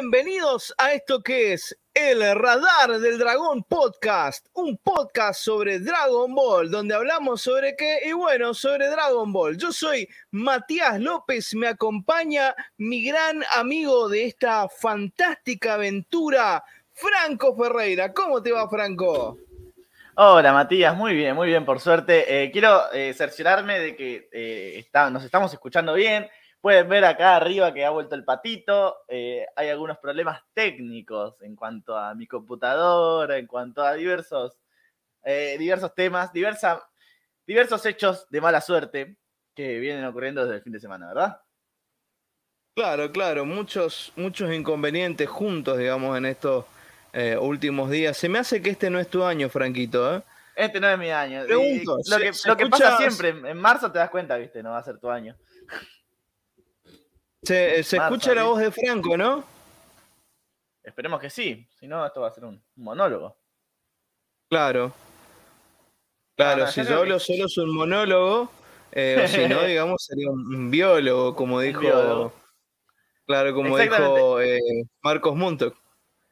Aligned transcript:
bienvenidos 0.00 0.72
a 0.78 0.92
esto 0.92 1.24
que 1.24 1.54
es 1.54 1.76
el 1.92 2.20
Radar 2.38 3.00
del 3.00 3.18
Dragón 3.18 3.64
Podcast, 3.64 4.46
un 4.52 4.78
podcast 4.78 5.40
sobre 5.40 5.80
Dragon 5.80 6.32
Ball, 6.36 6.70
donde 6.70 6.94
hablamos 6.94 7.42
sobre 7.42 7.74
qué 7.74 7.98
y 8.04 8.12
bueno, 8.12 8.54
sobre 8.54 8.86
Dragon 8.86 9.32
Ball. 9.32 9.58
Yo 9.58 9.72
soy 9.72 10.08
Matías 10.30 11.00
López, 11.00 11.52
me 11.54 11.66
acompaña 11.66 12.54
mi 12.76 13.02
gran 13.02 13.42
amigo 13.56 14.08
de 14.08 14.26
esta 14.26 14.68
fantástica 14.68 15.74
aventura, 15.74 16.62
Franco 16.92 17.56
Ferreira. 17.56 18.12
¿Cómo 18.12 18.40
te 18.40 18.52
va, 18.52 18.68
Franco? 18.68 19.36
Hola 20.14 20.52
Matías, 20.52 20.96
muy 20.96 21.12
bien, 21.12 21.34
muy 21.34 21.48
bien, 21.48 21.64
por 21.64 21.80
suerte. 21.80 22.44
Eh, 22.44 22.52
quiero 22.52 22.92
eh, 22.92 23.12
cerciorarme 23.14 23.80
de 23.80 23.96
que 23.96 24.28
eh, 24.30 24.88
nos 25.10 25.24
estamos 25.24 25.52
escuchando 25.52 25.94
bien. 25.94 26.28
Pueden 26.60 26.88
ver 26.88 27.04
acá 27.04 27.36
arriba 27.36 27.72
que 27.72 27.84
ha 27.84 27.90
vuelto 27.90 28.14
el 28.14 28.24
patito. 28.24 28.98
hay 29.08 29.68
algunos 29.68 29.98
problemas 29.98 30.42
técnicos 30.52 31.40
en 31.42 31.54
cuanto 31.54 31.96
a 31.96 32.14
mi 32.14 32.26
computadora, 32.26 33.38
en 33.38 33.46
cuanto 33.46 33.82
a 33.82 33.94
diversos, 33.94 34.58
diversos 35.24 35.94
temas, 35.94 36.32
diversa, 36.32 36.88
diversos 37.46 37.86
hechos 37.86 38.26
de 38.30 38.40
mala 38.40 38.60
suerte 38.60 39.16
que 39.54 39.78
vienen 39.78 40.04
ocurriendo 40.04 40.42
desde 40.42 40.56
el 40.56 40.62
fin 40.62 40.72
de 40.72 40.80
semana, 40.80 41.08
¿verdad? 41.08 41.40
Claro, 42.78 43.10
claro, 43.10 43.44
muchos, 43.44 44.12
muchos 44.14 44.54
inconvenientes 44.54 45.28
juntos, 45.28 45.78
digamos, 45.78 46.16
en 46.16 46.26
estos 46.26 46.64
eh, 47.12 47.36
últimos 47.36 47.90
días. 47.90 48.16
Se 48.16 48.28
me 48.28 48.38
hace 48.38 48.62
que 48.62 48.70
este 48.70 48.88
no 48.88 49.00
es 49.00 49.08
tu 49.08 49.24
año, 49.24 49.48
Franquito, 49.48 50.14
¿eh? 50.14 50.22
Este 50.54 50.78
no 50.78 50.88
es 50.88 50.96
mi 50.96 51.10
año. 51.10 51.42
lo, 51.42 51.58
que, 51.58 52.30
lo 52.44 52.56
que, 52.56 52.66
pasa 52.66 52.96
siempre, 52.98 53.30
en 53.30 53.56
marzo 53.56 53.90
te 53.90 53.98
das 53.98 54.10
cuenta, 54.10 54.36
viste, 54.36 54.62
no 54.62 54.70
va 54.70 54.78
a 54.78 54.84
ser 54.84 54.98
tu 54.98 55.10
año. 55.10 55.34
Se, 57.42 57.80
escucha 57.80 58.34
la 58.34 58.44
voz 58.44 58.58
de 58.58 58.70
Franco, 58.70 59.16
¿no? 59.16 59.44
Esperemos 60.82 61.20
que 61.20 61.30
sí, 61.30 61.68
si 61.78 61.86
no, 61.86 62.04
esto 62.04 62.20
va 62.20 62.28
a 62.28 62.32
ser 62.32 62.44
un, 62.44 62.62
monólogo. 62.76 63.36
Claro. 64.48 64.92
Claro, 66.36 66.66
si 66.68 66.84
yo 66.84 66.98
hablo 66.98 67.18
solo 67.18 67.46
es 67.46 67.58
un 67.58 67.74
monólogo, 67.74 68.50
eh, 68.92 69.22
o 69.24 69.28
si 69.28 69.46
no, 69.48 69.62
digamos, 69.64 70.04
sería 70.04 70.30
un, 70.30 70.70
biólogo, 70.70 71.34
como 71.34 71.60
dijo. 71.60 72.32
Claro, 73.26 73.54
como 73.54 73.76
dijo 73.76 74.40
eh, 74.40 74.58
Marcos 75.02 75.36
Muntok. 75.36 75.76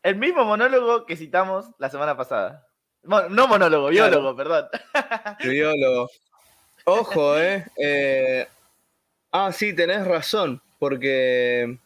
El 0.03 0.17
mismo 0.17 0.45
monólogo 0.45 1.05
que 1.05 1.17
citamos 1.17 1.67
la 1.79 1.91
semana 1.91 2.17
pasada. 2.17 2.67
no 3.03 3.47
monólogo, 3.47 3.89
biólogo, 3.89 4.35
perdón. 4.35 4.69
Biólogo. 5.45 6.09
Ojo, 6.85 7.37
eh. 7.37 7.67
eh. 7.77 8.49
Ah, 9.33 9.51
sí, 9.53 9.75
tenés 9.75 10.07
razón, 10.07 10.63
porque... 10.79 11.79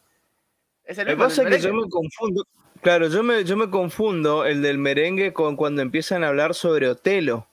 Es 0.85 0.99
el 0.99 1.07
mismo 1.07 1.25
pasa 1.25 1.45
que 1.45 1.61
yo 1.61 1.73
me 1.73 1.89
confundo. 1.89 2.47
Claro, 2.83 3.09
yo 3.09 3.23
me, 3.23 3.45
yo 3.45 3.57
me 3.57 3.71
confundo 3.71 4.45
el 4.45 4.63
del 4.63 4.79
merengue 4.79 5.33
con 5.33 5.57
cuando 5.57 5.83
empiezan 5.83 6.25
a 6.25 6.29
hablar 6.29 6.55
sobre 6.55 6.89
Otelo. 6.89 7.47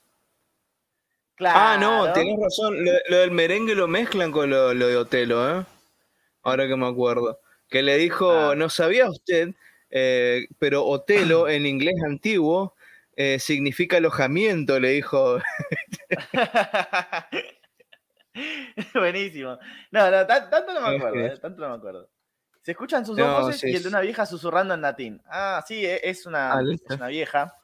Claro. 1.36 1.60
Ah, 1.60 1.78
no, 1.78 2.14
tenés 2.14 2.36
razón. 2.42 2.84
Lo, 3.10 3.18
del 3.18 3.32
merengue 3.32 3.76
lo 3.76 3.88
mezclan 3.88 4.32
con 4.32 4.50
lo, 4.50 4.74
de 4.74 4.98
Otelo, 4.98 5.60
¿eh? 5.60 5.66
Ahora 6.44 6.68
que 6.68 6.76
me 6.76 6.88
acuerdo. 6.88 7.40
Que 7.70 7.84
le 7.84 7.98
dijo, 7.98 8.32
ah. 8.32 8.56
¿no 8.56 8.70
sabía 8.70 9.10
usted 9.10 9.54
eh, 9.90 10.48
pero 10.60 10.86
Otelo 10.86 11.48
en 11.50 11.66
inglés 11.66 11.96
antiguo 12.06 12.76
eh, 13.16 13.40
significa 13.40 13.98
alojamiento, 13.98 14.80
le 14.80 14.90
dijo. 14.92 15.40
Buenísimo. 18.94 19.58
No, 19.92 20.12
no, 20.12 20.28
tanto 20.28 20.74
no 20.74 20.82
me 20.82 20.96
acuerdo, 20.96 21.20
eh, 21.20 21.38
tanto 21.40 21.62
no 21.62 21.70
me 21.70 21.76
acuerdo. 21.76 22.10
Se 22.62 22.72
escuchan 22.72 23.06
sus 23.06 23.16
dos 23.16 23.44
voces 23.44 23.64
y 23.64 23.76
el 23.76 23.84
de 23.84 23.90
una 23.90 24.02
vieja 24.02 24.26
susurrando 24.26 24.74
en 24.74 24.82
latín. 24.82 25.22
Ah, 25.26 25.64
sí, 25.66 25.86
e, 25.86 26.02
es 26.04 26.26
una, 26.26 26.54
ah, 26.54 26.62
es 26.62 26.96
una 26.96 27.08
vieja 27.08 27.56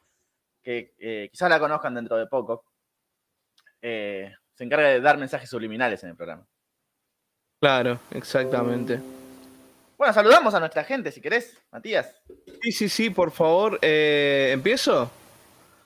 que 0.62 1.28
quizás 1.30 1.50
la 1.50 1.60
conozcan 1.60 1.94
dentro 1.94 2.16
de 2.16 2.26
poco. 2.26 2.64
se 3.80 4.34
encarga 4.58 4.88
de 4.88 5.00
dar 5.00 5.18
mensajes 5.18 5.50
subliminales 5.50 6.02
en 6.04 6.10
el 6.10 6.16
programa. 6.16 6.46
Claro, 7.64 7.98
exactamente. 8.10 9.00
Bueno, 9.96 10.12
saludamos 10.12 10.52
a 10.52 10.60
nuestra 10.60 10.84
gente, 10.84 11.10
si 11.10 11.22
querés, 11.22 11.56
Matías. 11.72 12.20
Sí, 12.60 12.72
sí, 12.72 12.88
sí, 12.90 13.08
por 13.08 13.30
favor. 13.30 13.78
Eh, 13.80 14.50
¿Empiezo? 14.52 15.10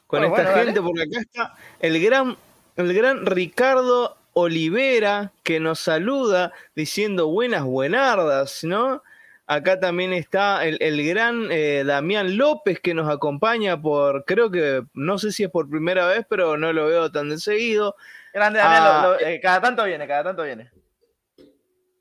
Con 0.08 0.24
esta 0.24 0.54
gente, 0.54 0.82
porque 0.82 1.02
acá 1.02 1.20
está 1.20 1.54
el 1.78 2.02
gran, 2.02 2.36
el 2.74 2.94
gran 2.94 3.24
Ricardo 3.26 4.16
Olivera, 4.38 5.32
que 5.42 5.60
nos 5.60 5.80
saluda 5.80 6.52
diciendo 6.74 7.28
buenas 7.28 7.64
buenardas, 7.64 8.64
¿no? 8.64 9.02
Acá 9.46 9.80
también 9.80 10.12
está 10.12 10.64
el, 10.66 11.06
gran 11.06 11.48
eh, 11.50 11.82
Damián 11.86 12.36
López 12.36 12.80
que 12.80 12.92
nos 12.92 13.08
acompaña 13.08 13.80
por, 13.80 14.24
creo 14.26 14.50
que, 14.50 14.84
no 14.92 15.18
sé 15.18 15.32
si 15.32 15.44
es 15.44 15.50
por 15.50 15.70
primera 15.70 16.06
vez, 16.06 16.26
pero 16.28 16.56
no 16.56 16.72
lo 16.72 16.86
veo 16.86 17.10
tan 17.10 17.30
de 17.30 17.38
seguido. 17.38 17.96
Grande 18.34 18.58
Damián, 18.58 18.82
ah, 18.84 19.16
eh, 19.20 19.40
cada 19.40 19.60
tanto 19.60 19.84
viene, 19.84 20.06
cada 20.06 20.24
tanto 20.24 20.42
viene 20.42 20.70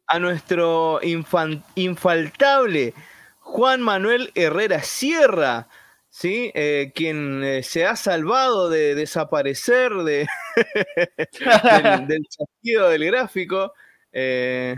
a 0.08 0.20
nuestro 0.20 1.00
infaltable 1.04 2.94
Juan 3.40 3.82
Manuel 3.82 4.32
Herrera 4.36 4.82
Sierra, 4.82 5.68
¿sí? 6.18 6.52
Eh, 6.56 6.92
quien 6.96 7.44
eh, 7.44 7.62
se 7.62 7.86
ha 7.86 7.96
salvado 7.96 8.70
de 8.70 8.96
desaparecer 8.96 9.92
de, 9.94 10.28
del, 12.08 12.08
del 12.08 12.28
del 12.64 13.06
gráfico. 13.06 13.74
Eh, 14.12 14.76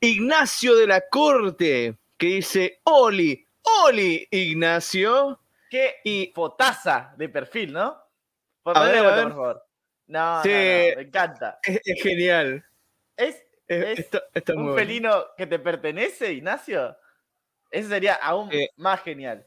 Ignacio 0.00 0.76
de 0.76 0.86
la 0.86 1.08
Corte, 1.08 1.96
que 2.18 2.26
dice, 2.26 2.80
Oli, 2.84 3.46
Oli, 3.84 4.28
Ignacio. 4.30 5.40
Qué 5.70 5.96
y, 6.04 6.30
fotaza 6.34 7.14
de 7.16 7.28
perfil, 7.30 7.72
¿no? 7.72 7.96
Por, 8.62 8.74
favor. 8.74 9.64
No, 10.08 10.42
me 10.44 10.90
encanta. 10.90 11.58
Es, 11.62 11.80
es 11.84 12.02
genial. 12.02 12.64
Es 13.16 13.46
¿Es 13.66 14.10
un 14.54 14.74
felino 14.74 15.28
que 15.38 15.46
te 15.46 15.58
pertenece, 15.58 16.34
Ignacio? 16.34 16.94
Eso 17.70 17.88
sería 17.88 18.14
aún 18.16 18.50
más 18.76 19.00
genial. 19.00 19.46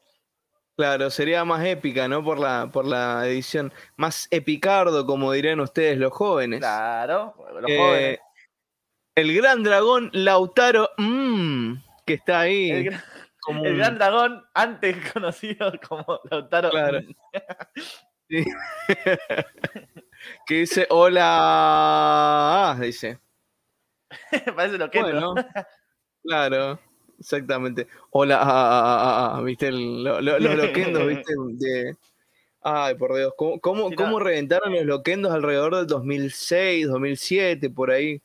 Claro, 0.78 1.10
sería 1.10 1.46
más 1.46 1.66
épica, 1.66 2.08
¿no? 2.10 2.22
Por 2.24 2.38
la, 2.38 2.70
por 2.72 2.86
la 2.86 3.26
edición. 3.28 3.72
Más 3.96 4.28
epicardo, 4.30 5.06
como 5.06 5.32
dirían 5.32 5.62
ustedes 5.62 5.98
los 5.98 6.12
jóvenes. 6.12 6.60
Claro, 6.60 7.34
los 7.62 7.70
eh, 7.70 7.78
jóvenes. 7.78 8.20
El 9.16 9.34
gran 9.34 9.64
dragón 9.64 10.10
Lautaro, 10.12 10.90
mmm, 10.98 11.76
que 12.06 12.16
está 12.16 12.42
ahí. 12.42 12.72
El, 12.72 13.78
gran, 13.78 13.96
dragón, 13.98 14.44
antes 14.54 14.98
conocido 15.14 15.72
como 15.88 16.20
Lautaro. 16.30 16.70
Claro. 16.72 17.00
que 20.46 20.56
dice, 20.56 20.88
hola, 20.90 22.78
dice. 22.82 23.20
Parece 24.56 24.78
lo 24.78 24.92
que 24.92 25.00
bueno, 25.00 25.36
Claro, 26.24 26.80
exactamente. 27.20 27.88
Hola, 28.12 28.40
ah, 28.42 28.46
ah, 28.46 29.38
ah, 29.38 29.42
viste, 29.42 29.72
los 29.72 30.22
loquendos, 30.42 31.08
viste, 31.08 31.34
de... 31.54 31.96
Ay, 32.62 32.96
por 32.96 33.16
Dios, 33.16 33.34
¿cómo, 33.38 33.92
cómo, 33.94 34.20
reventaron 34.20 34.74
los 34.74 34.86
loquendos 34.86 35.32
alrededor 35.32 35.76
del 35.76 35.86
2006, 35.86 36.88
2007, 36.88 37.70
por 37.70 37.92
ahí? 37.92 38.20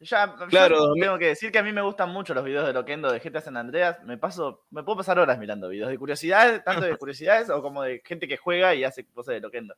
Ya, 0.00 0.34
claro, 0.48 0.94
tengo 0.94 1.18
que 1.18 1.26
decir 1.26 1.50
que 1.50 1.58
a 1.58 1.62
mí 1.62 1.72
me 1.72 1.82
gustan 1.82 2.10
mucho 2.10 2.32
los 2.32 2.44
videos 2.44 2.66
de 2.66 2.72
Loquendo 2.72 3.10
de 3.10 3.18
GTA 3.18 3.40
San 3.40 3.56
Andreas. 3.56 4.02
Me 4.04 4.16
paso, 4.16 4.64
me 4.70 4.84
puedo 4.84 4.98
pasar 4.98 5.18
horas 5.18 5.38
mirando 5.38 5.68
videos 5.68 5.90
de 5.90 5.98
curiosidades, 5.98 6.62
tanto 6.62 6.86
de 6.86 6.96
curiosidades 6.98 7.50
o 7.50 7.60
como 7.62 7.82
de 7.82 8.00
gente 8.04 8.28
que 8.28 8.36
juega 8.36 8.74
y 8.74 8.84
hace 8.84 9.04
cosas 9.06 9.34
de 9.34 9.40
Loquendo. 9.40 9.74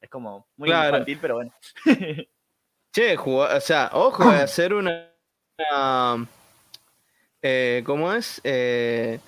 Es 0.00 0.08
como 0.08 0.46
muy 0.56 0.70
infantil, 0.70 1.18
pero 1.20 1.36
bueno. 1.36 1.52
Che, 2.92 3.16
o 3.16 3.60
sea, 3.60 3.90
ojo, 3.92 4.22
hacer 4.30 4.74
una. 4.74 5.10
Eh, 7.46 7.82
¿Cómo 7.84 8.10
es? 8.14 8.40
Eh, 8.42 9.20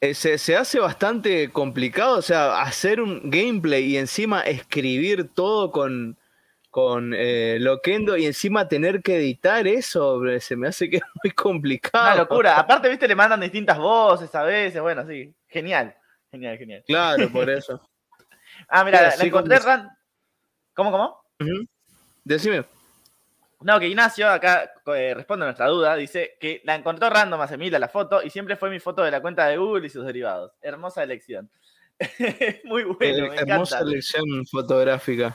eh, 0.00 0.14
se, 0.14 0.56
hace 0.56 0.78
bastante 0.78 1.50
complicado, 1.50 2.18
o 2.18 2.22
sea, 2.22 2.62
hacer 2.62 3.00
un 3.00 3.20
gameplay 3.30 3.82
y 3.82 3.96
encima 3.96 4.42
escribir 4.42 5.28
todo 5.34 5.72
con, 5.72 6.16
con 6.70 7.12
Loquendo 7.58 8.16
y 8.16 8.26
encima 8.26 8.68
tener 8.68 9.02
que 9.02 9.16
editar 9.16 9.66
eso, 9.66 10.22
se 10.38 10.54
me 10.54 10.68
hace 10.68 10.88
que 10.88 10.98
es 10.98 11.02
muy 11.24 11.32
complicado. 11.32 12.04
Una 12.04 12.14
locura. 12.14 12.58
Aparte, 12.60 12.88
viste, 12.88 13.08
le 13.08 13.16
mandan 13.16 13.40
distintas 13.40 13.76
voces 13.76 14.32
a 14.32 14.44
veces, 14.44 14.80
bueno, 14.80 15.04
sí, 15.04 15.34
genial, 15.48 15.96
genial, 16.30 16.58
genial. 16.58 16.84
Claro, 16.86 17.28
por 17.28 17.50
eso. 17.50 17.80
ah, 18.68 18.84
mira, 18.84 19.16
la, 19.16 19.24
encontré 19.24 19.58
¿Cómo, 20.74 20.92
cómo? 20.92 21.24
Decime. 22.22 22.64
No, 23.64 23.80
que 23.80 23.88
Ignacio 23.88 24.28
acá 24.28 24.74
eh, 24.94 25.14
responde 25.14 25.44
a 25.44 25.46
nuestra 25.46 25.68
duda. 25.68 25.96
Dice 25.96 26.36
que 26.38 26.60
la 26.64 26.74
encontró 26.74 27.08
random 27.08 27.40
hace 27.40 27.56
mil 27.56 27.74
a 27.74 27.78
la 27.78 27.88
foto 27.88 28.22
y 28.22 28.28
siempre 28.28 28.56
fue 28.56 28.68
mi 28.68 28.78
foto 28.78 29.02
de 29.02 29.10
la 29.10 29.22
cuenta 29.22 29.46
de 29.46 29.56
Google 29.56 29.86
y 29.86 29.90
sus 29.90 30.04
derivados. 30.04 30.52
Hermosa 30.60 31.02
elección. 31.02 31.50
Muy 32.64 32.84
bueno. 32.84 33.32
Eh, 33.32 33.36
hermosa 33.38 33.80
elección 33.80 34.44
fotográfica. 34.46 35.34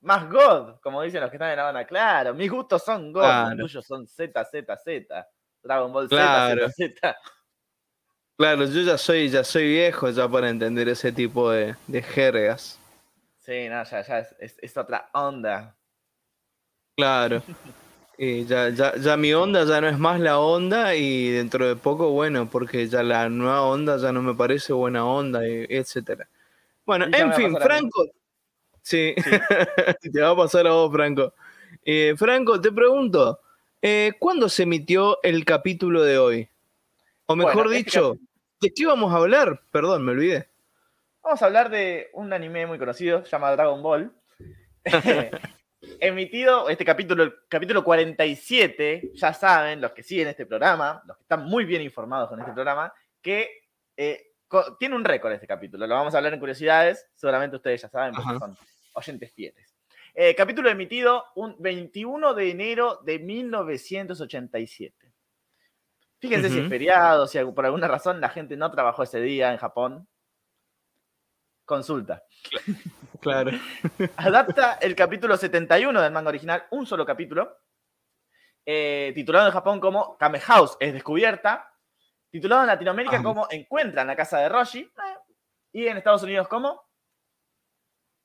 Más 0.00 0.28
God, 0.28 0.80
como 0.80 1.00
dicen 1.02 1.20
los 1.20 1.30
que 1.30 1.36
están 1.36 1.50
en 1.50 1.56
La 1.56 1.62
Habana. 1.62 1.86
Claro, 1.86 2.34
mis 2.34 2.50
gustos 2.50 2.84
son 2.84 3.12
God, 3.12 3.52
los 3.52 3.70
tuyos 3.70 3.86
son 3.86 4.06
Z, 4.08 4.44
Z, 4.44 4.76
Z. 4.76 5.28
Dragon 5.62 5.92
Ball 5.92 6.08
claro. 6.08 6.68
Z, 6.70 7.16
Claro, 8.36 8.64
yo 8.64 8.82
ya 8.82 8.98
soy, 8.98 9.30
ya 9.30 9.44
soy 9.44 9.68
viejo 9.68 10.10
ya 10.10 10.28
para 10.28 10.50
entender 10.50 10.88
ese 10.88 11.12
tipo 11.12 11.50
de, 11.52 11.76
de 11.86 12.02
jergas. 12.02 12.80
Sí, 13.38 13.68
no, 13.68 13.84
ya, 13.84 14.02
ya 14.02 14.18
es, 14.40 14.58
es, 14.60 14.76
otra 14.76 15.08
onda. 15.14 15.76
Claro. 16.96 17.42
Y 18.18 18.46
ya, 18.46 18.70
ya, 18.70 18.96
ya 18.96 19.16
mi 19.18 19.34
onda 19.34 19.64
ya 19.64 19.82
no 19.82 19.88
es 19.88 19.98
más 19.98 20.18
la 20.18 20.38
onda 20.38 20.94
y 20.94 21.30
dentro 21.30 21.68
de 21.68 21.76
poco, 21.76 22.10
bueno, 22.10 22.48
porque 22.48 22.88
ya 22.88 23.02
la 23.02 23.28
nueva 23.28 23.62
onda 23.62 23.98
ya 23.98 24.10
no 24.12 24.22
me 24.22 24.34
parece 24.34 24.72
buena 24.72 25.04
onda, 25.04 25.46
y, 25.46 25.66
etcétera. 25.68 26.26
Bueno, 26.86 27.06
en 27.12 27.34
fin, 27.34 27.54
Franco. 27.60 28.06
Sí, 28.80 29.14
te 30.12 30.20
va 30.20 30.30
a 30.30 30.36
pasar 30.36 30.66
a 30.66 30.70
vos, 30.70 30.90
Franco. 30.90 31.34
Eh, 31.84 32.14
Franco, 32.16 32.58
te 32.58 32.72
pregunto, 32.72 33.40
eh, 33.82 34.12
¿cuándo 34.18 34.48
se 34.48 34.62
emitió 34.62 35.18
el 35.22 35.44
capítulo 35.44 36.02
de 36.02 36.16
hoy? 36.16 36.48
O 37.26 37.36
mejor 37.36 37.66
este 37.66 37.76
dicho, 37.76 38.16
¿de 38.60 38.72
qué 38.72 38.86
vamos 38.86 39.12
a 39.12 39.16
hablar? 39.16 39.60
Perdón, 39.70 40.04
me 40.04 40.12
olvidé. 40.12 40.48
Vamos 41.22 41.42
a 41.42 41.46
hablar 41.46 41.68
de 41.68 42.08
un 42.14 42.32
anime 42.32 42.66
muy 42.66 42.78
conocido, 42.78 43.24
llamado 43.24 43.56
Dragon 43.56 43.82
Ball. 43.82 44.12
Emitido 45.98 46.68
este 46.68 46.84
capítulo, 46.84 47.22
el 47.22 47.34
capítulo 47.48 47.82
47, 47.82 49.12
ya 49.14 49.32
saben, 49.32 49.80
los 49.80 49.92
que 49.92 50.02
siguen 50.02 50.28
este 50.28 50.46
programa, 50.46 51.02
los 51.06 51.16
que 51.16 51.22
están 51.22 51.44
muy 51.44 51.64
bien 51.64 51.82
informados 51.82 52.28
con 52.28 52.38
este 52.40 52.52
programa, 52.52 52.92
que 53.22 53.62
eh, 53.96 54.32
tiene 54.78 54.94
un 54.94 55.04
récord 55.04 55.32
este 55.32 55.46
capítulo. 55.46 55.86
Lo 55.86 55.94
vamos 55.94 56.14
a 56.14 56.18
hablar 56.18 56.34
en 56.34 56.40
curiosidades, 56.40 57.08
seguramente 57.14 57.56
ustedes 57.56 57.82
ya 57.82 57.88
saben 57.88 58.14
porque 58.14 58.38
son 58.38 58.56
oyentes 58.92 59.32
fieles. 59.32 59.74
Eh, 60.14 60.34
capítulo 60.34 60.70
emitido 60.70 61.24
un 61.34 61.56
21 61.58 62.34
de 62.34 62.50
enero 62.50 63.00
de 63.04 63.18
1987. 63.18 65.12
Fíjense 66.18 66.48
si 66.48 66.58
es 66.58 66.68
feriado, 66.68 67.26
si 67.26 67.38
por 67.44 67.66
alguna 67.66 67.86
razón 67.86 68.20
la 68.20 68.30
gente 68.30 68.56
no 68.56 68.70
trabajó 68.70 69.02
ese 69.02 69.20
día 69.20 69.52
en 69.52 69.58
Japón. 69.58 70.08
Consulta. 71.66 72.22
Claro. 73.20 73.50
Adapta 74.16 74.74
el 74.80 74.94
capítulo 74.94 75.36
71 75.36 76.00
del 76.00 76.12
manga 76.12 76.28
original, 76.28 76.64
un 76.70 76.86
solo 76.86 77.04
capítulo, 77.04 77.58
eh, 78.64 79.12
titulado 79.14 79.46
en 79.46 79.52
Japón 79.52 79.80
como 79.80 80.16
Kame 80.16 80.40
House 80.40 80.76
es 80.80 80.92
descubierta, 80.92 81.70
titulado 82.30 82.62
en 82.62 82.68
Latinoamérica 82.68 83.22
como 83.22 83.48
Encuentran 83.50 84.06
la 84.06 84.16
casa 84.16 84.38
de 84.38 84.48
Roshi, 84.48 84.80
eh, 84.80 84.92
y 85.72 85.86
en 85.86 85.96
Estados 85.98 86.22
Unidos 86.22 86.48
como 86.48 86.80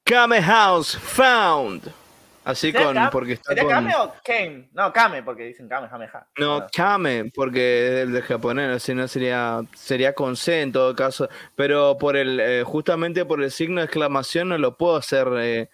Kame 0.05 0.41
House 0.41 0.97
Found. 0.97 2.00
Así 2.43 2.73
con. 2.73 2.97
Porque 3.11 3.33
está 3.33 3.55
con... 3.55 3.69
Kame 3.69 3.95
o 3.95 4.13
Kame? 4.23 4.69
No, 4.73 4.91
Kame, 4.91 5.23
porque 5.23 5.43
dicen 5.43 5.67
Kame, 5.69 5.87
Jameja. 5.87 6.27
No, 6.39 6.67
Kame, 6.73 7.31
porque 7.33 8.03
es 8.03 8.11
de 8.11 8.21
japonés, 8.21 8.81
si 8.81 8.95
no 8.95 9.07
sería, 9.07 9.61
sería 9.75 10.13
con 10.13 10.35
C 10.35 10.61
en 10.61 10.71
todo 10.71 10.95
caso. 10.95 11.29
Pero 11.55 11.97
por 11.97 12.17
el, 12.17 12.39
eh, 12.39 12.63
justamente 12.63 13.25
por 13.25 13.43
el 13.43 13.51
signo 13.51 13.81
de 13.81 13.85
exclamación 13.85 14.49
no 14.49 14.57
lo 14.57 14.75
puedo 14.77 14.95
hacer. 14.95 15.27
Eh, 15.37 15.69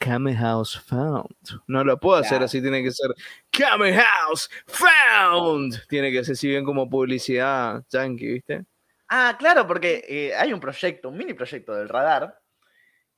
Kame 0.00 0.34
House 0.34 0.80
Found. 0.86 1.28
No 1.66 1.84
lo 1.84 2.00
puedo 2.00 2.16
hacer 2.16 2.42
así, 2.42 2.62
tiene 2.62 2.82
que 2.82 2.90
ser 2.90 3.10
Kame 3.50 3.92
House 3.94 4.50
Found. 4.66 5.86
Tiene 5.88 6.10
que 6.10 6.24
ser 6.24 6.36
si 6.36 6.48
bien 6.48 6.64
como 6.64 6.88
publicidad 6.88 7.84
yankee, 7.90 8.32
¿viste? 8.32 8.64
Ah, 9.10 9.36
claro, 9.38 9.66
porque 9.66 10.04
eh, 10.08 10.34
hay 10.34 10.54
un 10.54 10.60
proyecto, 10.60 11.10
un 11.10 11.18
mini 11.18 11.34
proyecto 11.34 11.74
del 11.74 11.88
radar, 11.88 12.40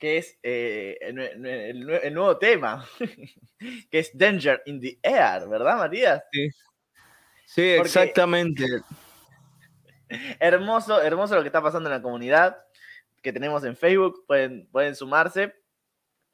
que 0.03 0.17
es 0.17 0.37
eh, 0.43 0.99
el, 1.01 2.13
nuevo 2.13 2.37
tema, 2.37 2.85
que 3.89 4.01
es 4.01 4.11
Danger 4.19 4.61
in 4.67 4.81
the 4.81 4.99
Air, 5.01 5.49
¿verdad, 5.49 5.79
Matías? 5.79 6.25
Sí, 6.33 6.49
sí 7.47 7.63
exactamente. 7.69 8.65
hermoso, 10.41 11.01
hermoso 11.01 11.37
lo 11.37 11.43
que 11.43 11.47
está 11.47 11.63
pasando 11.63 11.89
en 11.89 11.95
la 11.95 12.03
comunidad 12.03 12.57
que 13.23 13.33
tenemos 13.33 13.63
en 13.63 13.77
Facebook, 13.77 14.25
pueden, 14.27 14.67
pueden 14.73 14.97
sumarse. 14.97 15.55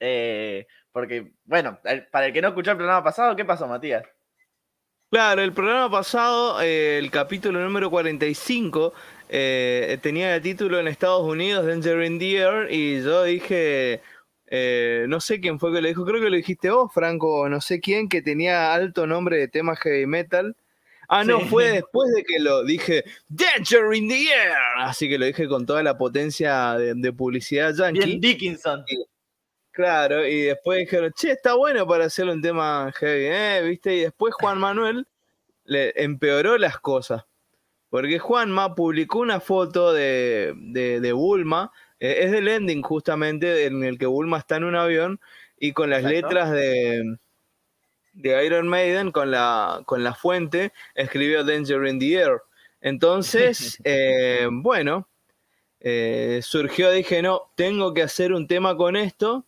Eh, 0.00 0.66
porque, 0.90 1.32
bueno, 1.44 1.78
para 2.10 2.24
el 2.24 2.32
que 2.32 2.40
no 2.40 2.48
escuchó 2.48 2.70
el 2.70 2.78
programa 2.78 3.04
pasado, 3.04 3.36
¿qué 3.36 3.44
pasó, 3.44 3.68
Matías? 3.68 4.02
Claro, 5.10 5.42
el 5.42 5.52
programa 5.52 5.90
pasado, 5.90 6.62
eh, 6.62 6.96
el 6.96 7.10
capítulo 7.10 7.60
número 7.60 7.90
45, 7.90 8.94
eh, 9.28 9.98
tenía 10.00 10.34
el 10.34 10.42
título 10.42 10.78
en 10.78 10.88
Estados 10.88 11.22
Unidos, 11.22 11.66
Danger 11.66 12.02
in 12.02 12.18
the 12.18 12.36
Air, 12.36 12.72
y 12.72 13.02
yo 13.02 13.24
dije, 13.24 14.00
eh, 14.46 15.04
no 15.08 15.20
sé 15.20 15.40
quién 15.40 15.58
fue 15.58 15.72
que 15.72 15.82
lo 15.82 15.88
dijo, 15.88 16.04
creo 16.04 16.20
que 16.20 16.30
lo 16.30 16.36
dijiste 16.36 16.70
vos, 16.70 16.92
Franco, 16.92 17.48
no 17.48 17.60
sé 17.60 17.80
quién, 17.80 18.08
que 18.08 18.22
tenía 18.22 18.72
alto 18.72 19.06
nombre 19.06 19.36
de 19.36 19.48
tema 19.48 19.76
heavy 19.76 20.06
metal. 20.06 20.56
Ah, 21.08 21.24
no, 21.24 21.40
fue 21.40 21.72
después 21.72 22.10
de 22.14 22.24
que 22.24 22.38
lo 22.38 22.64
dije, 22.64 23.04
Danger 23.28 23.94
in 23.94 24.08
the 24.08 24.28
Air, 24.32 24.52
así 24.78 25.08
que 25.08 25.18
lo 25.18 25.26
dije 25.26 25.46
con 25.46 25.66
toda 25.66 25.82
la 25.82 25.98
potencia 25.98 26.74
de, 26.78 27.12
publicidad 27.12 27.74
yankee. 27.74 28.00
Bien 28.00 28.20
Dickinson. 28.20 28.84
claro, 29.70 30.26
y 30.26 30.42
después 30.42 30.78
dijeron, 30.78 31.12
che, 31.14 31.32
está 31.32 31.54
bueno 31.54 31.86
para 31.86 32.06
hacerlo 32.06 32.32
un 32.32 32.42
tema 32.42 32.90
heavy, 32.96 33.26
¿eh? 33.26 33.62
¿Viste? 33.64 33.94
Y 33.94 34.00
después 34.00 34.32
Juan 34.34 34.58
Manuel 34.58 35.06
le 35.64 35.92
empeoró 36.02 36.56
las 36.56 36.78
cosas 36.78 37.24
porque 37.90 38.18
Juanma 38.18 38.74
publicó 38.74 39.20
una 39.20 39.40
foto 39.40 39.92
de, 39.92 40.54
de, 40.56 41.12
Bulma, 41.12 41.72
eh, 42.00 42.18
es 42.20 42.32
del 42.32 42.48
ending 42.48 42.82
justamente, 42.82 43.66
en 43.66 43.82
el 43.84 43.98
que 43.98 44.06
Bulma 44.06 44.38
está 44.38 44.56
en 44.56 44.64
un 44.64 44.76
avión 44.76 45.20
y 45.58 45.72
con 45.72 45.90
las 45.90 46.04
letras 46.04 46.50
de, 46.50 47.18
de 48.12 48.44
Iron 48.44 48.68
Maiden, 48.68 49.10
con 49.10 49.30
la, 49.30 49.82
con 49.86 50.04
la 50.04 50.14
fuente, 50.14 50.72
escribió 50.94 51.44
Danger 51.44 51.86
in 51.86 51.98
the 51.98 52.14
Air. 52.14 52.42
Entonces, 52.80 53.78
eh, 53.84 54.48
bueno, 54.50 55.08
eh, 55.80 56.40
surgió, 56.42 56.90
dije, 56.90 57.22
no, 57.22 57.52
tengo 57.54 57.94
que 57.94 58.02
hacer 58.02 58.32
un 58.32 58.46
tema 58.46 58.76
con 58.76 58.96
esto. 58.96 59.46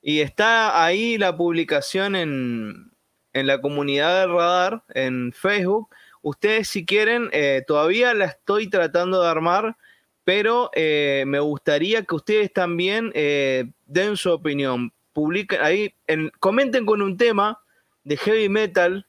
Y 0.00 0.20
está 0.20 0.84
ahí 0.84 1.18
la 1.18 1.36
publicación 1.36 2.14
en, 2.16 2.92
en 3.32 3.46
la 3.46 3.60
comunidad 3.60 4.20
del 4.20 4.32
radar, 4.32 4.84
en 4.94 5.32
Facebook. 5.32 5.88
Ustedes 6.22 6.68
si 6.68 6.84
quieren, 6.84 7.28
eh, 7.32 7.62
todavía 7.66 8.14
la 8.14 8.26
estoy 8.26 8.68
tratando 8.68 9.22
de 9.22 9.28
armar, 9.28 9.76
pero 10.24 10.70
eh, 10.74 11.24
me 11.26 11.40
gustaría 11.40 12.02
que 12.02 12.14
ustedes 12.14 12.52
también 12.52 13.12
eh, 13.14 13.70
den 13.86 14.16
su 14.16 14.30
opinión. 14.30 14.92
Publiquen 15.12 15.60
ahí, 15.62 15.94
comenten 16.38 16.86
con 16.86 17.02
un 17.02 17.16
tema 17.16 17.60
de 18.04 18.16
heavy 18.16 18.48
metal 18.48 19.06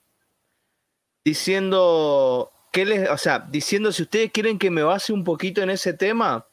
diciendo 1.24 2.51
que 2.72 2.86
les, 2.86 3.10
o 3.10 3.18
sea, 3.18 3.39
diciendo 3.39 3.92
si 3.92 4.04
ustedes 4.04 4.32
quieren 4.32 4.58
que 4.58 4.72
me 4.72 4.84
base 4.84 5.13
un 5.13 5.24
poquito 5.24 5.62
en 5.62 5.70
ese 5.70 5.94
tema, 5.94 6.46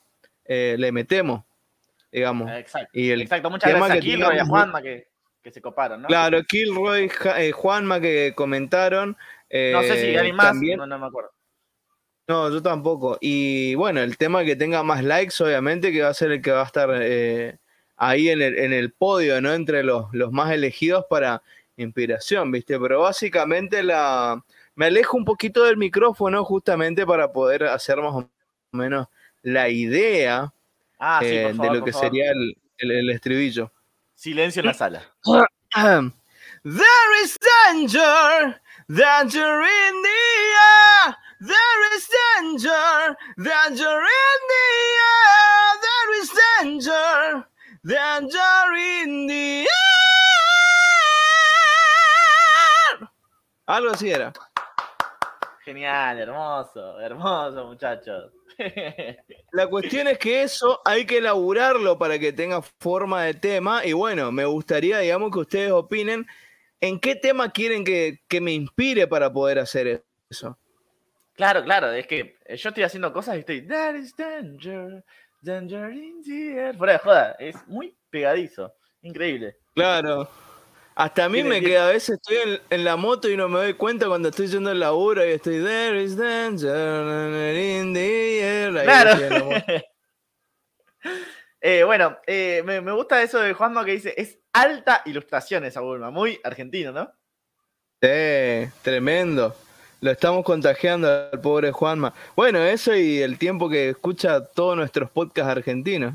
le 0.46 0.92
metemos, 0.92 1.42
digamos. 2.12 2.50
Exacto. 2.52 2.90
Y 2.92 3.10
el 3.10 3.22
Exacto. 3.22 3.50
Muchas 3.50 3.70
gracias 3.70 3.98
a 3.98 4.00
Kilroy 4.00 4.36
y 4.36 4.38
a 4.38 4.44
Juanma 4.44 4.82
que, 4.82 5.08
que, 5.42 5.50
se 5.50 5.60
coparon, 5.60 6.02
¿no? 6.02 6.08
Claro, 6.08 6.42
Kilroy, 6.44 7.10
Juanma 7.52 8.00
que 8.00 8.34
comentaron 8.36 9.16
no 9.50 9.82
sé 9.82 10.00
si 10.00 10.16
hay 10.16 10.32
más, 10.32 10.54
no, 10.54 10.98
me 10.98 11.06
acuerdo. 11.06 11.30
No, 12.28 12.50
yo 12.50 12.60
tampoco. 12.60 13.18
Y 13.20 13.74
bueno, 13.76 14.00
el 14.00 14.16
tema 14.16 14.44
que 14.44 14.56
tenga 14.56 14.82
más 14.82 15.04
likes, 15.04 15.42
obviamente, 15.42 15.92
que 15.92 16.02
va 16.02 16.08
a 16.08 16.14
ser 16.14 16.32
el 16.32 16.42
que 16.42 16.50
va 16.50 16.62
a 16.62 16.66
estar 16.66 16.90
eh, 17.00 17.58
ahí 17.96 18.28
en 18.28 18.42
el, 18.42 18.58
en 18.58 18.72
el, 18.72 18.92
podio, 18.92 19.40
¿no? 19.40 19.52
Entre 19.52 19.84
los, 19.84 20.12
los, 20.12 20.32
más 20.32 20.50
elegidos 20.50 21.04
para 21.08 21.42
inspiración, 21.76 22.50
¿viste? 22.50 22.80
Pero 22.80 23.02
básicamente 23.02 23.82
la... 23.82 24.42
me 24.74 24.86
alejo 24.86 25.16
un 25.16 25.24
poquito 25.24 25.64
del 25.64 25.76
micrófono 25.76 26.44
justamente 26.44 27.06
para 27.06 27.32
poder 27.32 27.64
hacer 27.64 27.98
más 27.98 28.14
o 28.14 28.28
menos 28.72 29.06
la 29.42 29.68
idea 29.68 30.52
ah, 30.98 31.20
eh, 31.22 31.52
de 31.54 31.70
lo 31.70 31.84
que 31.84 31.92
sería 31.92 32.32
el, 32.32 32.56
el, 32.78 33.10
estribillo. 33.10 33.70
Silencio 34.14 34.60
en 34.60 34.66
la 34.66 34.74
sala. 34.74 35.02
There 36.64 37.22
is 37.22 37.38
danger 37.72 38.60
Danger 38.88 39.62
in 39.62 40.00
the 40.00 40.08
air, 40.62 41.16
there 41.40 41.96
is 41.96 42.08
danger. 42.38 43.16
Danger 43.36 43.98
in 43.98 44.40
the 44.52 44.68
air, 45.02 45.74
there 45.82 46.12
is 46.22 46.30
danger. 46.60 47.44
Danger 47.84 48.76
in 49.02 49.26
the 49.26 49.62
air. 49.62 49.68
Algo 53.66 53.90
así 53.90 54.08
era. 54.08 54.32
Genial, 55.64 56.20
hermoso, 56.20 57.00
hermoso, 57.00 57.66
muchachos. 57.66 58.30
La 59.50 59.66
cuestión 59.66 60.06
es 60.06 60.18
que 60.18 60.42
eso 60.44 60.80
hay 60.84 61.04
que 61.04 61.18
elaborarlo 61.18 61.98
para 61.98 62.20
que 62.20 62.32
tenga 62.32 62.62
forma 62.62 63.24
de 63.24 63.34
tema. 63.34 63.84
Y 63.84 63.94
bueno, 63.94 64.30
me 64.30 64.44
gustaría, 64.44 64.98
digamos, 64.98 65.32
que 65.32 65.40
ustedes 65.40 65.72
opinen 65.72 66.24
¿en 66.80 67.00
qué 67.00 67.16
tema 67.16 67.50
quieren 67.50 67.84
que, 67.84 68.20
me 68.40 68.52
inspire 68.52 69.06
para 69.06 69.32
poder 69.32 69.58
hacer 69.58 70.04
eso? 70.28 70.58
Claro, 71.34 71.62
claro, 71.64 71.92
es 71.92 72.06
que 72.06 72.36
yo 72.56 72.68
estoy 72.70 72.84
haciendo 72.84 73.12
cosas 73.12 73.36
y 73.36 73.40
estoy, 73.40 73.66
that 73.66 73.94
is 73.94 74.14
danger, 74.16 75.04
danger 75.42 75.92
in 75.92 76.22
the 76.22 76.52
air. 76.52 76.76
Fuera 76.76 76.94
de 76.94 76.98
joda, 76.98 77.36
es 77.38 77.56
muy 77.66 77.96
pegadizo, 78.10 78.72
increíble. 79.02 79.56
Claro. 79.74 80.28
Hasta 80.94 81.26
a 81.26 81.28
mí 81.28 81.42
me 81.42 81.60
queda, 81.60 81.88
a 81.88 81.92
veces 81.92 82.18
estoy 82.18 82.58
en, 82.70 82.84
la 82.84 82.96
moto 82.96 83.28
y 83.28 83.36
no 83.36 83.50
me 83.50 83.58
doy 83.58 83.74
cuenta 83.74 84.06
cuando 84.06 84.30
estoy 84.30 84.46
yendo 84.46 84.70
al 84.70 84.80
laburo 84.80 85.22
y 85.26 85.32
estoy 85.32 85.62
there 85.62 86.02
is 86.02 86.16
danger 86.16 87.54
in 87.54 87.92
the 87.92 88.40
air. 88.40 88.72
Claro. 88.82 89.50
Eh, 91.68 91.82
bueno, 91.82 92.16
eh, 92.28 92.62
me, 92.64 92.92
gusta 92.92 93.20
eso 93.20 93.40
de 93.40 93.52
Juanma 93.52 93.84
que 93.84 93.90
dice, 93.90 94.14
es 94.16 94.38
alta 94.52 95.02
ilustración 95.04 95.64
esa 95.64 95.80
Bulma, 95.80 96.12
muy 96.12 96.38
argentino, 96.44 96.92
¿no? 96.92 97.12
Sí, 98.00 98.70
tremendo. 98.82 99.52
Lo 100.00 100.12
estamos 100.12 100.44
contagiando 100.44 101.10
al 101.32 101.40
pobre 101.40 101.72
Juanma. 101.72 102.14
Bueno, 102.36 102.60
eso 102.60 102.94
y 102.94 103.20
el 103.20 103.36
tiempo 103.36 103.68
que 103.68 103.88
escucha 103.88 104.44
todos 104.44 104.76
nuestros 104.76 105.10
podcasts 105.10 105.50
argentinos. 105.50 106.14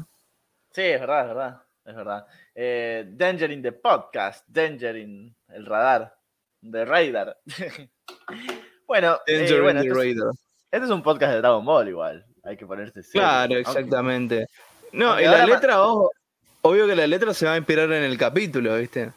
Sí, 0.71 0.83
es 0.83 1.01
verdad, 1.01 1.19
es 1.19 1.27
verdad, 1.27 1.61
es 1.83 1.95
verdad. 1.97 2.27
Eh, 2.55 3.05
Danger 3.09 3.51
in 3.51 3.61
the 3.61 3.73
podcast, 3.73 4.47
Danger 4.47 4.95
in 4.95 5.35
el 5.49 5.65
radar, 5.65 6.15
The 6.61 6.85
Radar. 6.85 7.37
bueno, 8.87 9.19
Danger 9.27 9.69
in 9.69 9.81
the 9.81 9.87
este, 9.89 9.93
radar. 9.93 10.29
Es, 10.31 10.45
este 10.71 10.85
es 10.85 10.91
un 10.91 11.03
podcast 11.03 11.33
de 11.33 11.41
Dragon 11.41 11.65
Ball 11.65 11.89
igual, 11.89 12.25
hay 12.41 12.55
que 12.55 12.65
ponerse 12.65 13.01
Claro, 13.11 13.57
exactamente. 13.57 14.47
No, 14.91 15.19
y 15.19 15.25
la 15.25 15.45
letra, 15.45 15.81
ojo, 15.81 16.11
obvio 16.61 16.87
que 16.87 16.95
la 16.95 17.07
letra 17.07 17.33
se 17.33 17.45
va 17.45 17.53
a 17.53 17.57
inspirar 17.57 17.91
en 17.91 18.03
el 18.03 18.17
capítulo, 18.17 18.75
¿viste? 18.77 19.11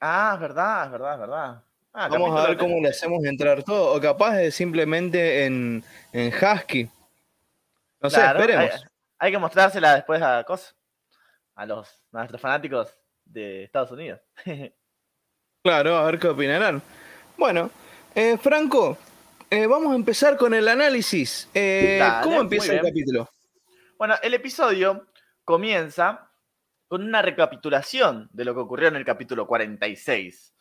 Ah, 0.00 0.32
es 0.34 0.40
verdad, 0.40 0.86
es 0.86 0.92
verdad, 0.92 1.14
es 1.14 1.20
verdad. 1.20 1.62
Ah, 1.92 2.08
Vamos 2.08 2.38
a 2.38 2.48
ver 2.48 2.58
cómo 2.58 2.78
le 2.80 2.90
hacemos 2.90 3.24
entrar 3.24 3.62
todo. 3.62 3.94
O 3.94 4.00
capaz 4.00 4.36
de 4.36 4.50
simplemente 4.50 5.46
en, 5.46 5.82
en 6.12 6.32
Husky. 6.32 6.90
No 8.00 8.10
sé, 8.10 8.24
esperemos. 8.24 8.86
Hay, 9.18 9.32
que 9.32 9.38
mostrársela 9.38 9.94
después 9.94 10.20
a 10.20 10.44
cos 10.44 10.76
a 11.54 11.64
los 11.64 11.88
nuestros 12.12 12.40
fanáticos 12.40 12.88
de 13.24 13.64
Estados 13.64 13.90
Unidos. 13.92 14.20
claro, 15.64 15.96
a 15.96 16.04
ver 16.04 16.18
qué 16.18 16.28
opinarán. 16.28 16.82
Bueno, 17.38 17.70
eh, 18.14 18.36
Franco, 18.36 18.98
eh, 19.48 19.66
vamos 19.66 19.92
a 19.92 19.96
empezar 19.96 20.36
con 20.36 20.52
el 20.52 20.68
análisis. 20.68 21.48
Eh, 21.54 22.06
¿Cómo 22.22 22.42
empieza 22.42 22.74
el 22.74 22.82
capítulo? 22.82 23.30
Bueno, 23.98 24.14
el 24.22 24.34
episodio 24.34 25.06
comienza 25.42 26.30
con 26.86 27.02
una 27.02 27.22
recapitulación 27.22 28.28
de 28.30 28.44
lo 28.44 28.54
que 28.54 28.60
ocurrió 28.60 28.88
en 28.88 28.96
el 28.96 29.06
capítulo 29.06 29.46
46. 29.46 30.54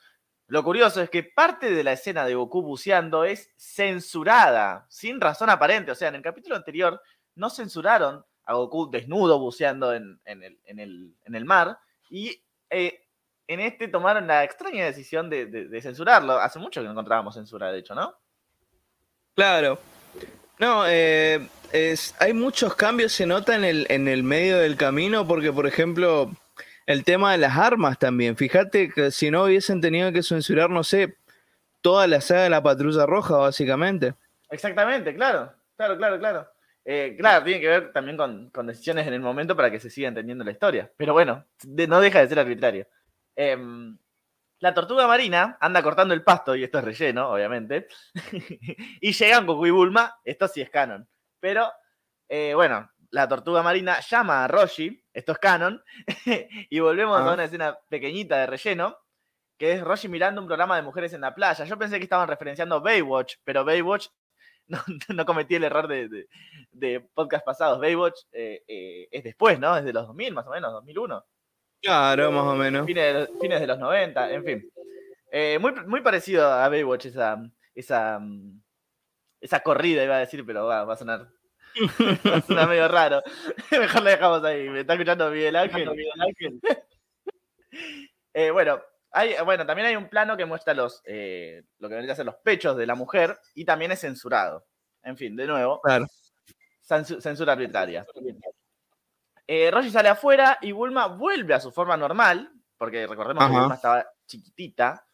Lo 0.48 0.64
curioso 0.64 1.02
es 1.02 1.10
que 1.10 1.24
parte 1.24 1.70
de 1.70 1.84
la 1.84 1.92
escena 1.92 2.26
de 2.26 2.36
Goku 2.36 2.62
buceando 2.62 3.26
es 3.26 3.52
censurada, 3.58 4.86
sin 4.90 5.20
razón 5.20 5.50
aparente. 5.50 5.92
O 5.92 5.96
sea, 5.96 6.08
en 6.08 6.16
el 6.16 6.22
capítulo 6.22 6.56
anterior 6.56 7.02
no 7.36 7.50
censuraron 7.50 8.24
a 8.46 8.54
Goku 8.54 8.90
desnudo 8.90 9.38
buceando 9.38 9.94
en, 9.94 10.22
el, 10.26 11.46
mar 11.46 11.78
y 12.10 12.42
eh, 12.70 13.02
en 13.48 13.60
este 13.60 13.90
tomaron 13.90 14.28
la 14.28 14.46
extraña 14.46 14.86
decisión 14.86 15.30
de, 15.30 15.80
censurarlo. 15.82 16.40
Hace 16.40 16.60
mucho 16.60 16.80
que 16.80 16.86
no 16.86 16.92
encontrábamos 16.92 17.36
censura, 17.36 17.70
de 17.72 17.80
hecho, 17.80 17.96
¿no? 17.96 18.16
Claro. 19.34 19.78
No, 20.60 20.84
eh, 20.88 21.48
hay 22.20 22.34
muchos 22.34 22.76
cambios, 22.76 23.12
se 23.12 23.26
nota 23.26 23.56
en 23.56 23.64
el, 23.64 23.88
en 23.90 24.08
el 24.08 24.24
medio 24.24 24.58
del 24.58 24.78
camino, 24.78 25.28
porque 25.28 25.52
por 25.52 25.68
ejemplo, 25.68 26.32
el 26.86 27.04
tema 27.04 27.32
de 27.32 27.40
las 27.40 27.58
armas 27.58 28.00
también. 28.00 28.38
Fíjate 28.38 28.90
que 28.90 29.12
si 29.12 29.32
no 29.32 29.44
hubiesen 29.44 29.82
tenido 29.82 30.12
que 30.12 30.24
censurar, 30.24 30.70
no 30.70 30.84
sé, 30.84 31.18
toda 31.82 32.08
la 32.08 32.22
saga 32.22 32.44
de 32.44 32.50
la 32.50 32.64
patrulla 32.64 33.06
roja, 33.06 33.38
básicamente. 33.38 34.14
Exactamente, 34.50 35.14
claro, 35.16 35.54
claro, 35.76 35.98
claro, 35.98 36.20
claro. 36.20 36.48
Eh, 36.88 37.16
claro, 37.18 37.44
tiene 37.44 37.60
que 37.60 37.68
ver 37.68 37.92
también 37.92 38.16
con, 38.16 38.68
decisiones 38.68 39.08
en 39.08 39.14
el 39.14 39.20
momento 39.20 39.56
para 39.56 39.72
que 39.72 39.80
se 39.80 39.90
siga 39.90 40.08
entendiendo 40.08 40.44
la 40.44 40.52
historia. 40.52 40.92
Pero 40.96 41.14
bueno, 41.14 41.44
no 41.66 42.00
deja 42.00 42.20
de 42.20 42.28
ser 42.28 42.40
arbitrario. 42.40 42.88
Em, 43.36 43.98
la 44.60 44.74
tortuga 44.74 45.08
marina 45.08 45.58
anda 45.60 45.84
cortando 45.84 46.14
el 46.14 46.24
pasto, 46.24 46.56
y 46.56 46.64
esto 46.64 46.80
es 46.80 46.86
relleno, 46.86 47.30
obviamente. 47.30 47.88
y 49.02 49.12
llegan 49.12 49.46
Goku 49.46 49.66
y 49.66 49.72
Bulma, 49.72 50.20
esto 50.24 50.48
sí 50.48 50.62
es 50.62 50.70
canon. 50.70 51.08
Pero, 51.40 51.72
eh, 52.30 52.54
bueno, 52.56 52.90
la 53.12 53.28
tortuga 53.28 53.62
marina 53.64 54.00
llama 54.00 54.44
a 54.44 54.48
Roshi, 54.48 55.04
esto 55.14 55.34
es 55.34 55.38
canon, 55.40 55.84
y 56.70 56.80
volvemos 56.80 57.20
a 57.20 57.30
ah. 57.30 57.34
una 57.34 57.44
escena 57.44 57.78
pequeñita 57.90 58.38
de 58.38 58.48
relleno, 58.48 58.98
que 59.58 59.74
es 59.74 59.82
Roshi 59.82 60.08
mirando 60.08 60.42
un 60.42 60.48
programa 60.48 60.76
de 60.76 60.82
mujeres 60.82 61.14
en 61.14 61.22
la 61.22 61.34
playa. 61.34 61.66
Yo 61.66 61.78
pensé 61.78 61.98
que 61.98 62.04
estaban 62.04 62.28
referenciando 62.28 62.82
Baywatch, 62.82 63.36
pero 63.44 63.64
Baywatch 63.64 64.08
no, 65.14 65.26
cometí 65.26 65.56
el 65.56 65.64
error 65.64 65.88
de, 65.88 66.28
de, 66.72 67.00
podcast 67.14 67.46
pasados. 67.46 67.80
Baywatch 67.80 68.20
eh, 68.32 68.64
eh, 68.68 69.08
es 69.12 69.24
después, 69.24 69.60
¿no? 69.60 69.78
Es 69.78 69.86
de 69.86 69.94
los 69.94 70.08
2000, 70.08 70.34
más 70.34 70.48
o 70.48 70.52
menos, 70.52 70.72
2001. 70.74 71.26
Claro, 71.82 72.32
más 72.32 72.46
o 72.46 72.56
menos. 72.56 72.86
Fines 72.86 73.14
de, 73.14 73.40
fines 73.40 73.62
de 73.62 73.68
los 73.68 73.78
90, 73.78 74.32
en 74.34 74.44
fin. 74.44 74.72
muy, 75.60 75.72
muy 75.86 76.02
parecido 76.02 76.52
a 76.52 76.68
Baywatch 76.70 77.08
esa, 77.08 77.38
esa, 77.76 78.20
esa 79.40 79.60
corrida, 79.62 80.04
iba 80.04 80.16
a 80.16 80.20
decir, 80.20 80.46
pero 80.46 80.66
va, 80.66 80.84
va 80.86 80.94
a 80.94 80.98
sonar 80.98 81.28
Suena 82.48 82.68
medio 82.68 82.88
raro. 82.88 83.22
Mejor 83.72 84.04
la 84.04 84.12
dejamos 84.12 84.44
ahí. 84.44 84.70
Me 84.70 84.82
está 84.82 84.94
escuchando 84.94 85.30
Miguel 85.30 85.56
Ángel. 85.56 85.90
Eh, 88.38 88.52
bueno, 88.52 88.82
hay, 89.12 89.34
bueno, 89.46 89.66
también 89.66 89.88
hay 89.88 89.96
un 89.96 90.10
plano 90.10 90.36
que 90.36 90.44
muestra 90.44 90.74
los, 90.74 91.02
eh, 91.06 91.64
lo 91.80 91.88
que 91.88 91.96
vendría 91.96 92.12
a 92.12 92.16
ser 92.18 92.26
los 92.26 92.36
pechos 92.36 92.76
de 92.76 92.86
la 92.86 92.96
mujer 92.96 93.40
y 93.54 93.64
también 93.64 93.94
es 93.94 94.02
censurado. 94.02 94.66
En 95.04 95.16
fin, 95.16 95.38
de 95.38 95.48
nuevo. 95.48 95.80
Claro. 95.80 96.06
Censura 96.82 97.54
arbitraria. 97.54 98.06
Eh, 99.48 99.70
Roshi 99.72 99.92
sale 99.92 100.10
afuera 100.10 100.58
y 100.62 100.72
Bulma 100.72 101.08
vuelve 101.08 101.54
a 101.54 101.60
su 101.60 101.72
forma 101.72 101.96
normal, 101.96 102.52
porque 102.78 103.08
recordemos 103.08 103.46
que 103.46 103.52
Bulma 103.52 103.76
estaba 103.76 104.06
chiquitita 104.26 105.06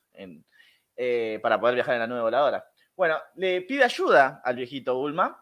para 1.42 1.60
poder 1.60 1.76
viajar 1.76 1.96
en 1.96 2.00
la 2.02 2.08
nueva 2.08 2.24
voladora. 2.24 2.66
Bueno, 2.96 3.18
le 3.36 3.62
pide 3.62 3.84
ayuda 3.84 4.42
al 4.44 4.56
viejito 4.56 4.96
Bulma 4.96 5.42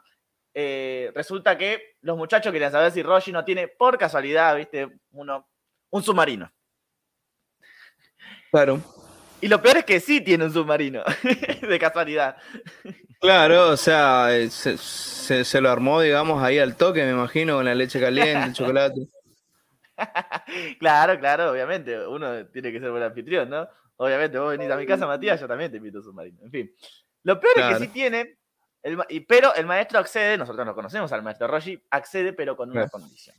eh, 0.53 1.11
resulta 1.13 1.57
que 1.57 1.95
los 2.01 2.17
muchachos 2.17 2.51
querían 2.51 2.71
saber 2.71 2.91
si 2.91 3.03
Roshi 3.03 3.31
no 3.31 3.45
tiene, 3.45 3.67
por 3.67 3.97
casualidad, 3.97 4.55
viste, 4.55 4.89
uno, 5.11 5.47
un 5.91 6.03
submarino. 6.03 6.51
Claro. 8.51 8.81
Y 9.41 9.47
lo 9.47 9.61
peor 9.61 9.77
es 9.77 9.85
que 9.85 9.99
sí 9.99 10.21
tiene 10.21 10.45
un 10.45 10.53
submarino, 10.53 11.03
de 11.61 11.79
casualidad. 11.79 12.35
Claro, 13.19 13.69
o 13.69 13.77
sea, 13.77 14.35
eh, 14.35 14.49
se, 14.49 15.61
lo 15.61 15.69
armó, 15.69 16.01
digamos, 16.01 16.41
ahí 16.41 16.57
al 16.57 16.75
toque, 16.75 17.03
me 17.03 17.11
imagino, 17.11 17.55
con 17.55 17.65
la 17.65 17.75
leche 17.75 17.99
caliente, 17.99 18.47
el 18.47 18.53
chocolate. 18.53 19.07
claro, 20.79 21.19
claro, 21.19 21.51
obviamente, 21.51 22.07
uno 22.07 22.45
tiene 22.47 22.71
que 22.71 22.79
ser 22.79 22.91
buen 22.91 23.03
anfitrión, 23.03 23.49
¿no? 23.49 23.67
Obviamente, 23.97 24.39
vos 24.39 24.51
venís 24.51 24.71
a 24.71 24.77
mi 24.77 24.85
casa, 24.85 25.05
Matías, 25.05 25.41
yo 25.41 25.47
también 25.47 25.69
te 25.69 25.77
invito 25.77 25.99
a 25.99 26.03
submarino. 26.03 26.41
En 26.43 26.51
fin. 26.51 26.71
Lo 27.23 27.39
peor 27.39 27.59
es 27.59 27.77
que 27.77 27.85
sí 27.85 27.87
tiene 27.89 28.39
pero 29.27 29.53
el 29.55 29.65
maestro 29.65 29.99
accede, 29.99 30.37
nosotros 30.37 30.65
no 30.65 30.73
conocemos 30.73 31.11
al 31.11 31.21
maestro 31.21 31.47
Roshi, 31.47 31.83
accede 31.89 32.33
pero 32.33 32.55
con 32.55 32.71
una 32.71 32.87
condición. 32.87 33.35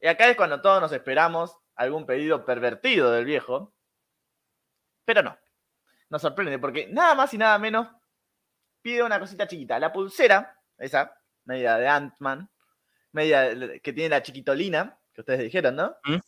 Y 0.00 0.06
acá 0.06 0.28
es 0.28 0.36
cuando 0.36 0.60
todos 0.60 0.80
nos 0.80 0.92
esperamos 0.92 1.58
algún 1.74 2.06
pedido 2.06 2.44
pervertido 2.44 3.10
del 3.10 3.24
viejo, 3.24 3.74
pero 5.04 5.22
no. 5.22 5.36
Nos 6.08 6.22
sorprende 6.22 6.58
porque 6.58 6.86
nada 6.88 7.14
más 7.14 7.34
y 7.34 7.38
nada 7.38 7.58
menos 7.58 7.88
pide 8.86 9.02
una 9.02 9.18
cosita 9.18 9.48
chiquita. 9.48 9.80
La 9.80 9.92
pulsera, 9.92 10.56
esa, 10.78 11.12
medida 11.44 11.76
de 11.76 11.88
Ant-Man, 11.88 12.48
medida 13.10 13.80
que 13.82 13.92
tiene 13.92 14.10
la 14.10 14.22
chiquitolina, 14.22 14.96
que 15.12 15.22
ustedes 15.22 15.40
dijeron, 15.40 15.74
¿no? 15.74 15.96
¿Mm? 16.04 16.18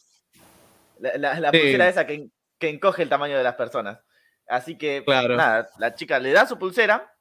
La, 0.98 1.52
pulsera 1.52 1.88
esa 1.88 2.04
que, 2.04 2.28
encoge 2.58 3.04
el 3.04 3.08
tamaño 3.08 3.36
de 3.36 3.44
las 3.44 3.54
personas. 3.54 4.00
Así 4.48 4.76
que, 4.76 5.04
nada, 5.06 5.68
la 5.78 5.94
chica 5.94 6.18
le 6.18 6.32
da 6.32 6.46
su 6.46 6.58
pulsera 6.58 7.14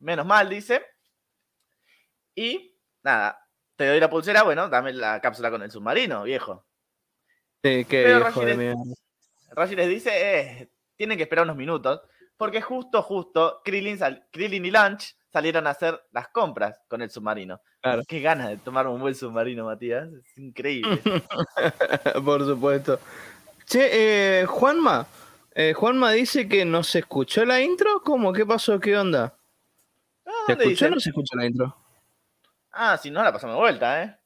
menos 0.00 0.26
mal, 0.26 0.48
dice. 0.48 0.84
Y 2.34 2.76
nada, 3.04 3.46
te 3.76 3.86
doy 3.86 4.00
la 4.00 4.10
pulsera, 4.10 4.42
bueno, 4.42 4.68
dame 4.68 4.92
la 4.92 5.20
cápsula 5.20 5.52
con 5.52 5.62
el 5.62 5.70
submarino, 5.70 6.24
viejo. 6.24 6.66
Sí, 7.62 7.84
qué 7.84 8.06
viejo 8.06 8.44
de 8.44 8.56
les, 8.56 8.76
Rashi 9.50 9.76
les 9.76 9.88
dice, 9.88 10.10
eh, 10.40 10.72
tienen 10.96 11.16
que 11.16 11.22
esperar 11.22 11.44
unos 11.44 11.56
minutos, 11.56 12.00
porque 12.40 12.62
justo, 12.62 13.02
justo, 13.02 13.60
Krillin, 13.62 13.98
Krillin 14.30 14.64
y 14.64 14.70
Lunch 14.70 15.14
salieron 15.30 15.66
a 15.66 15.70
hacer 15.70 16.00
las 16.10 16.28
compras 16.28 16.80
con 16.88 17.02
el 17.02 17.10
submarino. 17.10 17.60
Claro. 17.82 18.00
Qué 18.08 18.20
ganas 18.20 18.48
de 18.48 18.56
tomar 18.56 18.86
un 18.86 18.98
buen 18.98 19.14
submarino, 19.14 19.66
Matías. 19.66 20.08
Es 20.10 20.38
increíble. 20.38 21.02
Por 22.24 22.46
supuesto. 22.46 22.98
Che, 23.66 24.40
eh, 24.40 24.46
Juanma. 24.46 25.06
Eh, 25.54 25.74
Juanma 25.74 26.12
dice 26.12 26.48
que 26.48 26.64
no 26.64 26.82
se 26.82 27.00
escuchó 27.00 27.44
la 27.44 27.60
intro. 27.60 28.00
¿Cómo? 28.02 28.32
¿Qué 28.32 28.46
pasó? 28.46 28.80
¿Qué 28.80 28.96
onda? 28.96 29.36
¿Se 30.46 30.54
escuchó 30.54 30.86
o 30.86 30.90
no 30.92 31.00
se 31.00 31.10
escucha 31.10 31.36
la 31.36 31.44
intro? 31.44 31.76
Ah, 32.72 32.96
si 32.96 33.10
no, 33.10 33.22
la 33.22 33.34
pasamos 33.34 33.56
de 33.56 33.60
vuelta, 33.60 34.02
¿eh? 34.02 34.18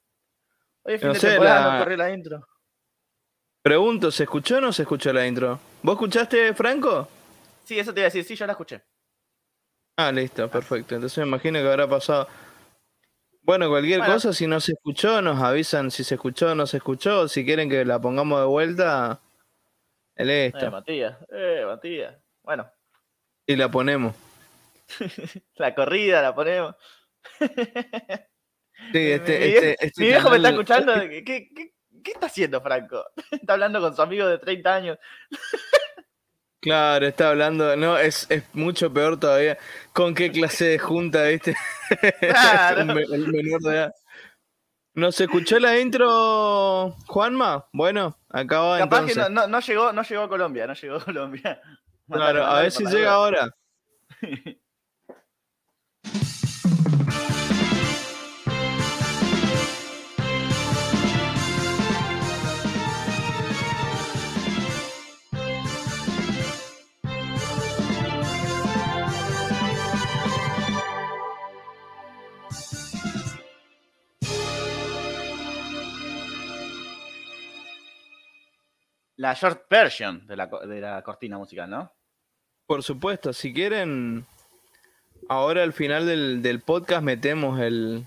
Hoy 0.84 0.94
es 0.94 1.00
fin 1.00 1.08
no 1.08 1.14
de 1.14 1.18
sé, 1.18 1.30
temporada, 1.30 1.84
la... 1.84 1.96
la 1.96 2.14
intro. 2.14 2.46
Pregunto, 3.60 4.12
¿se 4.12 4.22
escuchó 4.22 4.58
o 4.58 4.60
no 4.60 4.72
se 4.72 4.82
escuchó 4.82 5.12
la 5.12 5.26
intro? 5.26 5.58
¿Vos 5.82 5.94
escuchaste, 5.94 6.54
Franco? 6.54 7.08
Sí, 7.64 7.78
eso 7.78 7.92
te 7.92 8.00
iba 8.00 8.06
a 8.06 8.10
decir, 8.10 8.24
sí, 8.24 8.36
yo 8.36 8.46
la 8.46 8.52
escuché. 8.52 8.82
Ah, 9.96 10.10
listo, 10.12 10.48
perfecto. 10.50 10.94
Entonces 10.94 11.18
me 11.18 11.28
imagino 11.28 11.60
que 11.60 11.68
habrá 11.68 11.88
pasado. 11.88 12.28
Bueno, 13.42 13.68
cualquier 13.68 14.00
cosa, 14.04 14.32
si 14.32 14.46
no 14.46 14.58
se 14.58 14.72
escuchó, 14.72 15.20
nos 15.20 15.40
avisan 15.40 15.90
si 15.90 16.02
se 16.02 16.14
escuchó 16.14 16.52
o 16.52 16.54
no 16.54 16.66
se 16.66 16.78
escuchó. 16.78 17.28
Si 17.28 17.44
quieren 17.44 17.68
que 17.68 17.84
la 17.84 18.00
pongamos 18.00 18.40
de 18.40 18.46
vuelta, 18.46 19.20
Eh, 20.16 20.52
Matías, 20.70 21.18
eh, 21.30 21.62
Matías. 21.66 22.16
Bueno. 22.42 22.70
Y 23.46 23.56
la 23.56 23.70
ponemos. 23.70 24.14
la 25.56 25.74
corrida 25.74 26.22
la 26.22 26.34
ponemos. 26.34 26.74
sí, 27.38 27.50
este, 28.92 29.84
este, 29.84 29.90
mi 29.98 30.06
viejo 30.06 30.30
me 30.30 30.36
está 30.36 30.50
escuchando. 30.50 30.94
¿Qué, 31.00 31.24
qué, 31.24 31.74
qué 32.02 32.10
está 32.10 32.26
haciendo 32.26 32.60
Franco? 32.60 33.04
Está 33.30 33.54
hablando 33.54 33.80
con 33.80 33.94
su 33.94 34.02
amigo 34.02 34.26
de 34.26 34.38
30 34.38 34.74
años. 34.74 34.98
Claro, 36.64 37.06
está 37.06 37.28
hablando, 37.28 37.76
no, 37.76 37.98
es, 37.98 38.26
es 38.30 38.42
mucho 38.54 38.90
peor 38.90 39.20
todavía. 39.20 39.58
¿Con 39.92 40.14
qué 40.14 40.32
clase 40.32 40.64
de 40.64 40.78
junta, 40.78 41.24
viste? 41.24 41.54
Claro. 42.20 42.80
el 42.80 43.28
menor 43.28 43.60
de 43.60 43.70
edad. 43.70 43.92
¿Nos 44.94 45.20
escuchó 45.20 45.58
la 45.58 45.78
intro, 45.78 46.96
Juanma? 47.06 47.66
Bueno, 47.70 48.16
acaba 48.30 48.78
Capaz 48.78 49.04
que 49.04 49.14
no, 49.14 49.46
no, 49.46 49.60
llegó, 49.60 49.92
no 49.92 50.02
llegó 50.02 50.22
a 50.22 50.28
Colombia, 50.30 50.66
no 50.66 50.72
llegó 50.72 50.96
a 50.96 51.04
Colombia. 51.04 51.60
Claro, 52.10 52.44
a 52.44 52.62
ver 52.62 52.70
si 52.70 52.84
llega 52.84 53.12
ahora. 53.12 53.50
la 79.24 79.32
short 79.32 79.66
version 79.70 80.26
de 80.26 80.36
la, 80.36 80.46
de 80.46 80.80
la 80.82 81.00
cortina 81.00 81.38
musical, 81.38 81.70
¿no? 81.70 81.90
Por 82.66 82.82
supuesto, 82.82 83.32
si 83.32 83.54
quieren, 83.54 84.26
ahora 85.30 85.62
al 85.62 85.72
final 85.72 86.04
del, 86.04 86.60
podcast 86.60 87.02
metemos 87.02 87.58
el 87.58 88.06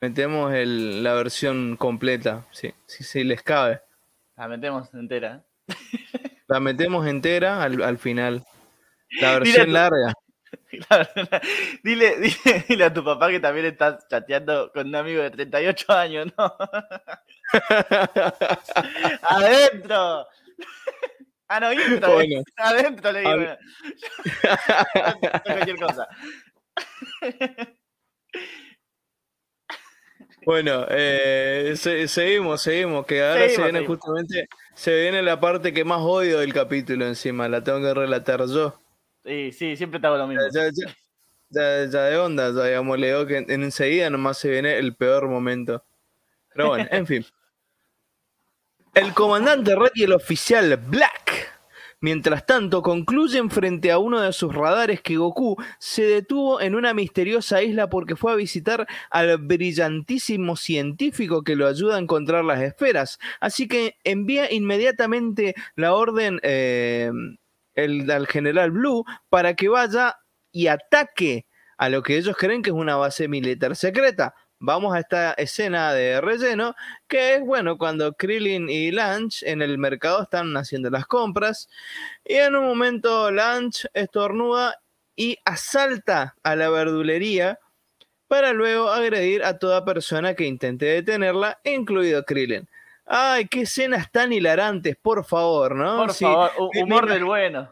metemos 0.00 0.52
el, 0.52 1.02
la 1.02 1.14
versión 1.14 1.76
completa, 1.76 2.44
si, 2.52 2.72
si, 2.86 3.24
les 3.24 3.42
cabe. 3.42 3.80
La 4.36 4.46
metemos 4.46 4.94
entera. 4.94 5.44
La 6.46 6.60
metemos 6.60 7.04
entera 7.08 7.60
al, 7.60 7.82
al 7.82 7.98
final. 7.98 8.44
La 9.20 9.32
versión 9.40 9.72
larga. 9.72 10.12
dile, 11.82 12.18
dile, 12.18 12.64
dile, 12.68 12.84
a 12.84 12.92
tu 12.92 13.02
papá 13.04 13.30
que 13.30 13.40
también 13.40 13.66
estás 13.66 14.06
chateando 14.08 14.70
con 14.72 14.88
un 14.88 14.94
amigo 14.94 15.22
de 15.22 15.30
38 15.30 15.92
años, 15.92 16.26
¿no? 16.36 16.56
¡Adentro! 19.22 20.26
Ah, 21.48 21.60
no, 21.60 21.72
intro. 21.72 22.14
Bueno. 22.14 22.42
Adentro 22.56 23.12
le 23.12 23.20
digo. 23.20 23.32
cualquier 25.44 25.76
cosa. 25.76 26.08
Bueno, 30.44 30.86
eh, 30.90 31.74
seguimos, 31.76 32.62
seguimos, 32.62 33.06
que 33.06 33.22
ahora 33.22 33.48
se 33.48 33.62
viene 33.62 33.86
justamente, 33.86 34.48
se 34.74 35.00
viene 35.00 35.22
la 35.22 35.40
parte 35.40 35.72
que 35.72 35.84
más 35.84 36.00
odio 36.02 36.40
del 36.40 36.52
capítulo 36.52 37.06
encima, 37.06 37.48
la 37.48 37.64
tengo 37.64 37.80
que 37.80 37.94
relatar 37.94 38.44
yo. 38.46 38.78
Sí, 39.24 39.52
sí, 39.52 39.76
siempre 39.76 39.98
te 39.98 40.06
hago 40.06 40.18
lo 40.18 40.26
mismo. 40.26 40.42
Ya, 40.52 40.68
ya, 41.50 41.86
ya, 41.86 42.02
de 42.04 42.18
onda, 42.18 42.52
ya 42.52 42.64
digamos, 42.64 42.98
le 42.98 43.06
digo 43.08 43.26
que 43.26 43.38
enseguida 43.48 44.10
nomás 44.10 44.38
se 44.38 44.50
viene 44.50 44.78
el 44.78 44.94
peor 44.96 45.28
momento. 45.28 45.84
Pero 46.52 46.68
bueno, 46.68 46.86
en 46.90 47.06
fin. 47.06 47.24
El 48.94 49.12
comandante 49.12 49.74
Red 49.74 49.90
y 49.94 50.04
el 50.04 50.12
oficial 50.12 50.76
Black, 50.76 51.52
mientras 52.00 52.46
tanto, 52.46 52.80
concluyen 52.80 53.50
frente 53.50 53.90
a 53.90 53.98
uno 53.98 54.20
de 54.20 54.32
sus 54.32 54.54
radares 54.54 55.00
que 55.00 55.16
Goku 55.16 55.56
se 55.80 56.02
detuvo 56.04 56.60
en 56.60 56.76
una 56.76 56.94
misteriosa 56.94 57.60
isla 57.60 57.90
porque 57.90 58.14
fue 58.14 58.30
a 58.30 58.36
visitar 58.36 58.86
al 59.10 59.38
brillantísimo 59.38 60.54
científico 60.54 61.42
que 61.42 61.56
lo 61.56 61.66
ayuda 61.66 61.96
a 61.96 61.98
encontrar 61.98 62.44
las 62.44 62.62
esferas. 62.62 63.18
Así 63.40 63.66
que 63.66 63.96
envía 64.04 64.52
inmediatamente 64.52 65.56
la 65.74 65.92
orden 65.94 66.38
eh, 66.44 67.10
el, 67.74 68.10
al 68.10 68.26
general 68.26 68.70
Blue 68.70 69.04
para 69.28 69.54
que 69.54 69.68
vaya 69.68 70.16
y 70.52 70.68
ataque 70.68 71.46
a 71.78 71.88
lo 71.88 72.02
que 72.02 72.16
ellos 72.16 72.36
creen 72.36 72.62
que 72.62 72.70
es 72.70 72.76
una 72.76 72.96
base 72.96 73.28
militar 73.28 73.76
secreta. 73.76 74.34
Vamos 74.60 74.94
a 74.94 75.00
esta 75.00 75.32
escena 75.32 75.92
de 75.92 76.20
relleno, 76.20 76.74
que 77.08 77.34
es 77.34 77.40
bueno 77.42 77.76
cuando 77.76 78.14
Krillin 78.14 78.70
y 78.70 78.92
Lunch 78.92 79.42
en 79.42 79.60
el 79.60 79.76
mercado 79.78 80.22
están 80.22 80.56
haciendo 80.56 80.88
las 80.90 81.06
compras. 81.06 81.68
Y 82.24 82.34
en 82.34 82.54
un 82.54 82.66
momento 82.66 83.30
Lunch 83.30 83.86
estornuda 83.92 84.80
y 85.16 85.36
asalta 85.44 86.36
a 86.42 86.56
la 86.56 86.70
verdulería 86.70 87.58
para 88.26 88.52
luego 88.52 88.90
agredir 88.90 89.44
a 89.44 89.58
toda 89.58 89.84
persona 89.84 90.34
que 90.34 90.46
intente 90.46 90.86
detenerla, 90.86 91.60
incluido 91.64 92.24
Krillin. 92.24 92.68
Ay, 93.06 93.46
qué 93.48 93.62
escenas 93.62 94.10
tan 94.10 94.32
hilarantes, 94.32 94.96
por 94.96 95.24
favor, 95.24 95.74
¿no? 95.74 95.96
Por 95.98 96.14
favor, 96.14 96.50
humor 96.74 97.08
del 97.08 97.24
bueno. 97.24 97.70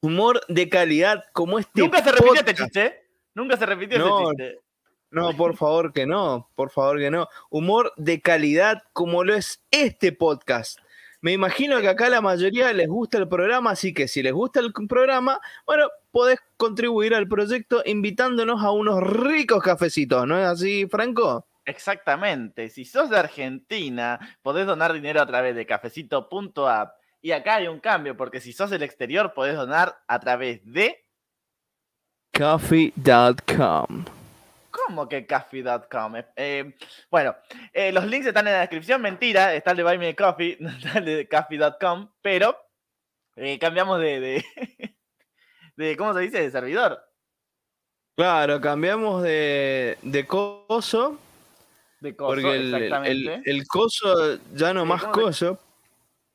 Humor 0.00 0.40
de 0.48 0.68
calidad 0.68 1.24
como 1.32 1.58
este. 1.58 1.80
Nunca 1.80 2.02
se 2.02 2.12
repitió 2.12 2.34
este 2.34 2.54
chiste. 2.54 3.08
Nunca 3.34 3.56
se 3.56 3.66
repitió 3.66 3.98
este 3.98 4.30
chiste. 4.30 4.60
No, 5.10 5.36
por 5.36 5.56
favor 5.56 5.92
que 5.92 6.06
no, 6.06 6.50
por 6.54 6.70
favor 6.70 6.98
que 6.98 7.10
no. 7.10 7.28
Humor 7.50 7.92
de 7.96 8.20
calidad 8.20 8.82
como 8.92 9.24
lo 9.24 9.34
es 9.34 9.62
este 9.70 10.12
podcast. 10.12 10.78
Me 11.20 11.32
imagino 11.32 11.80
que 11.80 11.88
acá 11.88 12.08
la 12.08 12.20
mayoría 12.20 12.72
les 12.72 12.88
gusta 12.88 13.18
el 13.18 13.28
programa, 13.28 13.70
así 13.70 13.94
que 13.94 14.08
si 14.08 14.22
les 14.22 14.32
gusta 14.32 14.58
el 14.58 14.72
programa, 14.72 15.38
bueno, 15.66 15.88
podés 16.10 16.40
contribuir 16.56 17.14
al 17.14 17.28
proyecto 17.28 17.82
invitándonos 17.84 18.64
a 18.64 18.72
unos 18.72 19.00
ricos 19.02 19.62
cafecitos, 19.62 20.26
¿no 20.26 20.36
es 20.36 20.46
así, 20.46 20.86
Franco? 20.88 21.46
Exactamente. 21.64 22.68
Si 22.68 22.84
sos 22.84 23.10
de 23.10 23.18
Argentina, 23.18 24.18
podés 24.42 24.66
donar 24.66 24.92
dinero 24.92 25.20
a 25.20 25.26
través 25.26 25.54
de 25.54 25.66
cafecito.app. 25.66 26.96
Y 27.20 27.30
acá 27.30 27.56
hay 27.56 27.68
un 27.68 27.78
cambio, 27.78 28.16
porque 28.16 28.40
si 28.40 28.52
sos 28.52 28.70
del 28.70 28.82
exterior, 28.82 29.32
podés 29.32 29.54
donar 29.54 30.02
a 30.08 30.18
través 30.18 30.60
de 30.64 31.06
coffee.com. 32.36 34.04
¿Cómo 34.70 35.08
que 35.08 35.26
coffee.com? 35.26 36.14
Eh, 36.34 36.74
bueno, 37.10 37.36
eh, 37.72 37.92
los 37.92 38.06
links 38.06 38.26
están 38.26 38.48
en 38.48 38.54
la 38.54 38.60
descripción. 38.60 39.00
Mentira, 39.00 39.54
está 39.54 39.70
el 39.70 39.76
de 39.76 39.82
Buy 39.84 39.98
Me 39.98 40.16
Coffee, 40.16 40.56
no 40.60 40.70
está 40.70 40.98
el 40.98 41.04
de 41.04 41.28
coffee.com, 41.28 42.10
pero 42.20 42.56
eh, 43.36 43.58
cambiamos 43.60 44.00
de, 44.00 44.18
de, 44.18 44.44
de, 45.76 45.96
¿cómo 45.96 46.14
se 46.14 46.20
dice? 46.20 46.40
De 46.40 46.50
servidor. 46.50 47.00
Claro, 48.16 48.60
cambiamos 48.60 49.22
de, 49.22 49.96
de 50.02 50.26
coso 50.26 51.18
de 52.02 52.16
coso, 52.16 52.34
porque 52.34 53.42
el, 53.44 53.66
coso 53.66 54.38
ya 54.54 54.74
no 54.74 54.84
más 54.84 55.04
coso. 55.04 55.58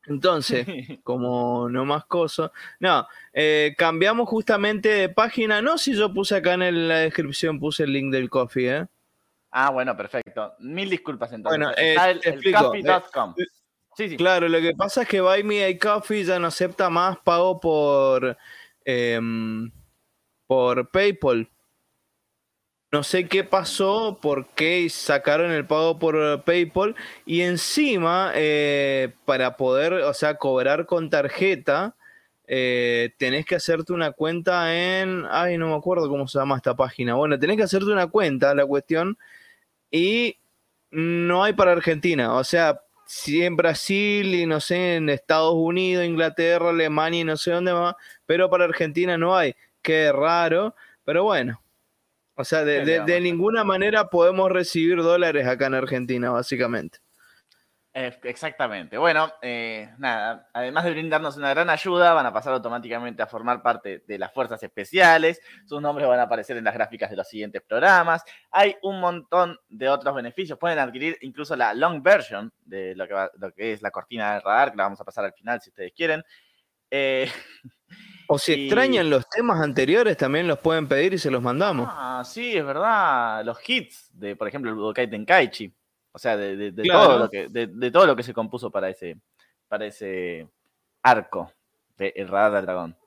Entonces, 0.05 0.65
como 1.03 1.69
no 1.69 1.85
más 1.85 2.05
coso. 2.05 2.51
No, 2.79 3.05
eh, 3.33 3.75
cambiamos 3.77 4.29
justamente 4.29 4.89
de 4.89 5.09
página. 5.09 5.61
No 5.61 5.77
si 5.77 5.93
yo 5.93 6.13
puse 6.13 6.37
acá 6.37 6.53
en 6.53 6.87
la 6.87 6.99
descripción, 6.99 7.59
puse 7.59 7.83
el 7.83 7.93
link 7.93 8.11
del 8.11 8.29
coffee, 8.29 8.77
¿eh? 8.77 8.85
Ah, 9.51 9.69
bueno, 9.69 9.95
perfecto. 9.95 10.55
Mil 10.59 10.89
disculpas 10.89 11.31
entonces. 11.33 11.59
Bueno, 11.59 11.73
eh, 11.77 11.95
el, 12.23 12.53
coffee.com. 12.53 13.35
Sí, 13.95 14.09
sí. 14.09 14.17
Claro, 14.17 14.47
lo 14.47 14.61
que 14.61 14.73
pasa 14.73 15.01
es 15.01 15.07
que 15.07 15.21
Buy 15.21 15.43
Me 15.43 15.77
Coffee 15.79 16.23
ya 16.23 16.37
no 16.39 16.47
acepta 16.47 16.89
más 16.89 17.17
pago 17.19 17.59
por, 17.59 18.37
em, 18.85 19.71
por 20.45 20.89
PayPal. 20.91 21.49
No 22.91 23.03
sé 23.03 23.27
qué 23.27 23.43
pasó, 23.43 24.17
por 24.21 24.47
qué 24.55 24.89
sacaron 24.89 25.51
el 25.51 25.65
pago 25.65 25.99
por 25.99 26.15
eh, 26.15 26.37
PayPal 26.45 26.95
y 27.25 27.41
encima 27.41 28.31
eh, 28.33 29.13
para 29.25 29.57
poder, 29.57 29.91
o 29.93 30.13
sea, 30.13 30.35
cobrar 30.37 30.85
con 30.85 31.09
tarjeta, 31.09 31.95
eh, 32.47 33.11
tenés 33.17 33.45
que 33.45 33.55
hacerte 33.55 33.91
una 33.91 34.13
cuenta 34.13 34.73
en, 34.73 35.25
ay, 35.29 35.57
no 35.57 35.67
me 35.67 35.75
acuerdo 35.75 36.07
cómo 36.09 36.27
se 36.29 36.39
llama 36.39 36.55
esta 36.55 36.75
página. 36.75 37.15
Bueno, 37.15 37.37
tenés 37.37 37.57
que 37.57 37.63
hacerte 37.63 37.91
una 37.91 38.07
cuenta, 38.07 38.55
la 38.55 38.65
cuestión, 38.65 39.17
y 39.91 40.37
no 40.91 41.43
hay 41.43 41.53
para 41.53 41.73
Argentina. 41.73 42.35
O 42.35 42.43
sea, 42.45 42.81
si 43.05 43.43
en 43.43 43.57
Brasil 43.57 44.35
y 44.35 44.45
no 44.45 44.61
sé, 44.61 44.95
en 44.97 45.09
Estados 45.09 45.55
Unidos, 45.55 46.05
Inglaterra, 46.05 46.69
Alemania 46.69 47.21
y 47.21 47.23
no 47.25 47.37
sé 47.37 47.51
dónde 47.51 47.73
más, 47.73 47.95
pero 48.25 48.49
para 48.49 48.65
Argentina 48.65 49.17
no 49.17 49.35
hay. 49.35 49.55
Qué 49.81 50.11
raro, 50.13 50.75
pero 51.05 51.23
bueno. 51.25 51.61
O 52.39 52.43
sea, 52.43 52.63
de, 52.63 53.19
ninguna 53.19 53.63
manera 53.63 54.09
podemos 54.09 54.51
recibir 54.51 55.01
dólares 55.01 55.47
acá 55.47 55.65
en 55.65 55.73
Argentina, 55.73 56.29
básicamente. 56.29 56.99
Exactamente. 57.93 58.95
Bueno, 58.99 59.31
eh, 59.41 59.89
nada, 59.97 60.47
además 60.53 60.83
de 60.83 60.91
brindarnos 60.91 61.35
una 61.35 61.49
gran 61.49 61.67
ayuda, 61.71 62.13
van 62.13 62.27
a 62.27 62.31
pasar 62.31 62.53
automáticamente 62.53 63.23
a 63.23 63.25
formar 63.25 63.63
parte 63.63 64.03
de 64.07 64.19
las 64.19 64.31
fuerzas 64.31 64.61
especiales. 64.61 65.41
Sus 65.65 65.81
nombres 65.81 66.07
van 66.07 66.19
a 66.19 66.23
aparecer 66.23 66.57
en 66.57 66.63
las 66.63 66.75
gráficas 66.75 67.09
de 67.09 67.15
los 67.15 67.27
siguientes 67.27 67.63
programas. 67.67 68.21
Hay 68.51 68.75
un 68.83 68.99
montón 68.99 69.57
de 69.67 69.89
otros 69.89 70.13
beneficios. 70.13 70.59
Pueden 70.59 70.77
adquirir 70.77 71.17
incluso 71.21 71.55
la 71.55 71.73
long 71.73 72.03
version 72.03 72.53
de 72.63 72.93
lo 72.93 73.07
que, 73.07 73.15
lo 73.39 73.51
que 73.51 73.73
es 73.73 73.81
la 73.81 73.89
cortina 73.89 74.35
de 74.35 74.41
radar, 74.41 74.69
que 74.69 74.77
la 74.77 74.83
vamos 74.83 75.01
a 75.01 75.05
pasar 75.05 75.25
al 75.25 75.33
final 75.33 75.59
si 75.59 75.71
ustedes 75.71 75.91
quieren. 75.93 76.23
Eh, 76.91 77.29
o 78.27 78.37
si 78.37 78.53
extrañan 78.53 79.09
los 79.09 79.29
temas 79.29 79.61
anteriores, 79.61 80.17
también 80.17 80.47
los 80.47 80.59
pueden 80.59 80.87
pedir 80.87 81.13
y 81.13 81.17
se 81.17 81.31
los 81.31 81.41
mandamos. 81.41 81.87
Ah, 81.89 82.23
sí, 82.25 82.57
es 82.57 82.65
verdad. 82.65 83.43
Los 83.45 83.57
hits 83.67 84.09
de, 84.13 84.35
por 84.35 84.47
ejemplo, 84.47 84.69
el 84.69 84.75
Budokai 84.75 85.09
Tenkaichi. 85.09 85.73
O 86.11 86.19
sea, 86.19 86.35
de, 86.35 86.71
todo 86.71 87.19
lo 87.19 87.29
que, 87.29 87.47
de, 87.47 87.91
todo 87.91 88.05
lo 88.05 88.15
que 88.15 88.23
se 88.23 88.33
compuso 88.33 88.71
para 88.71 88.89
ese, 88.89 89.17
para 89.67 89.85
ese 89.85 90.47
arco 91.03 91.51
de 91.95 92.11
El 92.15 92.27
Radar 92.27 92.53
del 92.53 92.65
Dragón. 92.65 92.97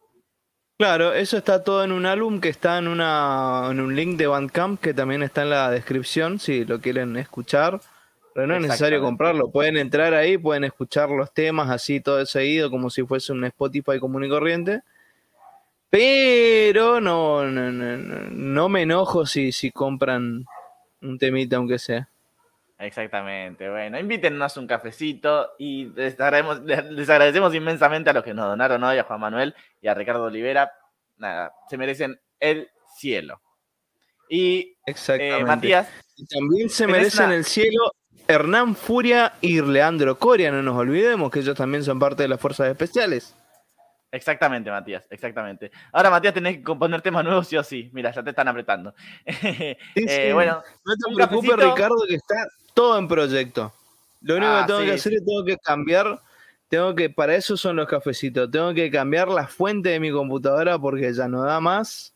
Claro, 0.79 1.13
eso 1.13 1.37
está 1.37 1.63
todo 1.63 1.85
en 1.85 1.93
un 1.93 2.07
álbum 2.07 2.41
que 2.41 2.49
está 2.49 2.79
en, 2.79 2.89
una, 2.89 3.69
en 3.71 3.81
un 3.81 3.95
link 3.95 4.17
de 4.17 4.27
Bandcamp 4.27 4.81
que 4.81 4.95
también 4.95 5.23
está 5.23 5.43
en 5.43 5.51
la 5.51 5.71
descripción 5.71 6.39
si 6.39 6.65
lo 6.65 6.81
quieren 6.81 7.17
escuchar. 7.17 7.81
Pero 8.35 8.47
no 8.47 8.55
es 8.55 8.63
necesario 8.63 9.01
comprarlo, 9.01 9.51
pueden 9.51 9.77
entrar 9.77 10.15
ahí, 10.15 10.39
pueden 10.39 10.65
escuchar 10.65 11.11
los 11.11 11.33
temas 11.35 11.69
así 11.69 12.01
todo 12.01 12.25
seguido 12.27 12.71
como 12.71 12.89
si 12.89 13.03
fuese 13.03 13.33
un 13.33 13.45
Spotify 13.45 13.99
común 13.99 14.25
y 14.25 14.29
corriente. 14.29 14.83
Pero 15.91 17.01
no, 17.01 17.45
no, 17.45 17.73
no, 17.73 17.97
no 18.31 18.69
me 18.69 18.83
enojo 18.83 19.27
si, 19.27 19.51
si 19.51 19.73
compran 19.73 20.45
un 21.03 21.19
temita 21.19 21.57
aunque 21.57 21.79
sea. 21.79 22.09
Exactamente. 22.81 23.69
Bueno, 23.69 23.99
invítennos 23.99 24.57
un 24.57 24.67
cafecito 24.67 25.51
y 25.59 25.87
les 25.97 26.19
agradecemos, 26.19 27.55
inmensamente 27.55 28.11
a 28.11 28.13
los 28.13 28.25
que 28.25 28.33
nos 28.33 28.47
donaron 28.47 28.83
hoy, 28.83 28.99
a 28.99 29.05
Juan 29.05 29.21
Manuel 29.21 29.55
y 29.83 29.89
a 29.89 29.95
Ricardo 29.95 30.25
Olivera. 30.25 30.73
Nada, 31.19 31.53
se 31.69 31.77
merecen 31.77 32.19
el 32.39 32.71
cielo. 32.97 33.41
Y 34.31 34.77
eh, 34.87 35.45
Matías. 35.45 35.89
también 36.31 36.71
se 36.71 36.87
merecen 36.87 37.33
el 37.33 37.45
cielo 37.45 37.93
Hernán 38.31 38.77
Furia 38.77 39.33
y 39.41 39.61
Leandro 39.61 40.17
Coria, 40.17 40.53
no 40.53 40.63
nos 40.63 40.77
olvidemos 40.77 41.33
que 41.33 41.41
ellos 41.41 41.57
también 41.57 41.83
son 41.83 41.99
parte 41.99 42.23
de 42.23 42.29
las 42.29 42.41
fuerzas 42.41 42.69
especiales. 42.69 43.35
Exactamente, 44.13 44.71
Matías, 44.71 45.05
exactamente. 45.11 45.73
Ahora, 45.93 46.11
Matías, 46.11 46.35
tenés 46.35 46.59
que 46.59 46.63
componer 46.63 47.03
temas 47.03 47.25
nuevos 47.25 47.49
sí 47.49 47.57
o 47.57 47.65
sí. 47.65 47.91
Mira, 47.93 48.13
ya 48.13 48.23
te 48.23 48.31
están 48.31 48.47
apretando. 48.47 48.95
Eh, 49.97 50.31
bueno, 50.33 50.63
no 50.85 50.95
te 50.95 51.15
preocupes, 51.15 51.57
Ricardo, 51.57 51.97
que 52.09 52.15
está 52.15 52.37
todo 52.73 52.99
en 52.99 53.09
proyecto. 53.09 53.73
Lo 54.21 54.37
único 54.37 54.53
que 54.53 54.59
ah, 54.59 54.67
tengo 54.67 54.81
que 54.81 54.93
hacer 54.93 55.15
es 55.15 55.25
tengo 55.25 55.45
que 55.45 55.57
cambiar, 55.57 56.21
tengo 56.69 56.95
que, 56.95 57.11
para 57.11 57.35
eso 57.35 57.57
son 57.57 57.77
los 57.77 57.89
cafecitos, 57.89 58.51
tengo 58.51 58.73
que 58.75 58.91
cambiar 58.91 59.29
la 59.29 59.49
fuente 59.49 59.89
de 59.89 60.01
mi 60.01 60.13
computadora 60.13 60.79
porque 60.79 61.13
ya 61.13 61.27
no 61.27 61.43
da 61.43 61.61
más 61.61 62.15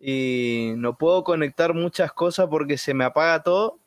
y 0.00 0.72
no 0.76 0.96
puedo 0.96 1.22
conectar 1.22 1.72
muchas 1.72 2.12
cosas 2.12 2.46
porque 2.48 2.78
se 2.78 2.94
me 2.94 3.04
apaga 3.04 3.42
todo. 3.42 3.78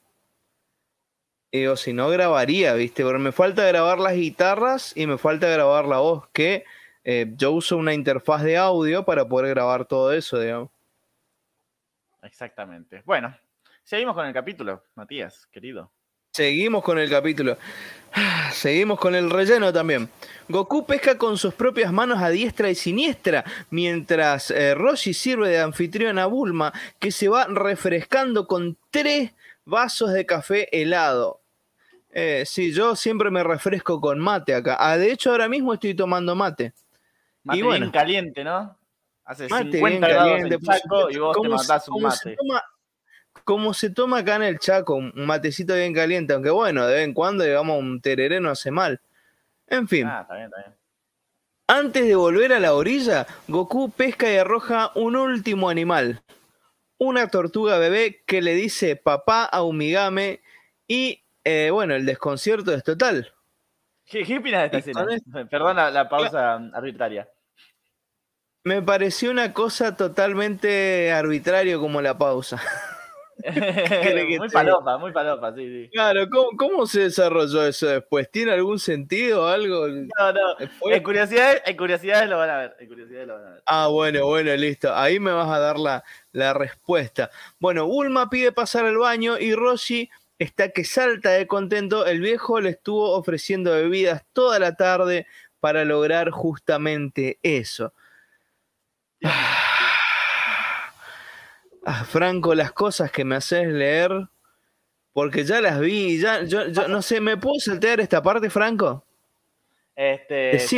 Y, 1.51 1.65
o 1.65 1.75
si 1.75 1.93
no 1.93 2.09
grabaría, 2.09 2.73
¿viste? 2.73 3.03
Pero 3.03 3.17
me 3.19 3.31
falta 3.31 3.65
grabar 3.65 3.99
las 3.99 4.13
guitarras 4.13 4.95
y 4.95 5.07
me 5.07 5.17
falta 5.17 5.47
grabar 5.47 5.85
la 5.85 5.97
voz, 5.97 6.27
que 6.31 6.63
eh, 7.03 7.31
yo 7.35 7.51
uso 7.51 7.77
una 7.77 7.93
interfaz 7.93 8.43
de 8.43 8.57
audio 8.57 9.03
para 9.03 9.27
poder 9.27 9.49
grabar 9.49 9.85
todo 9.85 10.13
eso, 10.13 10.39
digamos. 10.39 10.69
Exactamente. 12.21 13.01
Bueno, 13.05 13.35
seguimos 13.83 14.15
con 14.15 14.25
el 14.25 14.33
capítulo, 14.33 14.83
Matías, 14.95 15.47
querido. 15.47 15.91
Seguimos 16.31 16.83
con 16.83 16.99
el 16.99 17.09
capítulo. 17.09 17.57
Seguimos 18.51 18.99
con 18.99 19.15
el 19.15 19.29
relleno 19.29 19.73
también. 19.73 20.09
Goku 20.47 20.85
pesca 20.85 21.17
con 21.17 21.37
sus 21.37 21.53
propias 21.53 21.91
manos 21.91 22.21
a 22.21 22.29
diestra 22.29 22.69
y 22.69 22.75
siniestra, 22.75 23.43
mientras 23.71 24.51
eh, 24.51 24.75
Roshi 24.75 25.13
sirve 25.13 25.49
de 25.49 25.59
anfitrión 25.59 26.19
a 26.19 26.27
Bulma, 26.27 26.71
que 26.99 27.11
se 27.11 27.27
va 27.29 27.45
refrescando 27.45 28.47
con 28.47 28.77
tres 28.91 29.31
vasos 29.69 30.11
de 30.11 30.25
café 30.25 30.67
helado. 30.77 31.41
Eh, 32.11 32.43
sí, 32.45 32.73
yo 32.73 32.95
siempre 32.95 33.29
me 33.29 33.43
refresco 33.43 34.01
con 34.01 34.19
mate 34.19 34.55
acá. 34.55 34.77
Ah, 34.79 34.97
de 34.97 35.11
hecho, 35.11 35.31
ahora 35.31 35.47
mismo 35.47 35.73
estoy 35.73 35.93
tomando 35.93 36.35
mate. 36.35 36.73
Mate 37.43 37.61
bien 37.61 37.91
caliente, 37.91 38.43
¿no? 38.43 38.77
Hace 39.23 39.47
50 39.47 40.07
grados 40.07 40.31
caliente, 40.31 40.57
y 41.11 41.17
vos 41.19 41.37
te 41.39 41.49
matás 41.49 41.87
un 41.87 42.01
mate. 42.01 42.35
como 43.43 43.73
se 43.75 43.91
toma 43.91 44.19
acá 44.19 44.37
en 44.37 44.43
el 44.43 44.59
Chaco, 44.59 44.95
un 44.95 45.13
matecito 45.15 45.75
bien 45.75 45.93
caliente, 45.93 46.33
aunque 46.33 46.49
bueno, 46.49 46.87
de 46.87 46.95
vez 46.95 47.03
en 47.05 47.13
cuando, 47.13 47.43
digamos, 47.43 47.79
un 47.79 48.01
tereré 48.01 48.39
no 48.39 48.49
hace 48.49 48.71
mal. 48.71 48.99
En 49.67 49.87
fin. 49.87 50.07
Ah, 50.07 50.21
está 50.23 50.33
bien, 50.33 50.45
está 50.47 50.57
bien. 50.61 50.79
Antes 51.67 52.07
de 52.07 52.15
volver 52.15 52.51
a 52.53 52.59
la 52.59 52.73
orilla, 52.73 53.27
Goku 53.47 53.91
pesca 53.91 54.31
y 54.31 54.37
arroja 54.37 54.91
un 54.95 55.15
último 55.15 55.69
animal. 55.69 56.23
Una 56.99 57.27
tortuga 57.29 57.79
bebé 57.79 58.23
que 58.27 58.41
le 58.41 58.53
dice 58.53 58.95
papá 58.95 59.45
a 59.45 59.63
Umigame 59.63 60.41
y, 60.87 61.23
eh, 61.43 61.69
bueno, 61.71 61.95
el 61.95 62.05
desconcierto 62.05 62.73
es 62.73 62.83
total. 62.83 63.33
¿Qué, 64.05 64.21
opinas 64.37 64.69
de 64.69 64.77
esta 64.77 64.77
escena? 64.77 65.05
Perdona 65.49 65.89
la 65.89 66.09
pausa 66.09 66.55
arbitraria. 66.73 67.27
Me 68.63 68.81
pareció 68.81 69.31
una 69.31 69.53
cosa 69.53 69.95
totalmente 69.95 71.11
arbitraria 71.11 71.77
como 71.77 72.01
la 72.01 72.17
pausa. 72.17 72.61
muy 74.39 74.49
palopa, 74.49 74.97
muy 74.97 75.11
palopa, 75.11 75.53
sí, 75.55 75.65
sí. 75.65 75.89
Claro, 75.93 76.27
¿cómo, 76.57 76.85
se 76.85 77.01
desarrolló 77.01 77.65
eso 77.65 77.87
después? 77.87 78.29
¿Tiene 78.29 78.51
algún 78.51 78.79
sentido 78.79 79.47
algo? 79.47 79.87
No, 79.87 80.33
no. 80.33 80.91
En 80.91 81.03
curiosidades, 81.03 81.61
en 81.65 81.77
curiosidades 81.77 82.29
lo 82.29 82.37
van 82.37 82.49
a 82.49 82.57
ver. 82.57 82.75
En 82.79 82.87
curiosidades 82.87 83.27
lo 83.27 83.35
van 83.35 83.45
a 83.45 83.49
ver. 83.51 83.63
Ah, 83.65 83.87
bueno, 83.87 84.25
bueno, 84.25 84.55
listo. 84.55 84.93
Ahí 84.93 85.19
me 85.19 85.31
vas 85.31 85.49
a 85.49 85.59
dar 85.59 85.79
la, 85.79 86.03
la 86.33 86.53
respuesta. 86.53 87.29
Bueno, 87.59 87.85
Ulma 87.85 88.29
pide 88.29 88.51
pasar 88.51 88.85
al 88.85 88.97
baño 88.97 89.37
y 89.39 89.55
Roshi 89.55 90.09
está 90.37 90.69
que 90.69 90.83
salta 90.83 91.31
de 91.31 91.47
contento. 91.47 92.05
El 92.05 92.19
viejo 92.19 92.59
le 92.59 92.71
estuvo 92.71 93.11
ofreciendo 93.11 93.71
bebidas 93.71 94.25
toda 94.33 94.59
la 94.59 94.75
tarde 94.75 95.27
para 95.59 95.85
lograr 95.85 96.29
justamente 96.31 97.39
eso. 97.41 97.93
Ah, 101.91 102.05
Franco, 102.05 102.53
las 102.53 102.71
cosas 102.71 103.11
que 103.11 103.25
me 103.25 103.35
haces 103.35 103.67
leer, 103.67 104.11
porque 105.11 105.43
ya 105.43 105.59
las 105.59 105.79
vi, 105.79 106.19
ya, 106.19 106.43
yo, 106.43 106.67
no 106.87 107.01
sé, 107.01 107.19
¿me 107.19 107.35
puedo 107.35 107.59
saltear 107.59 107.99
esta 107.99 108.21
parte, 108.21 108.51
Franco? 108.51 109.03
Este, 109.95 110.55
eh, 110.55 110.59
si 110.59 110.77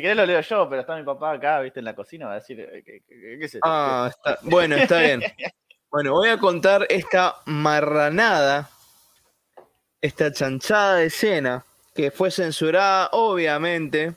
querés 0.00 0.16
lo 0.16 0.26
leo 0.26 0.40
yo, 0.42 0.68
pero 0.68 0.82
está 0.82 0.96
mi 0.96 1.02
papá 1.02 1.32
acá, 1.32 1.58
viste, 1.58 1.80
en 1.80 1.86
la 1.86 1.96
cocina, 1.96 2.26
va 2.26 2.32
a 2.32 2.34
decir, 2.36 2.60
eh, 2.60 2.84
¿qué, 2.84 3.02
es 3.40 3.58
Ah, 3.64 4.12
bueno, 4.42 4.76
está 4.76 5.00
bien. 5.00 5.20
Bueno, 5.90 6.12
voy 6.12 6.28
a 6.28 6.38
contar 6.38 6.86
esta 6.88 7.36
marranada, 7.46 8.70
esta 10.00 10.32
chanchada 10.32 10.96
de 10.96 11.06
escena, 11.06 11.64
que 11.94 12.10
fue 12.10 12.30
censurada, 12.30 13.08
obviamente. 13.12 14.14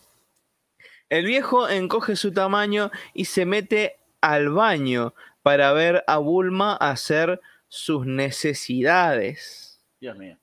El 1.10 1.26
viejo 1.26 1.70
encoge 1.70 2.16
su 2.16 2.34
tamaño 2.34 2.92
y 3.14 3.26
se 3.26 3.46
mete 3.46 3.99
al 4.22 4.50
baño 4.50 5.14
para 5.42 5.74
ver 5.74 6.04
a 6.08 6.18
Bulma 6.18 6.76
hacer 6.76 7.42
sus 7.68 8.06
necesidades. 8.06 9.80
Dios 10.00 10.18
mío. 10.18 10.38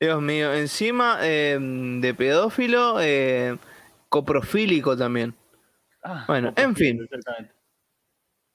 Dios 0.00 0.20
mío, 0.20 0.52
encima 0.52 1.18
eh, 1.22 1.58
de 1.60 2.14
pedófilo, 2.14 3.00
eh, 3.00 3.56
coprofílico 4.08 4.96
también. 4.96 5.34
Ah, 6.02 6.24
bueno, 6.26 6.52
en 6.56 6.76
fin. 6.76 7.08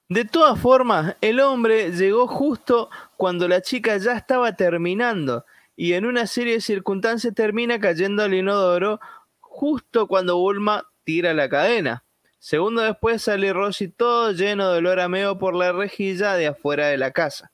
De 0.07 0.25
todas 0.25 0.59
formas, 0.59 1.15
el 1.21 1.39
hombre 1.39 1.91
llegó 1.91 2.27
justo 2.27 2.89
cuando 3.15 3.47
la 3.47 3.61
chica 3.61 3.97
ya 3.97 4.13
estaba 4.13 4.55
terminando 4.55 5.45
y 5.75 5.93
en 5.93 6.05
una 6.05 6.27
serie 6.27 6.55
de 6.55 6.61
circunstancias 6.61 7.33
termina 7.33 7.79
cayendo 7.79 8.23
al 8.23 8.33
inodoro 8.33 8.99
justo 9.39 10.07
cuando 10.07 10.37
Bulma 10.37 10.87
tira 11.03 11.33
la 11.33 11.47
cadena. 11.47 12.03
Segundo 12.39 12.81
después 12.81 13.21
sale 13.21 13.51
Rosy 13.51 13.89
todo 13.89 14.31
lleno 14.31 14.71
de 14.71 14.77
olor 14.79 14.99
a 15.01 15.09
meo 15.09 15.37
por 15.37 15.55
la 15.55 15.71
rejilla 15.73 16.33
de 16.35 16.47
afuera 16.47 16.87
de 16.87 16.97
la 16.97 17.11
casa. 17.11 17.51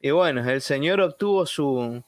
Y 0.00 0.10
bueno, 0.12 0.48
el 0.48 0.60
señor 0.60 1.00
obtuvo 1.00 1.46
su, 1.46 2.02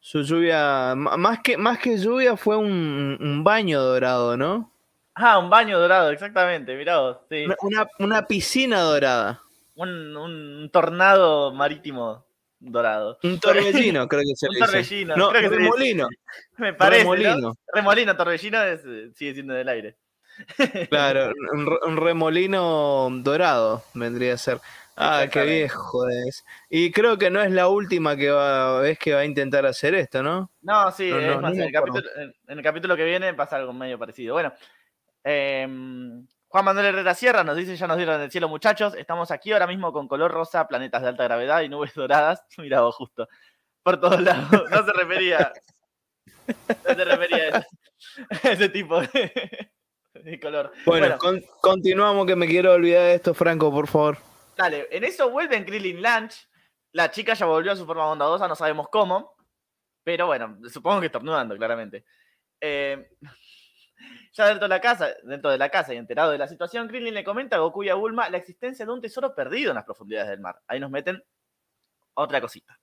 su 0.00 0.22
lluvia, 0.22 0.94
más 0.94 1.40
que, 1.40 1.56
más 1.56 1.78
que 1.78 1.98
lluvia 1.98 2.36
fue 2.36 2.56
un, 2.56 3.18
un 3.20 3.44
baño 3.44 3.80
dorado, 3.80 4.36
¿no? 4.36 4.70
Ah, 5.20 5.38
un 5.38 5.50
baño 5.50 5.80
dorado, 5.80 6.10
exactamente, 6.10 6.76
mirá 6.76 7.00
vos. 7.00 7.18
Una, 7.98 8.26
piscina 8.26 8.80
dorada. 8.82 9.42
Un, 9.74 10.70
tornado 10.72 11.52
marítimo 11.52 12.24
dorado. 12.60 13.18
Un 13.24 13.40
torbellino, 13.40 14.06
creo 14.08 14.22
que 14.22 14.36
se 14.36 14.48
un 14.48 14.58
torbellino. 14.58 15.16
No, 15.16 15.30
creo 15.30 15.50
que 15.50 15.56
remolino. 15.56 16.08
Me 16.58 16.72
parece. 16.72 17.02
Remolino. 17.02 17.54
Remolino, 17.72 18.16
torbellino 18.16 18.58
sigue 19.14 19.34
siendo 19.34 19.54
del 19.54 19.68
aire. 19.68 19.96
Claro, 20.90 21.32
un, 21.86 21.96
remolino 21.96 23.08
dorado 23.10 23.84
vendría 23.94 24.34
a 24.34 24.38
ser. 24.38 24.60
Ah, 24.96 25.26
qué 25.30 25.44
viejo 25.44 26.08
es. 26.08 26.44
Y 26.68 26.90
creo 26.90 27.16
que 27.18 27.30
no 27.30 27.40
es 27.40 27.52
la 27.52 27.68
última 27.68 28.16
que 28.16 28.30
va, 28.30 28.80
vez 28.80 28.98
que 28.98 29.14
va 29.14 29.20
a 29.20 29.24
intentar 29.24 29.64
hacer 29.64 29.94
esto, 29.94 30.22
¿no? 30.22 30.50
No, 30.62 30.90
sí, 30.90 31.08
es 31.08 31.40
más, 31.40 31.54
en, 31.54 31.62
el 31.62 32.62
capítulo, 32.62 32.96
que 32.96 33.04
viene 33.04 33.32
pasa 33.34 33.56
algo 33.56 33.72
medio 33.72 33.96
parecido. 33.96 34.34
Bueno, 34.34 34.52
em, 35.22 36.26
Juan 36.48 36.64
Manuel 36.64 36.86
Herrera 36.86 37.14
Sierra 37.14 37.44
nos 37.44 37.56
dice, 37.56 37.76
ya 37.76 37.86
nos 37.86 37.98
dieron 37.98 38.20
el 38.20 38.30
cielo 38.30 38.48
muchachos, 38.48 38.94
estamos 38.94 39.30
aquí 39.30 39.52
ahora 39.52 39.66
mismo 39.66 39.92
con 39.92 40.08
color 40.08 40.32
rosa, 40.32 40.66
planetas 40.66 41.02
de 41.02 41.08
alta 41.08 41.24
gravedad 41.24 41.60
y 41.60 41.68
nubes 41.68 41.94
doradas. 41.94 42.44
Mira 42.58 42.80
vos, 42.80 42.96
justo, 42.96 43.28
por 43.82 44.00
todos 44.00 44.20
lados. 44.20 44.50
No 44.68 44.84
se 44.84 44.92
refería, 44.92 45.52
no 46.88 46.94
se 46.94 47.04
refería 47.04 47.66
a 48.42 48.48
ese, 48.48 48.68
tipo 48.70 49.00
de, 49.00 49.70
color. 50.42 50.72
Bueno, 50.84 51.16
continuamos 51.60 52.26
que 52.26 52.36
me 52.36 52.46
quiero 52.46 52.72
olvidar 52.72 53.02
de 53.02 53.14
esto, 53.14 53.34
Franco, 53.34 53.70
por 53.70 53.86
favor. 53.86 54.18
Dale, 54.56 54.88
en 54.90 55.04
eso 55.04 55.30
vuelven 55.30 55.64
Krillin 55.64 56.02
Lunch. 56.02 56.48
La 56.92 57.10
chica 57.10 57.34
ya 57.34 57.46
volvió 57.46 57.72
a 57.72 57.76
su 57.76 57.86
forma 57.86 58.06
bondadosa, 58.06 58.48
no 58.48 58.56
sabemos 58.56 58.88
cómo. 58.90 59.36
Pero 60.02 60.26
bueno, 60.26 60.58
supongo 60.68 61.00
que 61.00 61.06
estornudando, 61.06 61.56
claramente. 61.56 62.04
Eh, 62.60 63.10
ya 64.32 64.46
dentro 64.46 64.64
de 64.64 64.68
la 64.68 64.80
casa, 64.80 65.10
dentro 65.22 65.50
de 65.50 65.58
la 65.58 65.68
casa 65.68 65.94
y 65.94 65.96
enterado 65.96 66.32
de 66.32 66.38
la 66.38 66.48
situación, 66.48 66.88
Krillin 66.88 67.14
le 67.14 67.24
comenta 67.24 67.56
a 67.56 67.60
Goku 67.60 67.84
y 67.84 67.88
a 67.88 67.94
Bulma 67.94 68.30
la 68.30 68.38
existencia 68.38 68.86
de 68.86 68.92
un 68.92 69.00
tesoro 69.00 69.34
perdido 69.34 69.70
en 69.70 69.76
las 69.76 69.84
profundidades 69.84 70.30
del 70.30 70.40
mar. 70.40 70.60
Ahí 70.66 70.80
nos 70.80 70.90
meten 70.90 71.22
otra 72.14 72.40
cosita. 72.40 72.78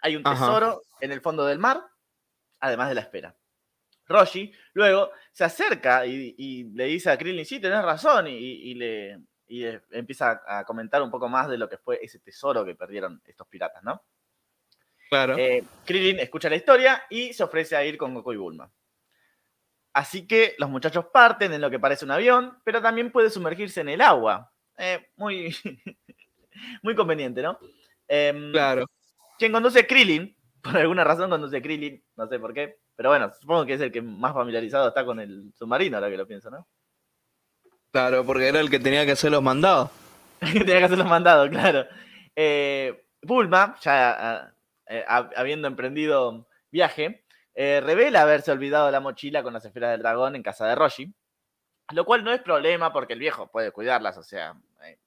Hay 0.00 0.16
un 0.16 0.24
tesoro 0.24 0.82
en 1.00 1.12
el 1.12 1.20
fondo 1.20 1.46
del 1.46 1.58
mar, 1.58 1.84
además 2.58 2.88
de 2.88 2.94
la 2.96 3.02
espera. 3.02 3.36
Roshi 4.12 4.52
luego 4.74 5.10
se 5.32 5.44
acerca 5.44 6.06
y, 6.06 6.64
le 6.74 6.84
dice 6.84 7.10
a 7.10 7.18
Krillin, 7.18 7.44
sí, 7.44 7.60
tenés 7.60 7.82
razón, 7.82 8.26
y, 8.28 8.74
le 8.74 9.20
empieza 9.90 10.42
a 10.46 10.64
comentar 10.64 11.02
un 11.02 11.10
poco 11.10 11.28
más 11.28 11.48
de 11.48 11.58
lo 11.58 11.68
que 11.68 11.76
fue 11.76 11.98
ese 12.02 12.20
tesoro 12.20 12.64
que 12.64 12.74
perdieron 12.74 13.20
estos 13.26 13.46
piratas, 13.48 13.82
¿no? 13.82 14.02
Claro. 15.10 15.36
Eh, 15.36 15.62
Krillin 15.84 16.20
escucha 16.20 16.48
la 16.48 16.56
historia 16.56 17.02
y 17.10 17.34
se 17.34 17.44
ofrece 17.44 17.76
a 17.76 17.84
ir 17.84 17.98
con 17.98 18.14
Goku 18.14 18.32
y 18.32 18.36
Bulma. 18.36 18.72
Así 19.92 20.26
que 20.26 20.54
los 20.56 20.70
muchachos 20.70 21.06
parten 21.12 21.52
en 21.52 21.60
lo 21.60 21.70
que 21.70 21.78
parece 21.78 22.06
un 22.06 22.12
avión, 22.12 22.58
pero 22.64 22.80
también 22.80 23.12
puede 23.12 23.28
sumergirse 23.28 23.82
en 23.82 23.90
el 23.90 24.00
agua. 24.00 24.50
Eh, 24.78 25.10
muy, 25.16 25.54
muy 26.82 26.94
conveniente, 26.94 27.42
¿no? 27.42 27.58
Em, 28.08 28.52
claro. 28.52 28.86
Quien 29.38 29.52
conduce 29.52 29.86
Krillin, 29.86 30.34
por 30.62 30.76
alguna 30.76 31.04
razón 31.04 31.30
conduce 31.30 31.60
Krillin, 31.60 32.02
no 32.16 32.26
sé 32.28 32.38
por 32.38 32.54
qué, 32.54 32.78
pero 32.94 33.10
bueno, 33.10 33.32
supongo 33.38 33.66
que 33.66 33.74
es 33.74 33.80
el 33.80 33.90
que 33.92 34.00
más 34.00 34.32
familiarizado 34.32 34.88
está 34.88 35.04
con 35.04 35.20
el 35.20 35.52
submarino, 35.54 35.96
ahora 35.96 36.10
que 36.10 36.16
lo 36.16 36.26
pienso, 36.26 36.50
¿no? 36.50 36.66
Claro, 37.90 38.24
porque 38.24 38.48
era 38.48 38.60
el 38.60 38.70
que 38.70 38.78
tenía 38.78 39.04
que 39.04 39.12
hacer 39.12 39.30
los 39.30 39.42
mandados. 39.42 39.90
que 40.40 40.60
tenía 40.60 40.78
que 40.78 40.84
hacer 40.84 40.98
los 40.98 41.08
mandados, 41.08 41.50
claro. 41.50 41.86
Eh, 42.34 43.06
Bulma, 43.22 43.76
ya 43.82 44.54
eh, 44.86 45.04
habiendo 45.06 45.68
emprendido 45.68 46.46
viaje, 46.70 47.24
eh, 47.54 47.80
revela 47.82 48.22
haberse 48.22 48.50
olvidado 48.50 48.90
la 48.90 49.00
mochila 49.00 49.42
con 49.42 49.52
las 49.52 49.64
esferas 49.64 49.90
del 49.90 50.00
dragón 50.00 50.36
en 50.36 50.42
casa 50.42 50.66
de 50.66 50.74
Roshi, 50.74 51.14
lo 51.92 52.04
cual 52.04 52.24
no 52.24 52.32
es 52.32 52.40
problema 52.40 52.92
porque 52.92 53.12
el 53.12 53.18
viejo 53.18 53.50
puede 53.50 53.72
cuidarlas, 53.72 54.16
o 54.16 54.22
sea, 54.22 54.54
eh, 54.84 54.98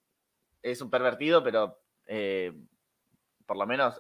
es 0.62 0.82
un 0.82 0.90
pervertido, 0.90 1.44
pero 1.44 1.80
por 3.46 3.58
lo 3.58 3.66
menos 3.66 4.00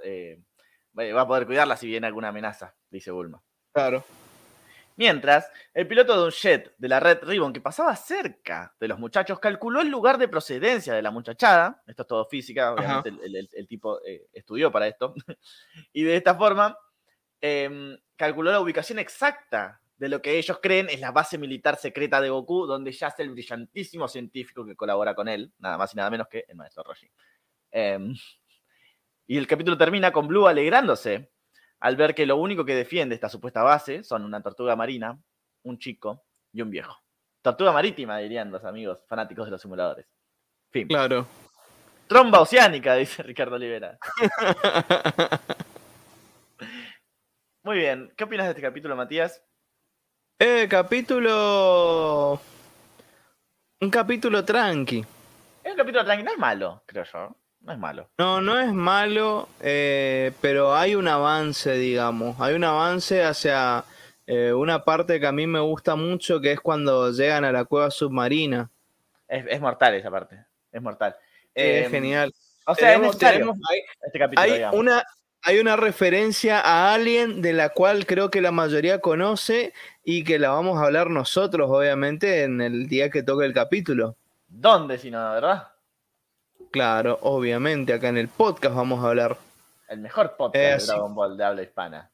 va 0.96 1.22
a 1.22 1.28
poder 1.28 1.46
cuidarlas 1.46 1.80
si 1.80 1.88
viene 1.88 2.08
alguna 2.08 2.30
amenaza, 2.30 2.76
dice 2.90 3.12
Bulma. 3.12 3.42
Claro. 3.74 4.04
Mientras, 4.98 5.52
el 5.74 5.88
piloto 5.88 6.18
de 6.18 6.26
un 6.26 6.32
jet 6.32 6.74
de 6.78 6.88
la 6.88 7.02
Red 7.02 7.24
Ribbon 7.24 7.52
que 7.52 7.60
pasaba 7.60 7.94
cerca 7.98 8.74
de 8.80 8.88
los 8.88 8.98
muchachos 8.98 9.40
calculó 9.40 9.82
el 9.82 9.90
lugar 9.90 10.18
de 10.18 10.30
procedencia 10.30 10.94
de 10.94 11.02
la 11.02 11.12
muchachada. 11.12 11.84
Esto 11.86 12.04
es 12.04 12.08
todo 12.08 12.26
física, 12.26 12.74
obviamente 12.74 13.10
el, 13.10 13.68
tipo 13.68 14.00
estudió 14.32 14.72
para 14.72 14.88
esto. 14.88 15.14
y 15.92 16.04
de 16.04 16.16
esta 16.16 16.34
forma 16.36 16.78
Em, 17.48 17.96
calculó 18.16 18.52
la 18.52 18.60
ubicación 18.60 18.98
exacta 18.98 19.80
de 19.98 20.10
lo 20.10 20.20
que 20.20 20.40
ellos 20.40 20.60
creen 20.64 20.90
es 20.90 21.00
la 21.00 21.12
base 21.12 21.38
militar 21.38 21.78
secreta 21.78 22.20
de 22.20 22.30
Goku, 22.30 22.66
donde 22.66 22.92
yace 22.92 23.22
el 23.22 23.30
brillantísimo 23.30 24.08
científico 24.08 24.66
que 24.66 24.76
colabora 24.76 25.14
con 25.14 25.28
él, 25.28 25.54
nada 25.60 25.78
más 25.78 25.94
y 25.94 25.98
nada 25.98 26.10
menos 26.10 26.28
que 26.28 26.46
el 26.48 26.56
maestro 26.56 26.82
Roshi. 26.84 27.08
Em, 27.70 28.16
y 29.28 29.38
el 29.38 29.48
capítulo 29.48 29.78
termina 29.78 30.12
con 30.12 30.28
Blue 30.28 30.48
alegrándose 30.48 31.32
al 31.80 31.96
ver 31.96 32.16
que 32.16 32.26
lo 32.26 32.38
único 32.38 32.66
que 32.66 32.76
defiende 32.76 33.16
esta 33.16 33.30
supuesta 33.30 33.64
base 33.64 34.04
son 34.04 34.24
una 34.24 34.42
tortuga 34.42 34.76
marina, 34.76 35.20
un 35.64 35.78
chico 35.78 36.26
y 36.52 36.62
un 36.62 36.70
viejo. 36.70 36.96
Tortuga 37.42 37.72
marítima, 37.72 38.18
dirían 38.20 38.52
los 38.52 38.64
amigos 38.64 39.00
fanáticos 39.08 39.46
de 39.46 39.52
los 39.52 39.62
simuladores. 39.62 40.06
Fin. 40.72 40.88
Claro. 40.88 41.28
Tromba 42.08 42.42
oceánica, 42.42 42.96
dice 42.98 43.24
Ricardo 43.24 43.56
Olivera. 43.56 43.98
Muy 47.64 47.78
bien. 47.78 48.14
¿Qué 48.16 48.24
opinas 48.24 48.46
de 48.46 48.52
este 48.52 48.62
capítulo, 48.62 48.96
Matías? 48.96 49.44
Eh, 50.38 50.68
capítulo. 50.70 52.40
Un 53.82 53.90
capítulo 53.90 54.46
tranqui. 54.46 55.06
Es 55.64 55.72
un 55.72 55.78
capítulo 55.78 56.06
tranqui, 56.06 56.24
no 56.24 56.32
es 56.32 56.38
malo, 56.38 56.84
creo 56.86 57.04
yo. 57.12 57.36
No 57.66 57.74
es 57.74 57.80
malo. 57.80 58.10
No, 58.20 58.42
no 58.42 58.60
es 58.60 58.72
malo, 58.72 59.50
eh, 59.60 60.32
pero 60.40 60.76
hay 60.76 60.94
un 60.94 61.08
avance, 61.08 61.74
digamos. 61.74 62.40
Hay 62.40 62.54
un 62.54 62.64
avance 62.64 63.24
hacia 63.24 63.84
eh, 64.28 64.54
una 64.54 64.84
parte 64.84 65.20
que 65.20 65.26
a 65.26 65.32
mí 65.32 65.48
me 65.48 65.60
gusta 65.60 65.96
mucho, 65.96 66.40
que 66.40 66.52
es 66.52 66.60
cuando 66.60 67.12
llegan 67.12 67.44
a 67.44 67.52
la 67.52 67.66
cueva 67.66 67.90
submarina. 67.90 68.70
Es, 69.28 69.60
mortal 69.60 69.96
esa 69.96 70.12
parte. 70.12 70.46
Es 70.72 70.80
mortal. 70.80 71.16
es 71.56 71.86
em, 71.86 71.92
genial. 71.92 72.32
O 72.68 72.76
sea, 72.76 72.94
tenemos, 72.94 73.16
este 73.16 74.20
capítulo, 74.20 74.42
hay 74.42 74.64
una, 74.72 75.04
hay 75.42 75.58
una 75.58 75.76
referencia 75.76 76.60
a 76.60 76.94
alguien 76.94 77.42
de 77.42 77.54
la 77.54 77.70
cual 77.70 78.06
creo 78.06 78.30
que 78.30 78.42
la 78.42 78.52
mayoría 78.52 79.02
conoce 79.02 79.74
y 80.04 80.24
que 80.24 80.38
la 80.38 80.50
vamos 80.50 80.80
a 80.80 80.86
hablar 80.86 81.10
nosotros, 81.10 81.68
obviamente, 81.72 82.44
en 82.44 82.62
el 82.62 82.88
día 82.88 83.10
que 83.10 83.24
toque 83.24 83.46
el 83.46 83.54
capítulo. 83.54 84.18
¿Dónde 84.48 85.00
si 85.00 85.10
no, 85.10 85.32
verdad? 85.32 85.75
Claro, 86.76 87.20
obviamente, 87.22 87.94
acá 87.94 88.10
en 88.10 88.18
el 88.18 88.28
podcast 88.28 88.76
vamos 88.76 89.02
a 89.02 89.08
hablar. 89.08 89.38
El 89.88 90.02
mejor 90.02 90.36
podcast 90.36 90.82
de 90.82 90.86
Dragon 90.88 91.16
Ball 91.16 91.38
de 91.38 91.44
habla 91.46 91.64
hispana. 91.64 92.12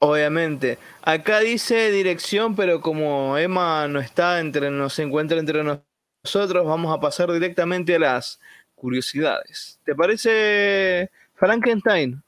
Obviamente. 0.00 0.76
Acá 1.02 1.38
dice 1.38 1.92
dirección, 1.92 2.56
pero 2.56 2.80
como 2.80 3.38
Emma 3.38 3.86
no 3.86 4.00
está 4.00 4.40
entre, 4.40 4.72
no 4.72 4.90
se 4.90 5.04
encuentra 5.04 5.38
entre 5.38 5.62
nosotros, 5.62 6.66
vamos 6.66 6.92
a 6.92 7.00
pasar 7.00 7.30
directamente 7.30 7.94
a 7.94 8.00
las 8.00 8.40
curiosidades. 8.74 9.78
¿Te 9.84 9.94
parece, 9.94 11.08
Frankenstein? 11.34 12.20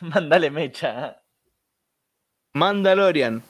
mandale 0.00 0.50
mecha. 0.50 1.22
Mandalorian. 2.52 3.44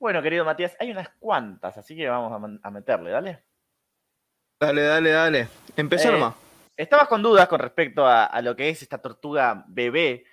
Bueno, 0.00 0.22
querido 0.22 0.46
Matías, 0.46 0.74
hay 0.80 0.90
unas 0.90 1.10
cuantas, 1.18 1.76
así 1.76 1.94
que 1.94 2.08
vamos 2.08 2.58
a, 2.62 2.70
meterle, 2.70 3.10
dale. 3.10 3.44
Dale, 4.58 4.82
dale, 4.82 5.10
dale. 5.10 5.48
Empezó 5.76 6.08
eh, 6.08 6.12
nomás. 6.12 6.34
Estabas 6.74 7.06
con 7.06 7.22
dudas 7.22 7.46
con 7.48 7.60
respecto 7.60 8.06
a, 8.06 8.40
lo 8.40 8.56
que 8.56 8.70
es 8.70 8.80
esta 8.80 8.96
tortuga 8.96 9.62
bebé 9.68 10.24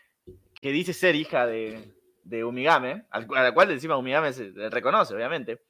que 0.62 0.71
dice 0.71 0.93
ser 0.93 1.15
hija 1.15 1.45
de, 1.45 1.93
de 2.23 2.45
Umigame, 2.45 3.08
a 3.10 3.19
la 3.19 3.53
cual 3.53 3.69
encima 3.71 3.97
Umigame 3.97 4.32
se 4.32 4.53
reconoce, 4.69 5.13
obviamente. 5.13 5.65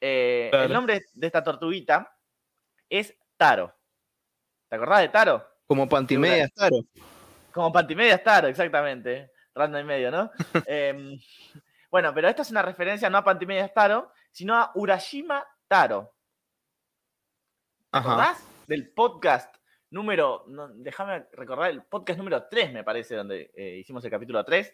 Eh, 0.00 0.50
el 0.52 0.72
nombre 0.72 1.02
de 1.12 1.26
esta 1.26 1.42
tortuguita 1.42 2.16
es 2.88 3.12
Taro. 3.36 3.74
¿Te 4.68 4.76
acordás 4.76 5.00
de 5.00 5.08
Taro? 5.08 5.44
Como 5.66 5.88
Pantimedias 5.88 6.52
Taro. 6.54 6.84
Como 7.50 7.72
Pantimedias 7.72 8.22
Taro, 8.22 8.46
exactamente. 8.46 9.32
Randa 9.52 9.80
y 9.80 9.84
medio, 9.84 10.12
¿no? 10.12 10.30
Em, 10.66 11.18
bueno, 11.90 12.14
pero 12.14 12.28
esta 12.28 12.42
es 12.42 12.50
una 12.50 12.62
referencia 12.62 13.10
no 13.10 13.18
a 13.18 13.24
Pantimedias 13.24 13.72
Taro, 13.74 14.12
sino 14.30 14.56
a 14.56 14.70
Urashima 14.74 15.44
Taro. 15.66 16.14
¿Te 17.90 17.98
acordás 17.98 18.46
del 18.68 18.92
podcast 18.92 19.56
número, 19.90 20.44
déjame 20.76 21.26
recordar, 21.32 21.70
el 21.70 21.82
podcast 21.82 22.18
número 22.18 22.46
3 22.48 22.72
me 22.72 22.84
parece, 22.84 23.16
donde 23.16 23.50
eh, 23.54 23.78
hicimos 23.78 24.04
el 24.04 24.10
capítulo 24.10 24.44
3. 24.44 24.72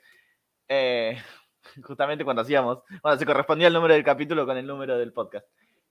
Eh, 0.68 1.16
justamente 1.82 2.24
cuando 2.24 2.42
hacíamos, 2.42 2.82
cuando 3.00 3.18
se 3.18 3.26
correspondía 3.26 3.68
el 3.68 3.74
número 3.74 3.94
del 3.94 4.04
capítulo 4.04 4.44
con 4.46 4.56
el 4.56 4.66
número 4.66 4.98
del 4.98 5.12
podcast. 5.12 5.46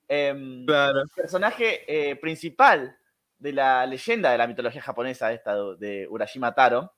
Em, 0.08 0.64
claro. 0.64 1.02
El 1.02 1.08
personaje 1.08 2.10
eh, 2.10 2.16
principal 2.16 2.96
de 3.38 3.52
la 3.52 3.84
leyenda 3.86 4.30
de 4.30 4.38
la 4.38 4.46
mitología 4.46 4.80
japonesa, 4.80 5.32
esta 5.32 5.56
de 5.74 6.06
Urashima 6.08 6.54
Taro, 6.54 6.94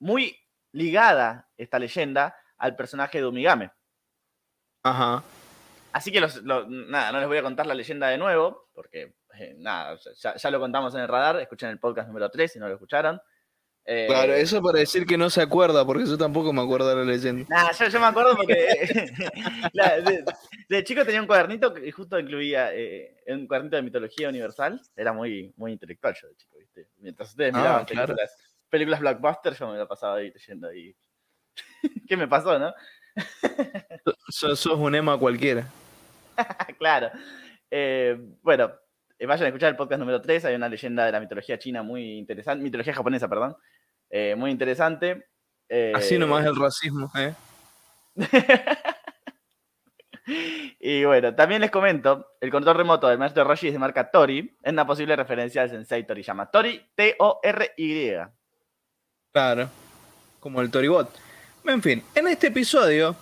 muy 0.00 0.36
ligada 0.72 1.48
esta 1.56 1.78
leyenda 1.78 2.36
al 2.58 2.76
personaje 2.76 3.18
de 3.18 3.26
Umigame. 3.26 3.70
Ajá. 4.82 5.22
Así 5.92 6.12
que 6.12 6.20
nada, 6.20 7.12
no 7.12 7.20
les 7.20 7.28
voy 7.28 7.38
a 7.38 7.42
contar 7.42 7.66
la 7.66 7.74
leyenda 7.74 8.08
de 8.08 8.18
nuevo, 8.18 8.68
porque 8.74 9.14
eh, 9.38 9.54
nada, 9.58 9.98
ya, 10.36 10.50
lo 10.50 10.60
contamos 10.60 10.94
en 10.94 11.00
el 11.00 11.08
radar, 11.08 11.40
escuchen 11.40 11.70
el 11.70 11.78
podcast 11.78 12.08
número 12.08 12.30
3 12.30 12.52
si 12.52 12.58
no 12.58 12.68
lo 12.68 12.74
escucharon. 12.74 13.20
Eh, 13.88 14.06
claro, 14.08 14.34
eso 14.34 14.60
para 14.60 14.80
decir 14.80 15.06
que 15.06 15.16
no 15.16 15.30
se 15.30 15.40
acuerda, 15.40 15.86
porque 15.86 16.04
yo 16.06 16.18
tampoco 16.18 16.52
me 16.52 16.60
acuerdo 16.60 16.88
de 16.88 16.96
la 16.96 17.04
leyenda. 17.04 17.46
Nah, 17.48 17.70
yo, 17.70 18.00
me 18.00 18.06
acuerdo 18.06 18.36
porque 18.36 18.54
de, 20.68 20.84
chico 20.84 21.04
tenía 21.04 21.20
un 21.20 21.28
cuadernito 21.28 21.72
que 21.72 21.92
justo 21.92 22.18
incluía 22.18 22.74
eh, 22.74 23.16
un 23.28 23.46
cuadernito 23.46 23.76
de 23.76 23.82
mitología 23.82 24.28
universal. 24.28 24.80
Era 24.96 25.12
muy, 25.12 25.54
muy 25.56 25.72
intelectual 25.72 26.14
yo 26.20 26.26
de 26.28 26.36
chico, 26.36 26.58
¿viste? 26.58 26.88
Mientras 26.98 27.30
ustedes 27.30 27.54
ah, 27.54 27.58
miraban 27.58 27.86
películas, 27.86 28.36
películas 28.68 29.00
blockbuster, 29.00 29.54
yo 29.54 29.68
me 29.70 29.78
lo 29.78 29.86
pasaba 29.86 30.16
ahí 30.16 30.32
leyendo 30.32 30.68
ahí. 30.68 30.96
¿Qué 32.08 32.16
me 32.16 32.28
pasó, 32.28 32.58
no? 32.58 32.74
sos, 34.28 34.66
un 34.66 34.94
Emma 34.94 35.18
cualquiera. 35.18 35.66
claro. 36.78 37.10
Eh, 37.70 38.16
bueno, 38.42 38.72
eh, 39.18 39.26
vayan 39.26 39.44
a 39.44 39.48
escuchar 39.48 39.70
el 39.70 39.76
podcast 39.76 40.00
número 40.00 40.20
3. 40.20 40.46
Hay 40.46 40.54
una 40.54 40.68
leyenda 40.68 41.04
de 41.04 41.12
la 41.12 41.20
mitología 41.20 41.58
china 41.58 41.82
muy 41.82 42.18
interesante, 42.18 42.62
mitología 42.62 42.94
japonesa, 42.94 43.28
perdón, 43.28 43.56
eh, 44.10 44.34
muy 44.36 44.50
interesante. 44.50 45.28
Así 45.94 46.18
nomás 46.18 46.46
el 46.46 46.54
racismo, 46.54 47.10
¿eh? 47.16 47.34
y 50.80 51.04
bueno, 51.04 51.34
también 51.34 51.60
les 51.60 51.70
comento, 51.70 52.34
el 52.40 52.50
control 52.50 52.76
remoto 52.76 53.08
del 53.08 53.18
maestro 53.18 53.44
Roshi 53.44 53.66
es 53.66 53.72
de 53.72 53.78
marca 53.78 54.10
Tori, 54.10 54.56
es 54.62 54.72
una 54.72 54.86
posible 54.86 55.16
referencia 55.16 55.62
al 55.62 55.70
sensei 55.70 56.06
Toriyama. 56.06 56.50
Tori, 56.50 56.88
T-O-R-Y. 56.94 58.12
Claro, 59.32 59.68
como 60.38 60.60
el 60.60 60.70
Toribot. 60.70 61.25
En 61.68 61.82
fin, 61.82 62.02
en 62.14 62.28
este 62.28 62.46
episodio, 62.46 63.16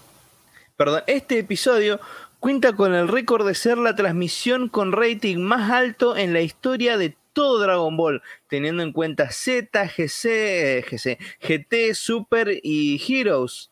perdón, 0.77 1.03
este 1.07 1.39
episodio 1.39 1.99
cuenta 2.41 2.75
con 2.75 2.95
el 2.95 3.09
récord 3.09 3.47
de 3.47 3.55
ser 3.55 3.79
la 3.79 3.97
transmisión 3.97 4.69
con 4.69 4.93
rating 4.93 5.39
más 5.39 5.71
alto 5.71 6.15
en 6.15 6.35
la 6.35 6.43
historia 6.43 6.99
de 6.99 7.17
todo 7.33 7.59
Dragon 7.59 7.97
Ball, 7.97 8.23
teniendo 8.47 8.83
en 8.83 8.93
cuenta 8.93 9.31
Z, 9.31 9.89
GC, 9.89 10.85
GC, 10.87 11.19
GT, 11.41 11.95
Super 11.95 12.61
y 12.63 13.01
Heroes. 13.09 13.71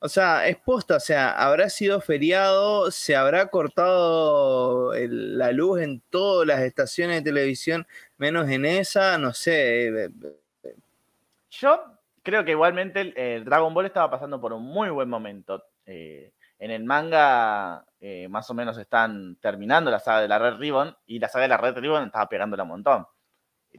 O 0.00 0.08
sea, 0.08 0.48
es 0.48 0.56
posta, 0.56 0.96
o 0.96 1.00
sea, 1.00 1.30
habrá 1.30 1.70
sido 1.70 2.00
feriado, 2.00 2.90
se 2.90 3.14
habrá 3.14 3.46
cortado 3.46 4.94
la 4.94 5.52
luz 5.52 5.80
en 5.80 6.02
todas 6.10 6.44
las 6.44 6.60
estaciones 6.62 7.18
de 7.18 7.30
televisión, 7.30 7.86
menos 8.16 8.50
en 8.50 8.64
esa, 8.64 9.16
no 9.16 9.32
sé. 9.32 10.10
Yo 11.50 11.97
creo 12.28 12.44
que 12.44 12.50
igualmente 12.50 13.14
el, 13.16 13.42
Dragon 13.46 13.72
Ball 13.72 13.86
estaba 13.86 14.10
pasando 14.10 14.38
por 14.38 14.52
un 14.52 14.62
muy 14.62 14.90
buen 14.90 15.08
momento. 15.08 15.64
Eh, 15.86 16.34
en 16.58 16.70
el 16.70 16.84
manga 16.84 17.86
eh, 18.00 18.28
más 18.28 18.50
o 18.50 18.54
menos 18.54 18.76
están 18.76 19.36
terminando 19.36 19.90
la 19.90 19.98
saga 19.98 20.20
de 20.20 20.28
la 20.28 20.38
Red 20.38 20.58
Ribbon 20.58 20.94
y 21.06 21.20
la 21.20 21.28
saga 21.30 21.44
de 21.44 21.48
la 21.48 21.56
Red 21.56 21.78
Ribbon 21.78 22.04
estaba 22.04 22.28
pegándola 22.28 22.64
un 22.64 22.68
montón. 22.68 23.06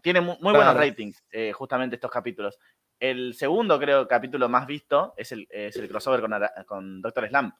Tiene 0.02 0.22
muy, 0.22 0.36
buenos 0.40 0.76
ratings, 0.76 1.24
eh, 1.32 1.52
justamente 1.52 1.98
estos 1.98 2.10
capítulos. 2.10 2.58
El 3.00 3.36
segundo, 3.36 3.78
creo, 3.78 4.08
capítulo 4.08 4.50
más 4.50 4.66
visto 4.66 5.14
es 5.16 5.32
el, 5.32 5.48
crossover 5.88 6.24
con, 6.66 7.04
Doctor 7.04 7.28
Slam. 7.28 7.54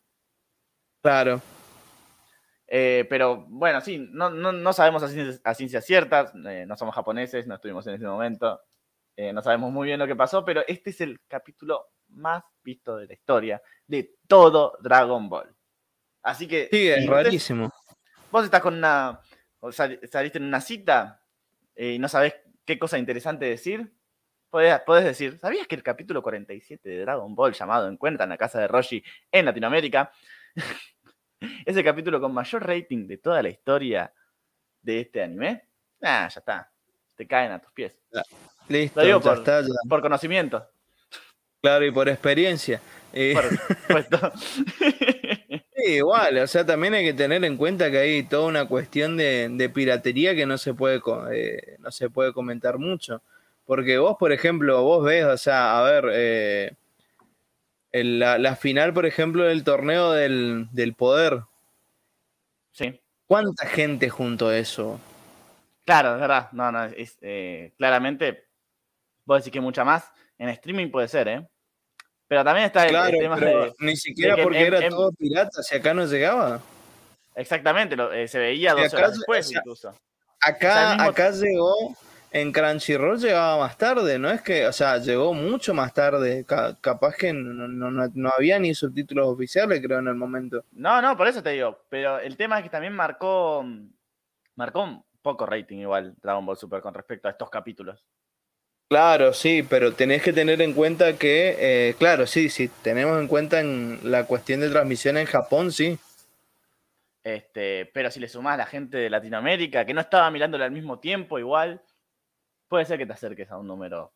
Claro. 1.04 1.40
Eh, 2.66 3.06
pero 3.08 3.46
bueno, 3.48 3.80
sí, 3.82 4.10
no, 4.12 4.74
sabemos 4.74 5.04
a 5.04 5.54
ciencias, 5.54 5.86
ciertas, 5.86 6.34
no 6.34 6.76
somos 6.76 6.96
japoneses, 6.96 7.46
no 7.46 7.56
estuvimos 7.56 7.86
en 7.86 7.94
ese 7.94 8.08
momento, 8.08 8.60
no 9.34 9.42
sabemos 9.42 9.72
muy 9.72 9.88
bien 9.88 10.00
lo 10.00 10.08
que 10.08 10.16
pasó, 10.16 10.46
pero 10.46 10.64
este 10.68 10.92
es 10.92 11.02
el 11.02 11.20
capítulo 11.28 11.88
más 12.10 12.44
visto 12.64 12.98
de 12.98 13.08
la 13.08 13.14
historia 13.14 13.62
de 13.86 14.16
todo 14.28 14.78
Dragon 14.82 15.30
Ball. 15.30 15.54
Así 16.24 16.48
que. 16.48 16.70
Sí, 16.72 16.88
es 16.88 17.06
rarísimo. 17.06 17.72
Vos 18.32 18.46
estás 18.46 18.62
con 18.62 18.76
una. 18.76 19.20
saliste 19.72 20.38
en 20.38 20.46
una 20.46 20.62
cita 20.62 21.22
eh, 21.76 21.94
y 21.94 22.00
no 22.00 22.08
sabés 22.08 22.36
qué 22.66 22.78
cosa 22.78 22.98
interesante 22.98 23.46
decir. 23.46 23.94
Podés, 24.50 24.82
decir, 25.04 25.38
¿sabías 25.40 25.68
que 25.68 25.76
el 25.76 25.84
capítulo 25.84 26.24
47 26.24 26.90
de 26.90 27.02
Dragon 27.02 27.36
Ball 27.36 27.54
llamado 27.54 27.88
Encuentra 27.88 28.24
en 28.24 28.32
la 28.32 28.38
casa 28.38 28.60
de 28.60 28.68
Roshi 28.68 29.04
en 29.32 29.46
Latinoamérica 29.46 30.12
es 31.66 31.78
el 31.78 31.84
capítulo 31.84 32.20
con 32.20 32.34
mayor 32.34 32.66
rating 32.66 33.06
de 33.06 33.18
toda 33.20 33.44
la 33.44 33.50
historia 33.50 34.12
de 34.82 35.02
este 35.02 35.22
anime? 35.22 35.70
Ah, 36.02 36.28
ya 36.34 36.40
está. 36.40 36.72
Te 37.16 37.28
caen 37.28 37.52
a 37.52 37.60
tus 37.60 37.72
pies. 37.74 38.00
Listo, 38.70 39.02
digo 39.02 39.20
por, 39.20 39.44
por 39.90 40.02
conocimiento. 40.02 40.66
Claro, 41.62 41.86
y 41.86 41.92
por 41.92 42.08
experiencia. 42.08 42.82
Eh, 43.12 43.36
sí, 45.76 45.92
igual, 45.92 46.38
o 46.38 46.48
sea, 46.48 46.66
también 46.66 46.94
hay 46.94 47.04
que 47.04 47.14
tener 47.14 47.44
en 47.44 47.58
cuenta 47.58 47.90
que 47.90 47.98
hay 47.98 48.24
toda 48.24 48.48
una 48.48 48.66
cuestión 48.66 49.18
de, 49.18 49.72
piratería 49.74 50.36
que 50.36 50.46
no 50.46 50.58
se, 50.58 50.74
puede, 50.74 51.02
eh, 51.34 51.78
no 51.80 51.92
se 51.92 52.10
puede 52.10 52.34
comentar 52.34 52.78
mucho. 52.78 53.22
Porque 53.66 53.98
vos, 53.98 54.18
por 54.18 54.32
ejemplo, 54.32 54.82
vos 54.84 55.04
ves, 55.04 55.26
o 55.26 55.38
sea, 55.38 55.78
a 55.78 55.84
ver, 55.84 56.06
eh, 56.14 56.74
la, 57.92 58.56
final, 58.56 58.94
por 58.94 59.06
ejemplo, 59.06 59.44
del 59.44 59.64
torneo 59.64 60.12
del, 60.12 60.94
poder. 60.98 61.42
Sí. 62.72 63.00
¿Cuánta 63.28 63.68
gente 63.68 64.10
junto 64.10 64.48
a 64.48 64.58
eso? 64.58 65.00
Claro, 65.86 66.16
es 66.16 66.22
verdad. 66.22 66.52
No, 66.52 66.72
no, 66.72 66.86
es, 66.86 67.18
claramente, 67.78 68.49
vos 69.30 69.44
decís 69.44 69.54
que 69.54 69.62
mucha 69.62 69.86
más. 69.86 70.12
En 70.38 70.50
streaming 70.50 70.90
puede 70.90 71.08
ser, 71.08 71.28
¿eh? 71.28 71.48
Pero 72.28 72.44
también 72.44 72.66
está 72.66 72.86
el, 72.86 73.18
tema 73.18 73.38
de. 73.38 73.74
Ni 73.80 73.96
siquiera 73.96 74.36
porque 74.42 74.62
era 74.62 74.90
todo 74.90 75.12
pirata, 75.12 75.62
si 75.64 75.76
acá 75.76 75.94
no 75.94 76.06
llegaba. 76.06 76.60
Exactamente, 77.36 77.96
eh, 78.14 78.28
se 78.28 78.40
veía 78.40 78.74
dos 78.74 78.94
horas 78.94 79.14
después 79.14 79.52
incluso. 79.52 79.94
Acá, 80.42 81.04
acá 81.04 81.32
llegó, 81.32 81.96
en 82.32 82.52
Crunchyroll 82.52 83.20
llegaba 83.20 83.58
más 83.60 83.78
tarde, 83.78 84.18
no 84.18 84.30
es 84.30 84.42
que, 84.42 84.66
o 84.68 84.74
sea, 84.74 84.98
llegó 84.98 85.34
mucho 85.34 85.74
más 85.74 85.94
tarde. 85.94 86.46
capaz 86.46 87.16
que 87.16 87.34
no, 87.34 88.30
había 88.36 88.60
ni 88.60 88.74
subtítulos 88.74 89.28
oficiales, 89.28 89.82
creo, 89.82 90.00
en 90.00 90.08
el 90.08 90.16
momento. 90.16 90.64
No, 90.72 91.02
no, 91.02 91.16
por 91.16 91.28
eso 91.28 91.44
te 91.44 91.52
digo. 91.52 91.86
Pero 91.90 92.20
el 92.20 92.36
tema 92.36 92.58
es 92.58 92.64
que 92.64 92.70
también 92.70 92.94
marcó, 92.94 93.66
marcó 94.56 94.84
un 94.84 95.04
poco 95.22 95.46
rating 95.46 95.78
igual 95.78 96.16
Dragon 96.22 96.46
Ball 96.46 96.58
Super 96.58 96.82
con 96.82 96.94
respecto 96.94 97.28
a 97.28 97.32
estos 97.32 97.50
capítulos. 97.50 98.06
Claro, 98.90 99.34
sí, 99.34 99.62
pero 99.62 99.94
tenés 99.94 100.24
que 100.24 100.34
tener 100.34 100.60
en 100.64 100.74
cuenta 100.74 101.14
que, 101.16 101.56
eh, 101.60 101.96
claro, 102.00 102.26
sí, 102.26 102.50
sí, 102.50 102.72
tenemos 102.82 103.22
en 103.22 103.28
cuenta 103.28 103.60
en 103.60 104.00
la 104.04 104.26
cuestión 104.26 104.62
de 104.62 104.70
transmisión 104.72 105.16
en 105.18 105.28
Japón, 105.28 105.72
sí. 105.72 106.00
Este, 107.24 107.86
pero 107.94 108.10
si 108.10 108.20
le 108.20 108.28
sumás 108.28 108.56
a 108.56 108.58
la 108.58 108.66
gente 108.66 108.98
de 108.98 109.12
Latinoamérica 109.12 109.86
que 109.86 109.94
no 109.94 110.02
estaba 110.02 110.32
mirándole 110.32 110.64
al 110.64 110.72
mismo 110.72 110.98
tiempo, 110.98 111.38
igual, 111.38 111.84
puede 112.68 112.86
ser 112.86 112.98
que 112.98 113.06
te 113.06 113.14
acerques 113.14 113.52
a 113.52 113.58
un 113.58 113.68
número 113.68 114.12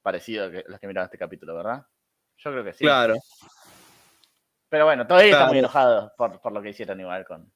parecido 0.00 0.46
a 0.46 0.48
los 0.48 0.80
que 0.80 0.86
miraron 0.86 1.04
este 1.04 1.18
capítulo, 1.18 1.54
¿verdad? 1.54 1.86
Yo 2.38 2.50
creo 2.50 2.64
que 2.64 2.72
sí. 2.72 2.82
Claro. 2.82 3.16
Pero 4.70 4.86
bueno, 4.86 5.06
todavía 5.06 5.32
está 5.32 5.48
muy 5.48 5.58
enojado 5.58 6.14
por, 6.16 6.50
lo 6.50 6.62
que 6.62 6.70
hicieron 6.70 6.98
igual 6.98 7.26
con, 7.26 7.52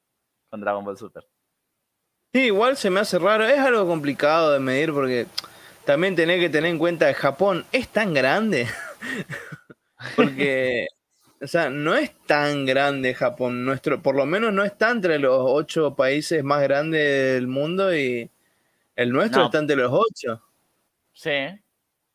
con 0.50 0.60
Dragon 0.60 0.84
Ball 0.84 0.98
Super. 0.98 1.26
Sí, 2.34 2.42
igual 2.42 2.76
se 2.76 2.90
me 2.90 3.00
hace 3.00 3.18
raro. 3.18 3.44
Es 3.44 3.58
algo 3.58 3.86
complicado 3.86 4.52
de 4.52 4.60
medir 4.60 4.92
porque 4.92 5.26
también 5.88 6.14
tenés 6.14 6.38
que 6.38 6.50
tener 6.50 6.70
en 6.70 6.78
cuenta 6.78 7.08
que 7.08 7.14
Japón 7.14 7.64
es 7.72 7.88
tan 7.88 8.12
grande. 8.12 8.68
Porque, 10.16 10.86
o 11.40 11.46
sea, 11.46 11.70
no 11.70 11.94
es 11.94 12.12
tan 12.26 12.66
grande 12.66 13.14
Japón. 13.14 13.64
Nuestro, 13.64 14.02
por 14.02 14.14
lo 14.14 14.26
menos 14.26 14.52
no 14.52 14.64
está 14.64 14.90
entre 14.90 15.18
los 15.18 15.40
ocho 15.42 15.96
países 15.96 16.44
más 16.44 16.60
grandes 16.60 17.32
del 17.32 17.46
mundo 17.46 17.96
y 17.96 18.30
el 18.96 19.10
nuestro 19.10 19.46
está 19.46 19.60
entre 19.60 19.76
los 19.76 19.90
ocho. 19.90 20.42
Sí, 21.14 21.58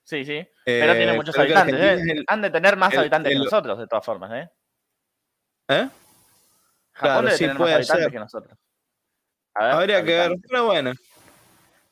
sí, 0.04 0.24
sí. 0.24 0.48
Pero 0.64 0.94
tiene 0.94 1.14
eh, 1.14 1.16
muchos 1.16 1.36
habitantes. 1.36 1.76
¿eh? 1.76 2.24
Han 2.28 2.44
de 2.44 2.52
tener 2.52 2.78
más 2.78 2.96
habitantes 2.96 3.34
que 3.34 3.40
nosotros, 3.40 3.80
de 3.80 3.88
todas 3.88 4.06
formas, 4.06 4.32
¿eh? 4.34 4.50
¿Eh? 5.70 5.90
Japón 6.92 7.26
debe 7.26 7.38
tener 7.40 7.58
más 7.58 7.72
habitantes 7.72 8.12
que 8.12 8.20
nosotros. 8.20 8.58
Habría 9.56 10.04
que 10.04 10.12
ver, 10.12 10.36
pero 10.48 10.66
bueno. 10.66 10.94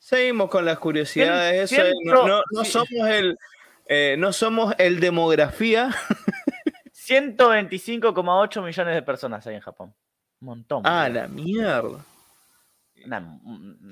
Seguimos 0.02 0.50
con 0.50 0.64
las 0.64 0.80
curiosidades. 0.80 1.72
no, 2.02 2.64
somos 2.64 3.08
el, 3.08 3.38
eh, 3.86 4.16
no 4.18 4.32
somos 4.32 4.74
el 4.78 4.98
demografía. 4.98 5.90
125,8 6.92 8.64
millones 8.64 8.94
de 8.96 9.02
personas 9.02 9.46
hay 9.46 9.54
en 9.54 9.60
Japón. 9.60 9.94
Un 10.40 10.46
montón. 10.46 10.82
Ah, 10.84 11.08
la 11.08 11.28
mierda. 11.28 12.04
Una, 13.06 13.38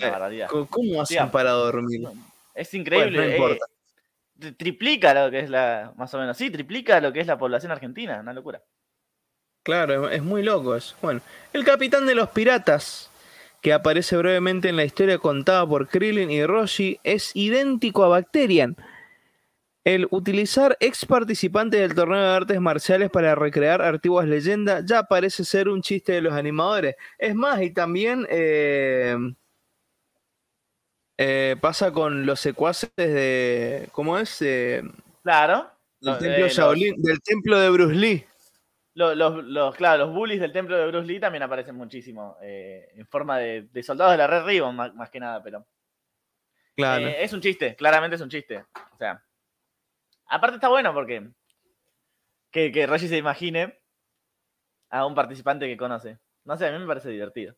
eh, 0.01 0.47
¿Cómo, 0.69 1.01
hacen 1.01 1.31
para 1.31 1.53
dormir? 1.53 2.09
Es 2.55 2.75
increíble. 2.75 3.37
Eh, 3.37 4.53
triplica 4.57 5.15
lo 5.15 5.31
que 5.31 5.39
es 5.39 5.49
la. 5.49 5.93
Más 5.97 6.13
o 6.13 6.19
menos. 6.19 6.37
Sí, 6.37 6.51
triplica 6.51 7.01
lo 7.01 7.13
que 7.13 7.21
es 7.21 7.29
la 7.29 7.39
población 7.39 7.71
argentina. 7.71 8.19
Una 8.19 8.33
locura. 8.33 8.61
Claro, 9.63 10.11
es 10.11 10.25
muy 10.25 10.43
loco 10.43 10.75
eso. 10.75 10.97
Bueno, 11.01 11.21
el 11.53 11.65
capitán 11.65 12.05
de 12.05 12.17
los 12.17 12.31
piratas 12.31 13.10
que 13.61 13.73
aparece 13.73 14.17
brevemente 14.17 14.69
en 14.69 14.77
la 14.77 14.85
historia 14.85 15.19
contada 15.19 15.67
por 15.67 15.89
Krillin 15.89 16.31
y 16.31 16.45
Roshi, 16.45 16.99
es 17.05 17.33
idéntico 17.35 18.05
a 18.05 18.09
Bacterian. 18.09 18.77
El 19.85 20.09
utilizar 20.11 20.77
ex 20.81 21.07
participantes 21.07 21.81
del 21.81 21.95
torneo 21.95 22.21
de 22.21 22.37
artes 22.37 22.61
marciales 22.61 23.11
para 23.11 23.35
recrear 23.35 23.81
antiguas 23.81 24.27
leyendas 24.27 24.85
ya 24.85 25.05
parece 25.05 25.45
ser 25.45 25.69
un 25.69 25.81
chiste 25.81 26.13
de 26.13 26.21
los 26.21 26.35
animadores. 26.35 26.97
Es 27.19 27.35
más, 27.35 27.63
y 27.63 27.71
también 27.71 28.27
eh, 28.31 29.17
eh, 31.17 31.57
pasa 31.61 31.93
con 31.93 32.27
los 32.27 32.41
secuaces 32.41 32.91
de. 32.97 33.89
¿Cómo 33.93 34.19
es? 34.19 34.45
claro. 35.23 35.71
Del 36.01 36.19
templo, 36.19 36.75
del 36.97 37.21
templo 37.21 37.61
de 37.61 37.69
Bruce 37.69 37.95
Lee. 37.95 38.25
Los, 39.15 39.77
claro, 39.77 40.07
los 40.07 40.15
bullies 40.15 40.41
del 40.41 40.53
templo 40.53 40.77
de 40.77 40.87
Bruce 40.87 41.07
Lee 41.07 41.21
también 41.21 41.43
aparecen 41.43 41.75
muchísimo. 41.75 42.37
en 42.41 43.07
forma 43.07 43.39
de, 43.39 43.83
soldados 43.83 44.13
de 44.13 44.19
la 44.19 44.27
Red 44.27 44.45
Ribbon, 44.45 44.77
más, 44.77 45.11
que 45.11 45.21
nada, 45.21 45.43
pero. 45.43 45.67
Claro. 46.77 47.09
es 47.09 47.33
un 47.33 47.41
chiste, 47.41 47.77
claramente 47.77 48.17
es 48.17 48.23
un 48.23 48.31
chiste. 48.31 48.65
O 48.93 48.97
sea. 48.97 49.23
Aparte 50.27 50.57
está 50.57 50.69
bueno 50.69 50.93
porque. 50.95 51.29
Que, 52.51 52.73
que 52.73 52.87
Reggie 52.87 53.09
se 53.09 53.17
imagine 53.17 53.81
a 54.91 55.07
un 55.07 55.15
participante 55.15 55.67
que 55.67 55.77
conoce. 55.77 56.19
No 56.45 56.57
sé, 56.57 56.67
a 56.67 56.73
mí 56.73 56.79
me 56.79 56.87
parece 56.87 57.11
divertido. 57.11 57.55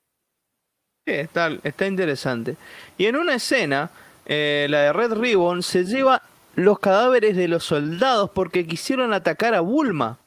Sí, 1.07 1.15
está, 1.15 1.51
está 1.65 1.87
interesante. 1.87 2.57
Y 2.97 3.07
en 3.07 3.17
una 3.17 3.35
escena, 3.35 3.91
eh, 4.27 4.67
la 4.71 4.83
de 4.83 4.93
Red 4.93 5.15
Ribbon 5.15 5.63
se 5.63 5.85
lleva 5.85 6.23
los 6.55 6.79
cadáveres 6.79 7.37
de 7.37 7.49
los 7.49 7.65
soldados 7.65 8.31
porque 8.31 8.67
quisieron 8.67 9.13
atacar 9.13 9.55
a 9.55 9.61
Bulma. 9.61 10.19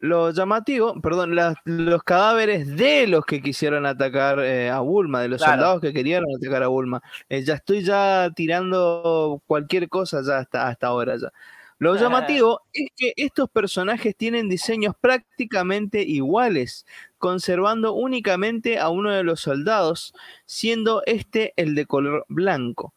Lo 0.00 0.30
llamativo, 0.30 0.98
perdón, 1.02 1.36
los 1.64 2.02
cadáveres 2.02 2.74
de 2.76 3.06
los 3.06 3.24
que 3.26 3.42
quisieron 3.42 3.84
atacar 3.84 4.40
eh, 4.40 4.70
a 4.70 4.80
Bulma, 4.80 5.20
de 5.20 5.28
los 5.28 5.42
soldados 5.42 5.80
que 5.82 5.92
querían 5.92 6.24
atacar 6.36 6.62
a 6.62 6.68
Bulma. 6.68 7.02
Eh, 7.28 7.42
ya 7.44 7.54
estoy 7.54 7.82
ya 7.84 8.30
tirando 8.34 9.42
cualquier 9.46 9.88
cosa 9.90 10.22
ya 10.26 10.38
hasta, 10.38 10.68
hasta 10.68 10.86
ahora 10.86 11.16
ya. 11.18 11.30
Lo 11.78 11.96
llamativo 11.96 12.60
es 12.74 12.90
que 12.94 13.14
estos 13.16 13.48
personajes 13.50 14.14
tienen 14.14 14.50
diseños 14.50 14.94
prácticamente 15.00 16.02
iguales, 16.02 16.84
conservando 17.18 17.94
únicamente 17.94 18.78
a 18.78 18.90
uno 18.90 19.10
de 19.10 19.22
los 19.22 19.40
soldados, 19.40 20.12
siendo 20.44 21.02
este 21.06 21.54
el 21.56 21.74
de 21.74 21.86
color 21.86 22.26
blanco. 22.28 22.92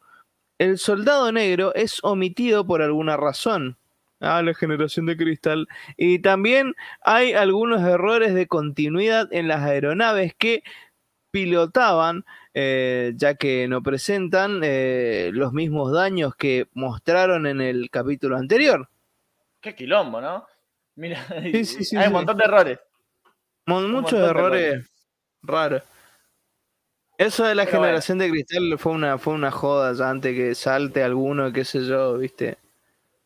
El 0.57 0.77
soldado 0.77 1.31
negro 1.31 1.73
es 1.75 1.99
omitido 2.03 2.65
por 2.65 2.81
alguna 2.81 3.17
razón. 3.17 3.77
Ah, 4.23 4.41
la 4.41 4.53
generación 4.53 5.05
de 5.05 5.17
cristal. 5.17 5.67
Y 5.97 6.19
también 6.19 6.75
hay 7.01 7.33
algunos 7.33 7.81
errores 7.81 8.33
de 8.33 8.47
continuidad 8.47 9.27
en 9.31 9.49
las 9.49 9.61
aeronaves 9.63 10.33
que 10.33 10.63
pilotaban, 11.29 12.23
eh, 12.53 13.11
ya 13.17 13.35
que 13.35 13.67
no 13.67 13.83
presentan 13.83 14.61
eh, 14.63 15.31
los 15.33 15.51
mismos 15.51 15.91
daños 15.91 16.35
que 16.37 16.69
mostraron 16.73 17.47
en 17.47 17.59
el 17.59 17.89
capítulo 17.89 18.37
anterior. 18.37 18.87
Qué 19.59 19.75
quilombo, 19.75 20.21
¿no? 20.21 20.47
Mira, 20.95 21.25
hay 21.29 22.07
un 22.07 22.13
montón 22.13 22.37
de 22.37 22.45
errores. 22.45 22.79
muchos 23.65 24.13
errores 24.13 24.89
raros. 25.41 25.83
Eso 27.17 27.43
de 27.43 27.55
la 27.55 27.65
generación 27.65 28.19
de 28.19 28.29
cristal 28.29 28.77
fue 28.77 28.93
una, 28.93 29.17
fue 29.17 29.33
una 29.33 29.51
joda 29.51 29.91
ya 29.93 30.09
antes 30.09 30.33
que 30.33 30.55
salte 30.55 31.03
alguno, 31.03 31.51
qué 31.51 31.65
sé 31.65 31.85
yo, 31.85 32.17
¿viste? 32.17 32.57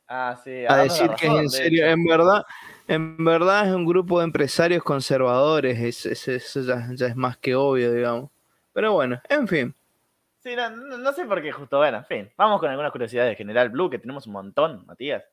Ah, 0.08 0.40
sí. 0.44 0.66
A 0.68 0.78
decir 0.78 1.10
que 1.20 1.28
es 1.28 1.34
en 1.34 1.50
serio, 1.50 1.86
en 1.86 2.06
verdad, 2.06 2.46
en 2.88 3.24
verdad 3.24 3.68
es 3.68 3.74
un 3.74 3.86
grupo 3.86 4.20
de 4.20 4.26
empresarios 4.26 4.84
conservadores, 4.84 6.06
eso 6.06 6.62
ya, 6.62 7.08
es 7.08 7.16
más 7.16 7.38
que 7.38 7.56
obvio, 7.56 7.92
digamos. 7.94 8.30
Pero 8.72 8.94
bueno, 8.94 9.22
en 9.28 9.48
fin. 9.48 9.76
Sí, 10.40 10.56
no, 10.56 11.12
sé 11.12 11.26
por 11.26 11.42
qué 11.42 11.52
justo, 11.52 11.78
bueno, 11.78 11.98
en 11.98 12.06
fin. 12.06 12.32
Vamos 12.38 12.62
con 12.62 12.70
algunas 12.70 12.92
curiosidades 12.92 13.32
de 13.32 13.36
General 13.36 13.70
Blue, 13.70 13.90
que 13.90 14.00
tenemos 14.00 14.28
un 14.28 14.34
montón, 14.34 14.86
Matías. 14.86 15.24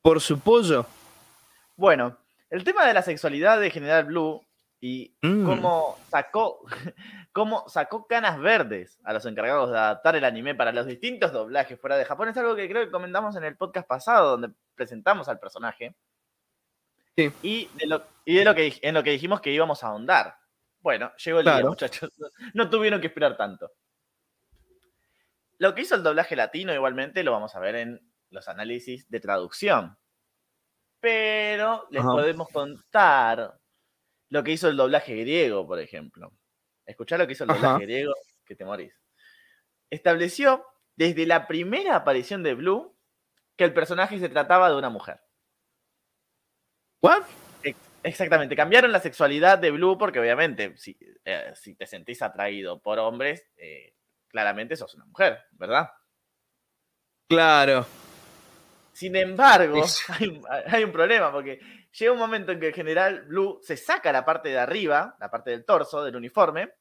Por 0.00 0.20
su 0.20 0.38
pollo. 0.38 0.86
Bueno, 1.76 2.16
el 2.50 2.62
tema 2.62 2.86
de 2.86 2.94
la 2.94 3.02
sexualidad 3.02 3.58
de 3.58 3.70
General 3.70 4.04
Blue 4.04 4.40
y 4.80 5.12
mm. 5.22 5.44
cómo 5.44 5.98
sacó 6.08 6.60
cómo 7.38 7.68
sacó 7.68 8.08
canas 8.08 8.40
verdes 8.40 8.98
a 9.04 9.12
los 9.12 9.24
encargados 9.24 9.70
de 9.70 9.78
adaptar 9.78 10.16
el 10.16 10.24
anime 10.24 10.56
para 10.56 10.72
los 10.72 10.86
distintos 10.86 11.32
doblajes 11.32 11.80
fuera 11.80 11.96
de 11.96 12.04
Japón 12.04 12.28
es 12.28 12.36
algo 12.36 12.56
que 12.56 12.68
creo 12.68 12.84
que 12.84 12.90
comentamos 12.90 13.36
en 13.36 13.44
el 13.44 13.56
podcast 13.56 13.86
pasado 13.86 14.30
donde 14.32 14.50
presentamos 14.74 15.28
al 15.28 15.38
personaje 15.38 15.94
y, 17.16 17.68
de 17.76 17.86
lo, 17.86 18.02
y 18.24 18.42
lo 18.42 18.56
que, 18.56 18.76
en 18.82 18.92
lo 18.92 19.04
que 19.04 19.12
dijimos 19.12 19.40
que 19.40 19.52
íbamos 19.52 19.84
a 19.84 19.86
ahondar. 19.86 20.34
Bueno, 20.80 21.12
llegó 21.16 21.38
el 21.38 21.44
día, 21.44 21.60
muchachos. 21.60 22.10
No 22.54 22.68
tuvieron 22.68 23.00
que 23.00 23.06
esperar 23.06 23.36
tanto. 23.36 23.70
Lo 25.58 25.76
que 25.76 25.82
hizo 25.82 25.94
el 25.94 26.02
doblaje 26.02 26.34
latino, 26.34 26.74
igualmente, 26.74 27.22
lo 27.22 27.30
vamos 27.30 27.54
a 27.54 27.60
ver 27.60 27.76
en 27.76 28.00
los 28.30 28.48
análisis 28.48 29.08
de 29.08 29.20
traducción. 29.20 29.96
Pero 30.98 31.86
les 31.90 32.02
podemos 32.02 32.48
contar 32.48 33.60
lo 34.28 34.42
que 34.42 34.50
hizo 34.50 34.68
el 34.68 34.76
doblaje 34.76 35.14
griego, 35.14 35.66
por 35.68 35.78
ejemplo. 35.78 36.32
Escuchar 36.88 37.18
lo 37.18 37.26
que 37.26 37.34
hizo 37.34 37.44
el 37.44 37.48
doblaje 37.48 37.84
griego, 37.84 38.14
que 38.46 38.56
te 38.56 38.64
morís. 38.64 38.98
Estableció 39.90 40.64
desde 40.96 41.26
la 41.26 41.46
primera 41.46 41.94
aparición 41.94 42.42
de 42.42 42.54
Blue 42.54 42.96
que 43.56 43.64
el 43.64 43.74
personaje 43.74 44.18
se 44.18 44.28
trataba 44.28 44.70
de 44.70 44.76
una 44.76 44.88
mujer. 44.88 45.20
¿What? 47.02 47.24
Exactamente, 48.02 48.56
cambiaron 48.56 48.90
la 48.90 49.00
sexualidad 49.00 49.58
de 49.58 49.70
Blue 49.70 49.98
porque 49.98 50.20
obviamente 50.20 50.76
si, 50.76 50.96
eh, 51.24 51.52
si 51.54 51.74
te 51.74 51.86
sentís 51.86 52.22
atraído 52.22 52.80
por 52.80 52.98
hombres, 52.98 53.46
eh, 53.56 53.94
claramente 54.28 54.76
sos 54.76 54.94
una 54.94 55.04
mujer, 55.04 55.40
¿verdad? 55.52 55.90
Claro. 57.28 57.86
Sin 58.92 59.14
embargo, 59.14 59.84
hay, 60.66 60.84
un 60.84 60.90
problema 60.90 61.30
porque 61.30 61.60
llega 61.92 62.12
un 62.12 62.18
momento 62.18 62.52
en 62.52 62.60
que 62.60 62.68
el 62.68 62.74
general 62.74 63.26
Blue 63.26 63.60
se 63.62 63.76
saca 63.76 64.10
la 64.10 64.24
parte 64.24 64.48
de 64.48 64.58
arriba, 64.58 65.16
la 65.20 65.30
parte 65.30 65.50
del 65.50 65.64
torso 65.64 66.02
del 66.02 66.16
uniforme, 66.16 66.72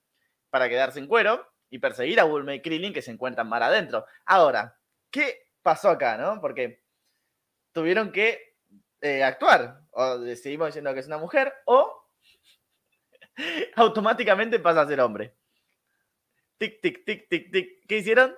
para 0.49 0.69
quedarse 0.69 0.99
en 0.99 1.07
cuero 1.07 1.45
y 1.69 1.79
perseguir 1.79 2.19
a 2.19 2.23
Bulma 2.23 2.55
y 2.55 2.61
Krillin 2.61 2.93
que 2.93 3.01
se 3.01 3.11
encuentran 3.11 3.49
mar 3.49 3.63
adentro. 3.63 4.05
Ahora, 4.25 4.77
¿qué 5.11 5.47
pasó 5.61 5.89
acá, 5.89 6.17
no? 6.17 6.39
Porque 6.39 6.83
tuvieron 7.71 8.11
que 8.11 8.55
eh, 9.01 9.23
actuar. 9.23 9.81
O 9.91 10.17
decidimos 10.19 10.67
diciendo 10.67 10.93
que 10.93 10.99
es 10.99 11.07
una 11.07 11.17
mujer, 11.17 11.53
o 11.65 12.09
automáticamente 13.75 14.59
pasa 14.59 14.81
a 14.81 14.87
ser 14.87 14.99
hombre. 15.01 15.35
Tic, 16.57 16.81
tic, 16.81 17.05
tic, 17.05 17.29
tic, 17.29 17.51
tic. 17.51 17.85
¿Qué 17.87 17.97
hicieron? 17.97 18.35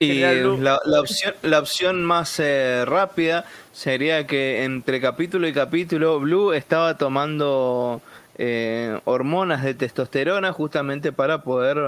Y 0.00 0.18
la, 0.18 0.80
opción, 1.00 1.34
la 1.42 1.60
opción 1.60 2.04
más 2.04 2.40
eh, 2.40 2.84
rápida 2.84 3.44
sería 3.72 4.26
que 4.26 4.64
entre 4.64 5.00
capítulo 5.00 5.46
y 5.46 5.52
capítulo 5.52 6.18
Blue 6.18 6.52
estaba 6.52 6.98
tomando 6.98 8.02
eh, 8.36 9.00
hormonas 9.04 9.62
de 9.62 9.74
testosterona 9.74 10.52
justamente 10.52 11.12
para 11.12 11.42
poder 11.42 11.78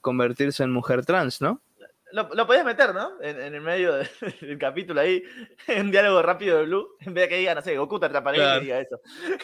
convertirse 0.00 0.64
en 0.64 0.72
mujer 0.72 1.04
trans, 1.06 1.40
¿no? 1.40 1.60
Lo, 2.14 2.28
lo 2.32 2.46
podías 2.46 2.64
meter, 2.64 2.94
¿no? 2.94 3.20
En, 3.20 3.40
el 3.40 3.60
medio 3.60 3.92
del 4.40 4.56
capítulo 4.56 5.00
ahí, 5.00 5.24
en 5.66 5.90
diálogo 5.90 6.22
rápido 6.22 6.58
de 6.58 6.64
Blue, 6.64 6.96
en 7.00 7.12
vez 7.12 7.24
de 7.24 7.28
que 7.28 7.38
diga, 7.38 7.56
no 7.56 7.60
sé, 7.60 7.76
Goku 7.76 7.98
te 7.98 8.06
atraparé 8.06 8.38
y 8.38 8.60
diga 8.60 8.78
eso. 8.78 9.00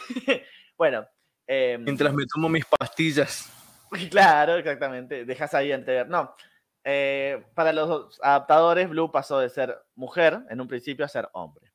bueno. 0.77 1.05
Em, 1.45 1.83
Mientras 1.83 2.13
me 2.13 2.25
tomo 2.25 2.47
mis 2.47 2.65
pastillas. 2.65 3.51
Claro, 4.09 4.55
exactamente. 4.55 5.25
Dejas 5.25 5.53
ahí 5.53 5.73
entrever. 5.73 6.07
No. 6.07 6.33
Eh, 6.85 7.43
para 7.53 7.73
los 7.73 8.17
adaptadores, 8.23 8.87
Blue 8.89 9.11
pasó 9.11 9.39
de 9.39 9.49
ser 9.49 9.77
mujer 9.95 10.39
en 10.49 10.61
un 10.61 10.69
principio 10.69 11.03
a 11.03 11.09
ser 11.09 11.27
hombre. 11.33 11.73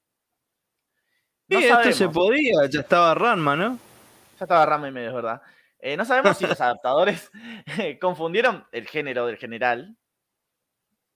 sí, 1.50 1.56
esto 1.62 1.92
se 1.92 2.08
podía, 2.08 2.64
ya 2.70 2.80
estaba 2.80 3.14
Ranma, 3.14 3.54
¿no? 3.54 3.78
Ya 4.38 4.44
estaba 4.44 4.66
Ranma 4.66 4.88
y 4.88 4.92
medio, 4.92 5.08
es 5.08 5.14
verdad. 5.14 5.42
Eh, 5.78 5.96
no 5.96 6.04
sabemos 6.04 6.36
si 6.36 6.46
los 6.46 6.60
adaptadores 6.60 7.30
confundieron 8.00 8.66
el 8.72 8.86
género 8.86 9.26
del 9.26 9.36
general 9.36 9.96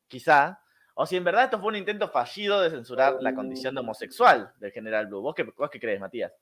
quizá, 0.09 0.61
o 0.95 1.07
si 1.07 1.17
en 1.17 1.25
verdad 1.25 1.45
esto 1.45 1.59
fue 1.59 1.69
un 1.69 1.77
intento 1.77 2.09
fallido 2.11 2.61
de 2.61 2.71
censurar 2.71 3.17
la 3.21 3.35
condición 3.35 3.75
de 3.75 3.81
homosexual 3.81 4.53
del 4.59 4.73
general 4.73 5.07
Blue. 5.07 5.23
¿Vos 5.23 5.35
qué, 5.35 5.47
qué 5.73 5.81
crees, 5.81 6.01
Matías? 6.01 6.33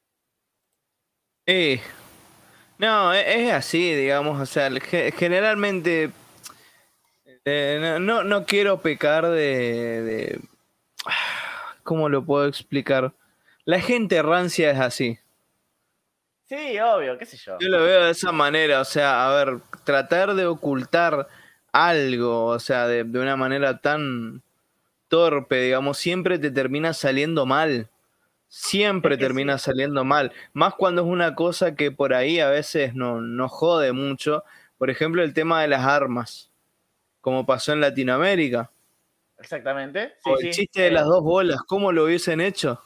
Eh, 1.47 1.81
no, 2.79 3.15
e, 3.15 3.47
es 3.47 3.53
así, 3.53 3.95
digamos, 3.95 4.41
o 4.41 4.47
sea, 4.47 4.71
generalmente 4.81 6.11
eh, 7.45 7.99
no, 8.01 8.25
no, 8.25 8.45
quiero 8.45 8.81
pecar 8.81 9.29
de, 9.29 10.03
de... 10.03 10.41
¿Cómo 11.83 12.09
lo 12.09 12.25
puedo 12.25 12.47
explicar? 12.47 13.15
La 13.65 13.81
gente 13.81 14.21
rancia 14.23 14.71
es 14.71 14.81
así. 14.81 15.19
Sí, 16.49 16.79
obvio, 16.81 17.19
qué 17.19 17.27
sé 17.27 17.37
yo. 17.37 17.59
Yo 17.61 17.69
lo 17.69 17.83
veo 17.83 18.07
de 18.07 18.11
esa 18.13 18.33
manera, 18.33 18.81
o 18.81 18.85
sea, 18.85 19.27
a 19.29 19.45
ver, 19.45 19.61
tratar 19.85 20.35
de 20.35 20.47
ocultar 20.47 21.29
algo, 21.73 22.47
o 22.47 22.59
sea, 22.59 22.87
de, 22.87 23.03
una 23.03 23.37
manera 23.37 23.79
tan 23.83 24.43
torpe, 25.09 25.61
digamos, 25.61 25.99
siempre 25.99 26.39
te 26.39 26.51
termina 26.51 26.95
saliendo 26.95 27.45
mal. 27.45 27.91
Siempre 28.49 29.19
termina 29.19 29.59
saliendo 29.59 30.05
mal. 30.05 30.33
Más 30.55 30.75
cuando 30.75 31.03
es 31.03 31.09
una 31.09 31.35
cosa 31.35 31.75
que 31.75 31.91
por 31.91 32.15
ahí 32.15 32.41
a 32.41 32.49
veces 32.49 32.95
no, 32.95 33.21
no 33.21 33.47
jode 33.47 33.93
mucho. 33.93 34.43
Por 34.79 34.89
ejemplo, 34.89 35.23
el 35.23 35.35
tema 35.35 35.61
de 35.61 35.69
las 35.69 35.85
armas, 35.85 36.51
como 37.21 37.45
pasó 37.45 37.75
en 37.75 37.83
Latinoamérica. 37.83 38.71
Exactamente. 39.39 40.15
o 40.25 40.39
el 40.39 40.51
chiste 40.51 40.81
de 40.81 40.91
las 40.93 41.05
dos 41.05 41.23
bolas, 41.23 41.61
¿cómo 41.67 41.93
lo 41.93 42.05
hubiesen 42.05 42.41
hecho? 42.41 42.81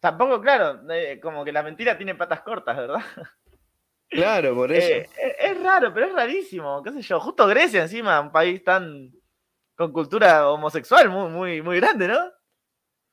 Tampoco, 0.00 0.40
claro, 0.40 0.80
como 1.20 1.44
que 1.44 1.52
la 1.52 1.62
mentira 1.62 1.96
tiene 1.96 2.14
patas 2.14 2.42
cortas, 2.42 2.76
¿verdad? 2.76 3.00
Claro, 4.10 4.54
por 4.54 4.72
eso. 4.72 4.88
Eh, 4.88 5.36
es 5.38 5.62
raro, 5.62 5.92
pero 5.92 6.06
es 6.06 6.14
rarísimo, 6.14 6.82
qué 6.82 6.92
sé 6.92 7.02
yo. 7.02 7.20
Justo 7.20 7.46
Grecia 7.46 7.82
encima, 7.82 8.18
un 8.18 8.32
país 8.32 8.64
tan 8.64 9.12
con 9.76 9.92
cultura 9.92 10.48
homosexual 10.48 11.10
muy, 11.10 11.28
muy, 11.30 11.62
muy 11.62 11.76
grande, 11.76 12.08
¿no? 12.08 12.18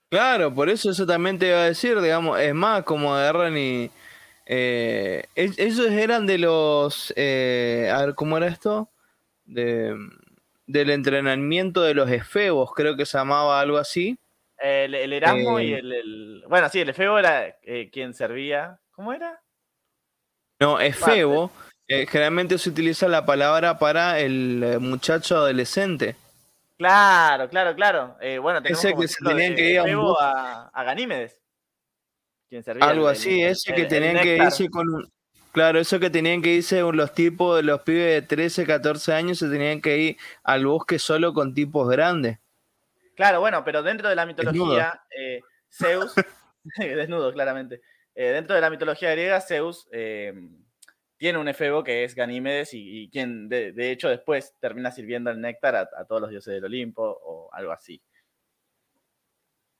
Claro, 0.09 0.53
por 0.53 0.69
eso 0.69 0.91
eso 0.91 1.05
también 1.05 1.37
te 1.37 1.47
iba 1.47 1.57
a 1.57 1.65
decir, 1.65 1.99
digamos, 1.99 2.39
es 2.39 2.53
más, 2.53 2.83
como 2.83 3.13
agarran 3.13 3.57
y... 3.57 3.91
Eh, 4.47 5.25
ellos 5.35 5.91
eran 5.91 6.25
de 6.25 6.37
los... 6.37 7.13
Eh, 7.15 7.91
a 7.93 8.05
ver, 8.05 8.15
¿cómo 8.15 8.37
era 8.37 8.47
esto? 8.47 8.89
De, 9.43 9.95
del 10.65 10.91
entrenamiento 10.91 11.81
de 11.81 11.93
los 11.93 12.09
efebos, 12.09 12.71
creo 12.73 12.95
que 12.95 13.05
se 13.05 13.17
llamaba 13.17 13.59
algo 13.59 13.77
así. 13.77 14.17
El, 14.65 15.13
Erasmo 15.13 15.59
y 15.59 15.73
el, 15.73 16.43
Bueno, 16.47 16.69
sí, 16.69 16.79
el 16.79 16.89
efebo 16.89 17.19
era 17.19 17.55
quien 17.91 18.13
servía... 18.13 18.79
¿Cómo 18.91 19.11
era? 19.11 19.41
No, 20.59 20.79
efebo, 20.79 21.51
eh, 21.87 22.07
generalmente 22.07 22.57
se 22.57 22.69
utiliza 22.69 23.07
la 23.07 23.25
palabra 23.25 23.77
para 23.77 24.19
el 24.19 24.63
eh, 24.63 24.79
muchacho 24.79 25.35
adolescente. 25.35 26.15
Claro, 26.77 27.49
claro, 27.49 27.75
claro. 27.75 28.15
Eh, 28.21 28.39
bueno, 28.39 28.61
ese 28.63 28.93
que 28.93 29.07
se 29.07 29.23
tenían 29.23 29.55
que 29.55 29.71
ir 29.71 29.79
a, 30.19 30.69
a, 30.73 30.83
Ganímedes. 30.83 31.41
Algo 32.79 33.07
así, 33.07 33.41
ese 33.41 33.73
que 33.73 33.85
tenían 33.85 34.17
que 34.21 34.37
irse 34.37 34.69
con 34.69 34.87
un. 34.87 35.11
Claro, 35.51 35.79
eso 35.79 35.99
que 35.99 36.09
tenían 36.09 36.41
que 36.41 36.55
irse 36.55 36.81
los 36.81 37.13
tipos, 37.13 37.63
los 37.63 37.81
pibes 37.81 38.13
de 38.13 38.21
13, 38.21 38.65
14 38.65 39.13
años 39.13 39.37
se 39.37 39.49
tenían 39.49 39.81
que 39.81 39.97
ir 39.97 40.17
al 40.43 40.65
bosque 40.65 40.99
solo 40.99 41.33
con 41.33 41.53
tipos 41.53 41.89
grandes. 41.89 42.39
Claro, 43.15 43.39
bueno, 43.39 43.63
pero 43.63 43.81
dentro 43.81 44.09
de 44.09 44.15
la 44.15 44.25
mitología, 44.25 45.01
Zeus, 45.71 46.13
desnudo, 46.77 47.31
claramente. 47.33 47.81
dentro 48.13 48.55
de 48.55 48.61
la 48.61 48.69
mitología 48.69 49.11
griega, 49.11 49.41
Zeus 49.41 49.87
tiene 51.17 51.39
un 51.39 51.47
efebo 51.47 51.83
que 51.83 52.03
es 52.03 52.13
Ganímedes 52.13 52.69
y, 52.73 53.09
quien 53.09 53.47
de, 53.47 53.91
hecho 53.91 54.09
después 54.09 54.53
termina 54.59 54.91
sirviendo 54.91 55.31
el 55.31 55.39
néctar 55.39 55.75
a, 55.75 56.05
todos 56.05 56.21
los 56.21 56.29
dioses 56.29 56.53
del 56.53 56.65
Olimpo 56.65 57.03
o 57.03 57.49
algo 57.53 57.71
así. 57.71 58.01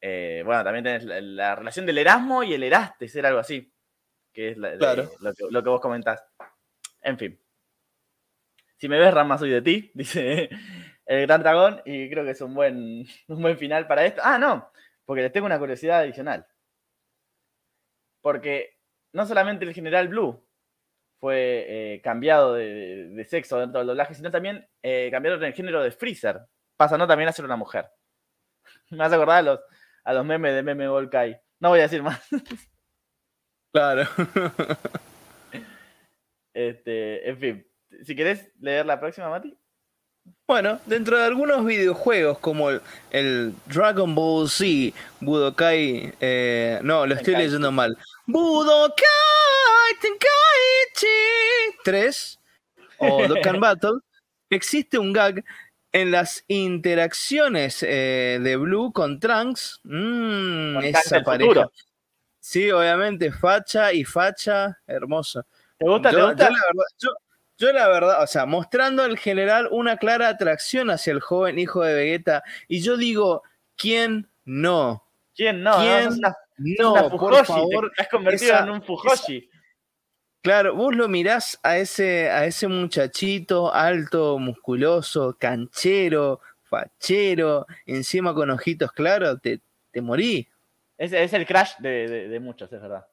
Eh, 0.01 0.43
bueno, 0.45 0.63
también 0.63 0.83
tenés 0.83 1.03
la, 1.03 1.55
relación 1.55 1.86
del 1.86 1.97
Erasmo 1.97 2.43
y 2.43 2.53
el 2.53 2.63
Erastes, 2.63 3.15
era 3.15 3.29
algo 3.29 3.39
así, 3.39 3.73
que 4.31 4.49
es 4.49 4.57
lo, 4.57 5.63
que, 5.63 5.69
vos 5.69 5.81
comentás. 5.81 6.23
En 7.01 7.17
fin. 7.17 7.39
Si 8.77 8.88
me 8.88 8.99
ves, 8.99 9.13
Rama, 9.13 9.38
soy 9.38 9.49
de 9.49 9.61
ti, 9.61 9.91
dice 9.95 10.49
el 11.06 11.28
gran 11.28 11.41
dragón, 11.41 11.82
y 11.86 12.10
creo 12.10 12.24
que 12.24 12.32
es 12.32 12.41
un 12.41 12.53
buen, 12.53 13.06
un 13.28 13.41
buen 13.41 13.58
final 13.58 13.88
para 13.88 14.06
esto. 14.06 14.22
Ah, 14.24 14.38
no, 14.38 14.72
porque 15.06 15.22
les 15.22 15.32
tengo 15.32 15.45
una 15.45 15.60
curiosidad 15.60 15.99
adicional. 15.99 16.45
Porque 18.22 18.80
no 19.14 19.26
solamente 19.26 19.66
el 19.66 19.74
general 19.74 20.08
Blue 20.08 20.43
fue 21.20 21.66
eh, 21.68 22.01
cambiado 22.01 22.56
de, 22.56 23.26
sexo 23.30 23.60
dentro 23.60 23.80
del 23.80 23.88
doblaje, 23.88 24.14
sino 24.14 24.32
también 24.32 24.68
eh, 24.84 25.10
cambiaron 25.12 25.43
el 25.43 25.53
género 25.53 25.82
de 25.82 25.91
Freezer, 25.91 26.41
pasando 26.78 27.08
también 27.08 27.30
a 27.30 27.34
ser 27.34 27.45
una 27.45 27.56
mujer. 27.56 27.89
Me 28.89 29.03
acordar 29.03 29.39
a 29.39 29.41
los, 29.41 29.60
a 30.03 30.14
los 30.14 30.26
memes 30.26 30.53
de 30.56 30.64
Meme 30.64 30.88
Volkai. 30.88 31.39
No 31.60 31.70
voy 31.70 31.80
a 31.80 31.84
decir 31.84 32.03
más. 32.03 32.28
Claro. 33.72 34.03
Este, 36.53 37.30
en 37.30 37.38
fin, 37.38 37.68
si 38.03 38.16
querés 38.16 38.49
leer 38.62 38.86
la 38.86 38.97
próxima, 39.01 39.30
Mati. 39.30 39.58
Bueno, 40.47 40.80
dentro 40.86 41.17
de 41.17 41.23
algunos 41.23 41.65
videojuegos 41.65 42.38
como 42.38 42.69
el, 43.09 43.53
Dragon 43.65 44.13
Ball 44.13 44.47
Z, 44.47 44.95
Budokai, 45.19 46.13
eh, 46.21 46.80
no, 46.84 47.07
lo 47.07 47.15
estoy 47.15 47.36
leyendo 47.36 47.71
mal. 47.71 47.97
Budokai 48.28 49.05
Tenkaichi 50.01 51.07
3 51.84 52.39
o 52.99 53.28
Dokkan 53.28 53.59
Battle, 53.59 53.99
existe 54.51 54.99
un 54.99 55.13
gag 55.13 55.43
en 55.91 56.11
las 56.11 56.43
interacciones 56.47 57.82
eh, 57.82 58.39
de 58.41 58.55
Blue 58.57 58.91
con 58.91 59.19
Trunks. 59.19 59.80
Mmm, 59.84 60.78
esa 60.84 61.21
pareja. 61.21 61.67
Sí, 62.39 62.69
obviamente, 62.69 63.32
facha 63.32 63.91
y 63.93 64.03
facha, 64.03 64.78
hermoso. 64.86 65.43
¿Te 65.80 65.88
gusta? 65.88 66.11
Yo, 66.11 66.19
la 66.19 66.26
verdad, 66.28 66.49
yo, 66.99 67.09
la 67.60 67.88
verdad, 67.88 68.22
o 68.22 68.28
sea, 68.28 68.45
mostrando 68.45 69.03
al 69.03 69.18
general 69.18 69.68
una 69.72 69.97
clara 69.97 70.28
atracción 70.28 70.89
hacia 70.89 71.14
el 71.14 71.22
joven 71.22 71.60
hijo 71.60 71.84
de 71.84 71.93
Vegeta, 71.93 72.43
y 72.68 72.82
yo 72.82 72.97
digo, 72.97 73.43
¿quién 73.76 74.30
no? 74.43 75.06
¿Quién 75.34 75.64
no? 75.64 75.78
¿Quién 75.78 76.10
no? 76.80 77.10
por 77.10 77.45
favor. 77.45 77.91
Te 77.95 78.03
has 78.03 78.10
convertido 78.10 78.58
en 78.58 78.70
un 78.70 78.82
Fujoshi. 78.82 79.49
Claro, 80.41 80.76
vos 80.76 80.95
lo 80.95 81.08
mirás 81.08 81.60
a 81.64 81.78
ese, 81.78 82.30
a 82.30 82.45
ese 82.45 82.68
muchachito 82.68 83.74
alto, 83.74 84.38
musculoso, 84.38 85.36
canchero, 85.39 86.39
fachero, 86.66 87.66
encima 87.88 88.34
con 88.34 88.51
ojitos 88.51 88.91
claros, 88.91 89.41
te, 89.41 89.62
te 89.91 90.01
morí. 90.01 90.47
Es, 90.97 91.14
es 91.14 91.34
el 91.34 91.45
crash 91.45 91.78
de, 91.80 92.39
muchos, 92.41 92.72
es 92.72 92.80
verdad. 92.80 93.08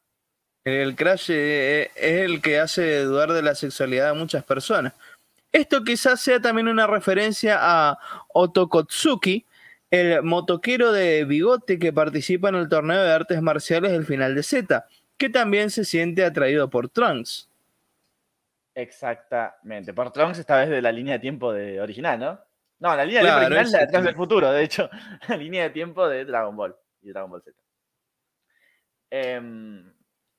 El 0.64 0.94
crash 0.94 1.30
eh, 1.30 1.90
es 1.96 2.22
el 2.22 2.40
que 2.40 2.58
hace 2.58 3.02
dudar 3.02 3.32
de 3.32 3.42
la 3.42 3.54
sexualidad 3.54 4.12
de 4.12 4.18
muchas 4.18 4.44
personas. 4.44 4.94
Esto 5.50 5.84
quizás 5.84 6.20
sea 6.20 6.40
también 6.40 6.68
una 6.68 6.86
referencia 6.86 7.58
a 7.60 7.98
Otokotsuki, 8.28 9.44
el 9.90 10.22
motoquero 10.22 10.92
de 10.92 11.24
bigote 11.24 11.78
que 11.78 11.92
participa 11.92 12.48
en 12.48 12.54
el 12.54 12.68
torneo 12.68 13.02
de 13.02 13.12
artes 13.12 13.42
marciales 13.42 13.92
del 13.92 14.06
final 14.06 14.34
de 14.34 14.42
Z 14.42 14.86
que 15.22 15.30
también 15.30 15.70
se 15.70 15.84
siente 15.84 16.24
atraído 16.24 16.68
por 16.68 16.88
Trunks. 16.88 17.48
Exactamente. 18.74 19.94
Por 19.94 20.10
Trunks 20.10 20.40
esta 20.40 20.58
vez 20.58 20.68
de 20.68 20.82
la 20.82 20.90
línea 20.90 21.14
de 21.14 21.20
tiempo 21.20 21.52
de 21.52 21.80
original, 21.80 22.18
¿no? 22.18 22.40
No, 22.80 22.96
la 22.96 23.04
línea 23.04 23.20
de 23.22 23.28
tiempo 23.28 23.46
original 23.46 23.66
es 23.66 23.72
la 23.72 23.78
de 23.78 23.86
Trunks 23.86 24.06
del 24.06 24.16
futuro, 24.16 24.50
de 24.50 24.64
hecho. 24.64 24.90
La 25.28 25.36
línea 25.36 25.62
de 25.62 25.70
tiempo 25.70 26.08
de 26.08 26.24
Dragon 26.24 26.56
Ball 26.56 26.74
y 27.02 27.10
Dragon 27.10 27.30
Ball 27.30 27.42
Z. 27.42 27.56
Em, 29.10 29.91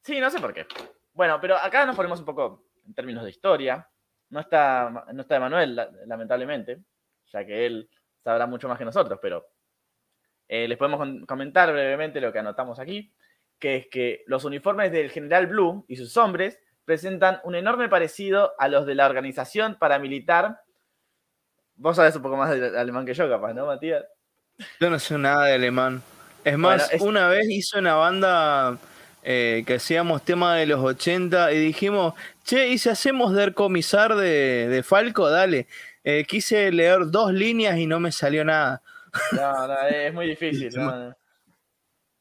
sí, 0.03 0.19
no 0.19 0.29
sé 0.29 0.39
por 0.39 0.53
qué. 0.53 0.67
Bueno, 1.13 1.39
pero 1.41 1.57
acá 1.57 1.85
nos 1.85 1.95
ponemos 1.95 2.19
un 2.19 2.25
poco 2.25 2.65
en 2.85 2.93
términos 2.93 3.23
de 3.23 3.31
historia. 3.31 3.87
No 4.29 4.39
está, 4.39 5.05
no 5.13 5.21
está 5.21 5.37
Emanuel, 5.37 5.79
lamentablemente, 6.05 6.83
ya 7.31 7.45
que 7.45 7.65
él 7.65 7.89
sabrá 8.23 8.45
mucho 8.45 8.67
más 8.67 8.77
que 8.77 8.85
nosotros, 8.85 9.19
pero 9.21 9.45
eh, 10.47 10.67
les 10.67 10.77
podemos 10.77 11.25
comentar 11.27 11.71
brevemente 11.71 12.21
lo 12.21 12.31
que 12.31 12.39
anotamos 12.39 12.79
aquí 12.79 13.13
que 13.63 13.77
es 13.77 13.87
que 13.87 14.23
los 14.27 14.43
uniformes 14.43 14.91
del 14.91 15.09
General 15.09 15.47
Blue 15.47 15.85
y 15.87 15.95
sus 15.95 16.17
hombres 16.17 16.59
presentan 16.83 17.39
un 17.45 17.55
enorme 17.55 17.87
parecido 17.87 18.51
a 18.59 18.67
los 18.67 18.85
de 18.85 18.93
la 18.93 19.05
organización 19.05 19.77
paramilitar. 19.79 20.59
Vos 21.75 21.95
sabés 21.95 22.13
un 22.17 22.23
poco 22.23 22.35
más 22.35 22.49
de 22.49 22.77
alemán 22.77 23.05
que 23.05 23.13
yo, 23.13 23.29
capaz, 23.29 23.53
¿no, 23.53 23.65
Matías? 23.65 24.03
Yo 24.81 24.89
no 24.89 24.99
sé 24.99 25.17
nada 25.17 25.45
de 25.45 25.53
alemán. 25.53 26.03
Es 26.43 26.57
más, 26.57 26.91
una 26.99 27.29
vez 27.29 27.49
hizo 27.49 27.79
una 27.79 27.95
banda 27.95 28.77
eh, 29.23 29.63
que 29.65 29.75
hacíamos 29.75 30.23
tema 30.23 30.55
de 30.55 30.65
los 30.65 30.83
80 30.83 31.53
y 31.53 31.59
dijimos, 31.59 32.13
che, 32.43 32.67
¿y 32.67 32.77
si 32.77 32.89
hacemos 32.89 33.33
Der 33.33 33.53
Comisar 33.53 34.15
de, 34.15 34.67
de 34.67 34.83
Falco? 34.83 35.29
Dale. 35.29 35.67
Eh, 36.03 36.25
quise 36.27 36.71
leer 36.71 37.09
dos 37.09 37.31
líneas 37.31 37.77
y 37.77 37.87
no 37.87 37.99
me 37.99 38.11
salió 38.11 38.43
nada. 38.43 38.81
No, 39.31 39.67
no, 39.67 39.87
es 39.87 40.13
muy 40.13 40.27
difícil. 40.35 40.69
¿no? 40.75 41.15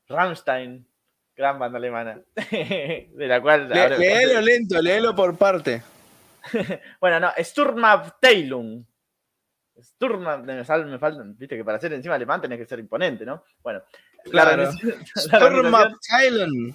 Rammstein. 0.09 0.87
Gran 1.35 1.59
banda 1.59 1.79
alemana. 1.79 2.21
de 2.51 3.11
la 3.27 3.41
cual. 3.41 3.69
léelo 3.69 4.41
lento, 4.41 4.81
léelo 4.81 5.15
por 5.15 5.37
parte. 5.37 5.83
bueno, 7.01 7.19
no, 7.21 7.33
Sturmabteilung. 7.39 8.85
Sturm, 9.83 10.45
me, 10.45 10.55
me 10.55 10.99
faltan, 10.99 11.37
viste 11.37 11.57
que 11.57 11.65
para 11.65 11.81
ser 11.81 11.93
encima 11.95 12.15
alemán 12.15 12.41
tenés 12.41 12.59
que 12.59 12.67
ser 12.67 12.79
imponente, 12.79 13.25
¿no? 13.25 13.43
Bueno, 13.63 13.83
claro. 14.31 14.71
Sturmabteilung. 15.17 16.75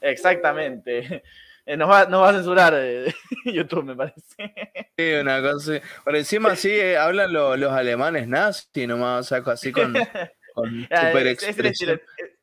Exactamente. 0.00 1.22
Eh, 1.68 1.76
nos, 1.76 1.90
va, 1.90 2.06
nos 2.06 2.22
va 2.22 2.28
a 2.28 2.32
censurar 2.32 2.74
eh, 2.76 3.12
YouTube, 3.44 3.84
me 3.84 3.96
parece. 3.96 4.54
Sí, 4.96 5.12
una 5.20 5.42
cosa. 5.42 5.80
Por 6.04 6.14
encima 6.14 6.54
sí 6.54 6.70
eh, 6.70 6.96
hablan 6.96 7.32
los 7.32 7.72
alemanes 7.72 8.28
nazi, 8.28 8.86
nomás 8.86 9.26
saco 9.26 9.50
así 9.50 9.72
con, 9.72 9.92
con 10.54 10.82
super 10.82 11.26
es, 11.26 11.42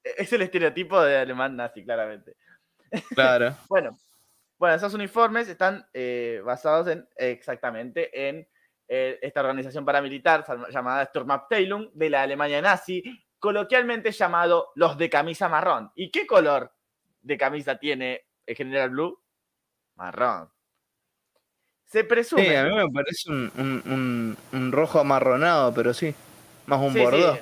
es 0.03 0.33
el 0.33 0.41
estereotipo 0.41 1.01
de 1.01 1.17
alemán 1.17 1.55
nazi, 1.55 1.85
claramente. 1.85 2.35
Claro. 3.15 3.55
bueno, 3.69 3.97
bueno, 4.59 4.75
esos 4.75 4.93
uniformes 4.93 5.47
están 5.47 5.87
eh, 5.93 6.41
basados 6.43 6.87
en 6.87 7.07
exactamente 7.15 8.27
en 8.27 8.45
esta 8.85 9.39
organización 9.39 9.85
paramilitar 9.85 10.45
llamada 10.69 11.05
Sturmabteilung 11.05 11.89
de 11.93 12.09
la 12.11 12.21
Alemania 12.21 12.61
nazi, 12.61 13.01
coloquialmente 13.39 14.11
llamado 14.11 14.71
los 14.75 14.97
de 14.97 15.09
camisa 15.09 15.49
marrón. 15.49 15.91
¿Y 15.95 16.11
qué 16.11 16.27
color 16.27 16.71
de 17.24 17.38
camisa 17.38 17.78
tiene 17.78 18.21
el 18.45 18.55
General 18.55 18.89
Blue? 18.89 19.19
Marrón. 19.95 20.49
Se 21.86 22.03
presume. 22.03 22.45
Sí, 22.45 22.55
a 22.55 22.63
mí 22.63 22.76
me 22.76 22.89
parece 22.89 23.30
un, 23.30 24.71
rojo 24.71 24.99
amarronado, 24.99 25.74
pero 25.74 25.93
sí. 25.93 26.13
Más 26.65 26.80
un 26.80 26.93
bordó. 26.93 27.38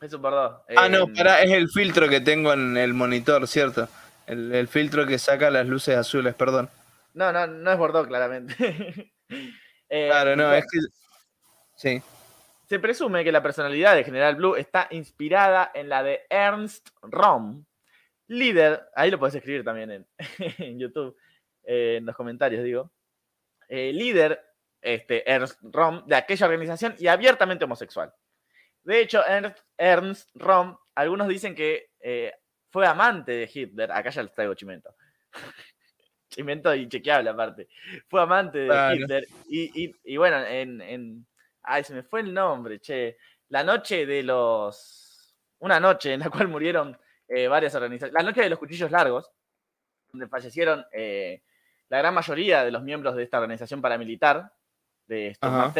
Es 0.00 0.12
un 0.12 0.22
bordó. 0.22 0.64
Ah, 0.76 0.88
no, 0.88 1.12
para, 1.12 1.42
es 1.42 1.50
el 1.50 1.68
filtro 1.68 2.08
que 2.08 2.20
tengo 2.20 2.52
en 2.52 2.76
el 2.76 2.94
monitor, 2.94 3.48
¿cierto? 3.48 3.88
El, 4.26 4.68
filtro 4.68 5.06
que 5.06 5.18
saca 5.18 5.50
las 5.50 5.66
luces 5.66 5.96
azules, 5.96 6.34
perdón. 6.34 6.68
No, 7.14 7.32
no, 7.32 7.46
no 7.46 7.72
es 7.72 7.78
Bordeaux, 7.78 8.08
claramente. 8.08 9.12
Eh, 9.90 10.08
claro, 10.10 10.36
no, 10.36 10.52
es 10.52 10.66
que. 10.70 10.78
Sí. 11.74 12.02
Se 12.68 12.78
presume 12.78 13.24
que 13.24 13.32
la 13.32 13.42
personalidad 13.42 13.94
de 13.94 14.04
General 14.04 14.36
Blue 14.36 14.54
está 14.54 14.86
inspirada 14.90 15.70
en 15.72 15.88
la 15.88 16.02
de 16.02 16.26
Ernst 16.28 16.90
Rom, 17.00 17.64
líder, 18.28 18.88
ahí 18.94 19.10
lo 19.10 19.18
puedes 19.18 19.34
escribir 19.34 19.64
también 19.64 20.06
en, 20.58 20.78
YouTube, 20.78 21.16
eh, 21.64 21.96
en 21.98 22.06
los 22.06 22.16
comentarios, 22.16 22.62
digo, 22.62 22.92
eh, 23.68 23.92
líder 23.92 24.42
este, 24.80 25.28
Ernst 25.30 25.58
Rom 25.62 26.06
de 26.06 26.16
aquella 26.16 26.46
organización 26.46 26.94
y 26.98 27.08
abiertamente 27.08 27.64
homosexual. 27.64 28.12
De 28.84 29.00
hecho, 29.00 29.26
Ernst, 29.26 29.58
Ernst 29.76 30.30
Rom, 30.34 30.76
algunos 30.94 31.28
dicen 31.28 31.54
que 31.54 31.90
fue 32.70 32.86
amante 32.86 33.32
de 33.32 33.50
Hitler, 33.52 33.90
acá 33.90 34.10
ya 34.10 34.22
les 34.22 34.32
traigo 34.32 34.54
chimento. 34.54 34.94
chimento 36.28 36.74
y 36.74 36.88
chequeable 36.88 37.30
aparte. 37.30 37.68
Fue 38.08 38.22
amante 38.22 38.58
de 38.58 38.94
Hitler. 38.94 39.26
Y, 39.48 40.16
bueno, 40.16 40.44
en, 40.46 41.26
Ay, 41.62 41.84
se 41.84 41.94
me 41.94 42.02
fue 42.02 42.20
el 42.20 42.32
nombre, 42.32 42.80
che. 42.80 43.16
La 43.48 43.62
noche 43.62 44.06
de 44.06 44.22
los. 44.22 45.34
Una 45.60 45.80
noche 45.80 46.12
en 46.14 46.20
la 46.20 46.30
cual 46.30 46.48
murieron 46.48 46.96
eh, 47.28 47.46
varias 47.46 47.74
organizaciones. 47.74 48.14
La 48.14 48.26
noche 48.26 48.40
de 48.40 48.48
los 48.48 48.58
cuchillos 48.58 48.90
largos, 48.90 49.30
donde 50.10 50.28
fallecieron 50.28 50.84
eh, 50.92 51.42
la 51.90 51.98
gran 51.98 52.14
mayoría 52.14 52.64
de 52.64 52.70
los 52.70 52.82
miembros 52.82 53.14
de 53.16 53.22
esta 53.22 53.38
organización 53.38 53.82
paramilitar, 53.82 54.50
de 55.06 55.34
Sturm 55.34 55.72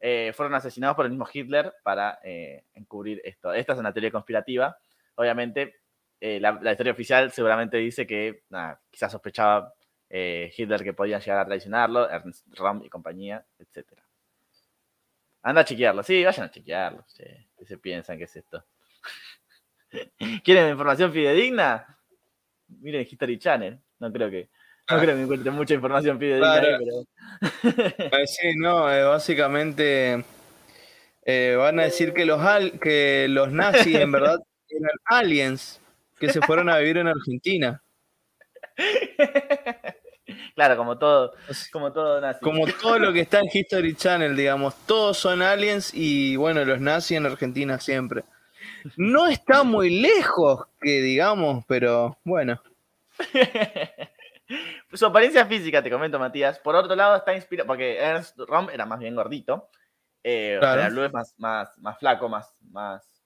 eh, 0.00 0.32
fueron 0.34 0.54
asesinados 0.54 0.94
por 0.94 1.04
el 1.04 1.10
mismo 1.10 1.28
Hitler 1.32 1.74
para 1.82 2.18
encubrir 2.74 3.20
esto. 3.24 3.52
Esta 3.52 3.72
es 3.72 3.78
una 3.78 3.92
teoría 3.92 4.10
conspirativa. 4.10 4.76
Obviamente, 5.16 5.80
la, 6.20 6.72
historia 6.72 6.92
oficial 6.92 7.30
seguramente 7.32 7.76
dice 7.76 8.06
que 8.06 8.42
quizás 8.90 9.12
sospechaba 9.12 9.72
Hitler 10.08 10.82
que 10.82 10.92
podía 10.92 11.18
llegar 11.18 11.38
a 11.38 11.46
traicionarlo, 11.46 12.08
Ernst 12.08 12.46
Röhm 12.54 12.82
y 12.84 12.88
compañía, 12.88 13.44
etc. 13.58 13.92
Anda 15.42 15.60
a 15.60 15.64
chequearlo, 15.64 16.02
sí, 16.02 16.24
vayan 16.24 16.46
a 16.46 16.50
chequearlo. 16.50 17.04
¿Qué 17.16 17.64
se 17.64 17.78
piensan 17.78 18.18
que 18.18 18.24
es 18.24 18.36
esto? 18.36 18.64
¿Quieren 20.44 20.70
información 20.70 21.12
fidedigna? 21.12 21.98
Miren 22.68 23.06
History 23.08 23.38
Channel. 23.38 23.80
No 23.98 24.12
creo 24.12 24.30
que, 24.30 24.48
no 24.90 24.96
ah. 24.96 25.00
creo 25.00 25.16
que 25.16 25.22
encuentren 25.22 25.54
mucha 25.54 25.74
información 25.74 26.18
fidedigna 26.18 26.52
ahí, 26.54 26.66
pero. 26.78 28.10
Pues 28.10 28.36
sí, 28.36 28.54
no, 28.56 28.92
eh, 28.92 29.04
básicamente 29.04 30.24
van 31.26 31.78
a 31.78 31.82
decir 31.84 32.14
que 32.14 32.24
los, 32.24 32.40
que 32.80 33.26
los 33.28 33.52
nazis 33.52 33.96
en 33.96 34.12
verdad 34.12 34.38
eran 34.68 34.90
aliens 35.04 35.80
que 36.18 36.32
se 36.32 36.40
fueron 36.40 36.68
a 36.68 36.78
vivir 36.78 36.98
en 36.98 37.08
Argentina. 37.08 37.82
Claro, 40.54 40.76
como 40.76 40.98
todo, 40.98 41.32
como 41.72 41.92
todo 41.92 42.20
nazi. 42.20 42.40
Como 42.40 42.66
todo 42.66 42.98
lo 42.98 43.12
que 43.12 43.20
está 43.20 43.38
en 43.38 43.46
History 43.52 43.94
Channel, 43.94 44.36
digamos, 44.36 44.74
todos 44.86 45.16
son 45.16 45.40
aliens 45.40 45.92
y 45.94 46.36
bueno, 46.36 46.64
los 46.64 46.80
nazis 46.80 47.16
en 47.16 47.26
Argentina 47.26 47.78
siempre. 47.78 48.24
No 48.96 49.26
está 49.26 49.62
muy 49.62 49.90
lejos 50.00 50.66
que 50.80 51.00
digamos, 51.00 51.64
pero 51.66 52.18
bueno. 52.24 52.60
Su 54.92 55.06
apariencia 55.06 55.44
física, 55.46 55.82
te 55.82 55.90
comento, 55.90 56.18
Matías. 56.18 56.58
Por 56.58 56.74
otro 56.74 56.96
lado, 56.96 57.16
está 57.16 57.34
inspirado, 57.34 57.66
porque 57.66 57.98
Ernst 57.98 58.38
Rom 58.38 58.70
era 58.70 58.86
más 58.86 58.98
bien 58.98 59.14
gordito. 59.14 59.68
Eh, 60.24 60.58
Blue 60.90 61.04
es 61.04 61.12
más, 61.12 61.34
más, 61.38 61.78
más 61.78 61.98
flaco, 61.98 62.28
más, 62.28 62.54
más 62.70 63.18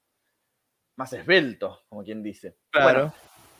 más 0.97 1.13
esbelto, 1.13 1.83
como 1.89 2.05
quien 2.05 2.23
dice. 2.23 2.57
Claro. 2.71 3.13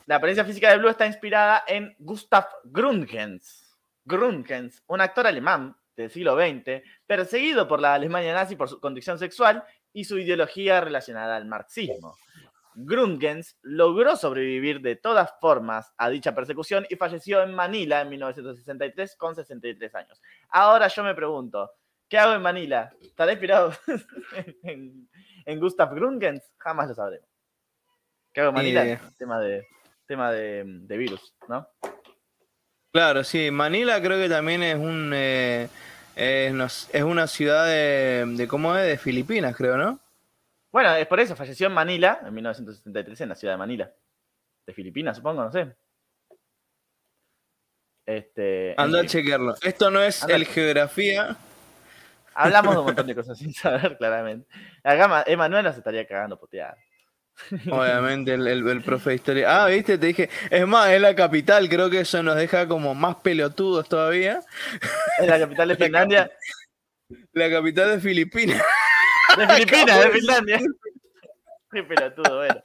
la 0.07 0.17
apariencia 0.17 0.45
física 0.45 0.71
de 0.71 0.79
Blue 0.79 0.89
está 0.89 1.07
inspirada 1.07 1.65
en 1.67 1.95
Gustav 1.99 2.47
Gründgens. 2.65 3.79
Gründgens, 4.05 4.83
un 4.87 5.01
actor 5.01 5.27
alemán 5.27 5.77
del 5.97 6.11
siglo 6.11 6.37
XX, 6.37 6.83
perseguido 7.07 7.69
por 7.69 7.81
la 7.81 7.95
Alemania 7.95 8.35
nazi 8.35 8.57
por 8.57 8.69
su 8.69 8.81
condición 8.81 9.19
sexual 9.19 9.65
y 9.93 10.05
su 10.05 10.19
ideología 10.19 10.81
relacionada 10.81 11.37
al 11.37 11.47
marxismo. 11.47 12.17
Gründgens 12.75 13.59
logró 13.63 14.17
sobrevivir 14.17 14.81
de 14.81 14.97
todas 14.97 15.35
formas 15.41 15.93
a 15.99 16.09
dicha 16.09 16.35
persecución 16.35 16.87
y 16.89 16.97
falleció 16.97 17.43
en 17.43 17.55
Manila 17.55 18.01
en 18.01 18.09
1963 18.09 19.17
con 19.17 19.35
63 19.35 19.95
años. 19.95 20.23
Ahora 20.49 20.89
yo 20.89 21.05
me 21.05 21.15
pregunto, 21.15 21.71
¿qué 22.09 22.19
hago 22.19 22.33
en 22.33 22.43
Manila? 22.43 22.91
¿Estaré 23.03 23.33
inspirado 23.33 23.73
en, 24.63 25.09
en 25.45 25.61
Gustav 25.61 25.95
Grungens, 25.95 26.53
jamás 26.59 26.89
lo 26.89 26.95
sabremos. 26.95 27.29
¿Qué 28.33 28.41
hago 28.41 28.53
Manila? 28.53 29.01
Tema, 29.19 29.41
de, 29.41 29.67
tema 30.07 30.33
de, 30.33 30.97
virus, 30.97 31.35
¿no? 31.49 31.69
Claro, 32.93 33.25
sí. 33.25 33.51
Manila 33.51 34.01
creo 34.01 34.19
que 34.19 34.29
también 34.29 34.63
es 34.63 34.77
un 34.77 35.13
eh, 35.15 35.69
es, 36.17 37.03
una 37.03 37.27
ciudad 37.27 37.67
de, 37.67 38.25
de, 38.27 38.49
¿cómo 38.49 38.77
es? 38.77 38.87
De 38.87 38.99
Filipinas, 38.99 39.57
creo, 39.57 39.77
¿no? 39.77 39.99
Bueno, 40.71 40.95
es 40.95 41.07
por 41.07 41.21
eso, 41.21 41.37
falleció 41.37 41.67
en 41.67 41.75
Manila 41.75 42.21
en 42.27 42.35
1973, 42.35 43.21
en 43.21 43.29
la 43.29 43.35
ciudad 43.35 43.55
de 43.55 43.59
Manila. 43.59 43.93
De 44.67 44.73
Filipinas, 44.73 45.17
supongo, 45.17 45.43
no 45.43 45.53
sé. 45.53 45.75
Este, 48.07 48.75
Anda 48.77 49.01
a 49.01 49.07
chequearlo. 49.07 49.55
Esto 49.63 49.91
no 49.91 50.03
es 50.03 50.23
el 50.25 50.45
geografía, 50.47 51.37
Hablamos 52.35 52.75
de 52.75 52.81
un 52.81 52.87
montón 52.87 53.07
de 53.07 53.15
cosas 53.15 53.39
sin 53.39 53.53
saber, 53.53 53.97
claramente. 53.97 54.47
Acá 54.83 55.25
Emanuel 55.27 55.65
nos 55.65 55.77
estaría 55.77 56.07
cagando 56.07 56.39
putear. 56.39 56.77
Obviamente, 57.71 58.35
el, 58.35 58.47
el, 58.47 58.83
profe 58.83 59.11
de 59.11 59.17
historia. 59.17 59.65
Ah, 59.65 59.67
viste, 59.69 59.99
te 59.99 60.07
dije. 60.07 60.31
Es 60.51 60.67
más, 60.67 60.91
es 60.91 61.01
la 61.01 61.15
capital. 61.15 61.69
Creo 61.69 61.91
que 61.91 62.01
eso 62.01 62.23
nos 62.23 62.37
deja 62.37 62.69
como 62.69 62.95
más 62.95 63.17
pelotudos 63.17 63.89
todavía. 63.89 64.41
¿Es 65.19 65.27
la 65.27 65.39
capital 65.39 65.69
de 65.69 65.77
Finlandia? 65.85 66.31
La 67.33 67.51
capital 67.51 67.91
de 67.91 68.01
Filipinas. 68.01 68.63
De 69.37 69.49
Filipinas, 69.49 70.05
de 70.05 70.11
Finlandia. 70.11 70.61
Qué 71.71 71.83
pelotudo, 71.85 72.37
bueno. 72.37 72.63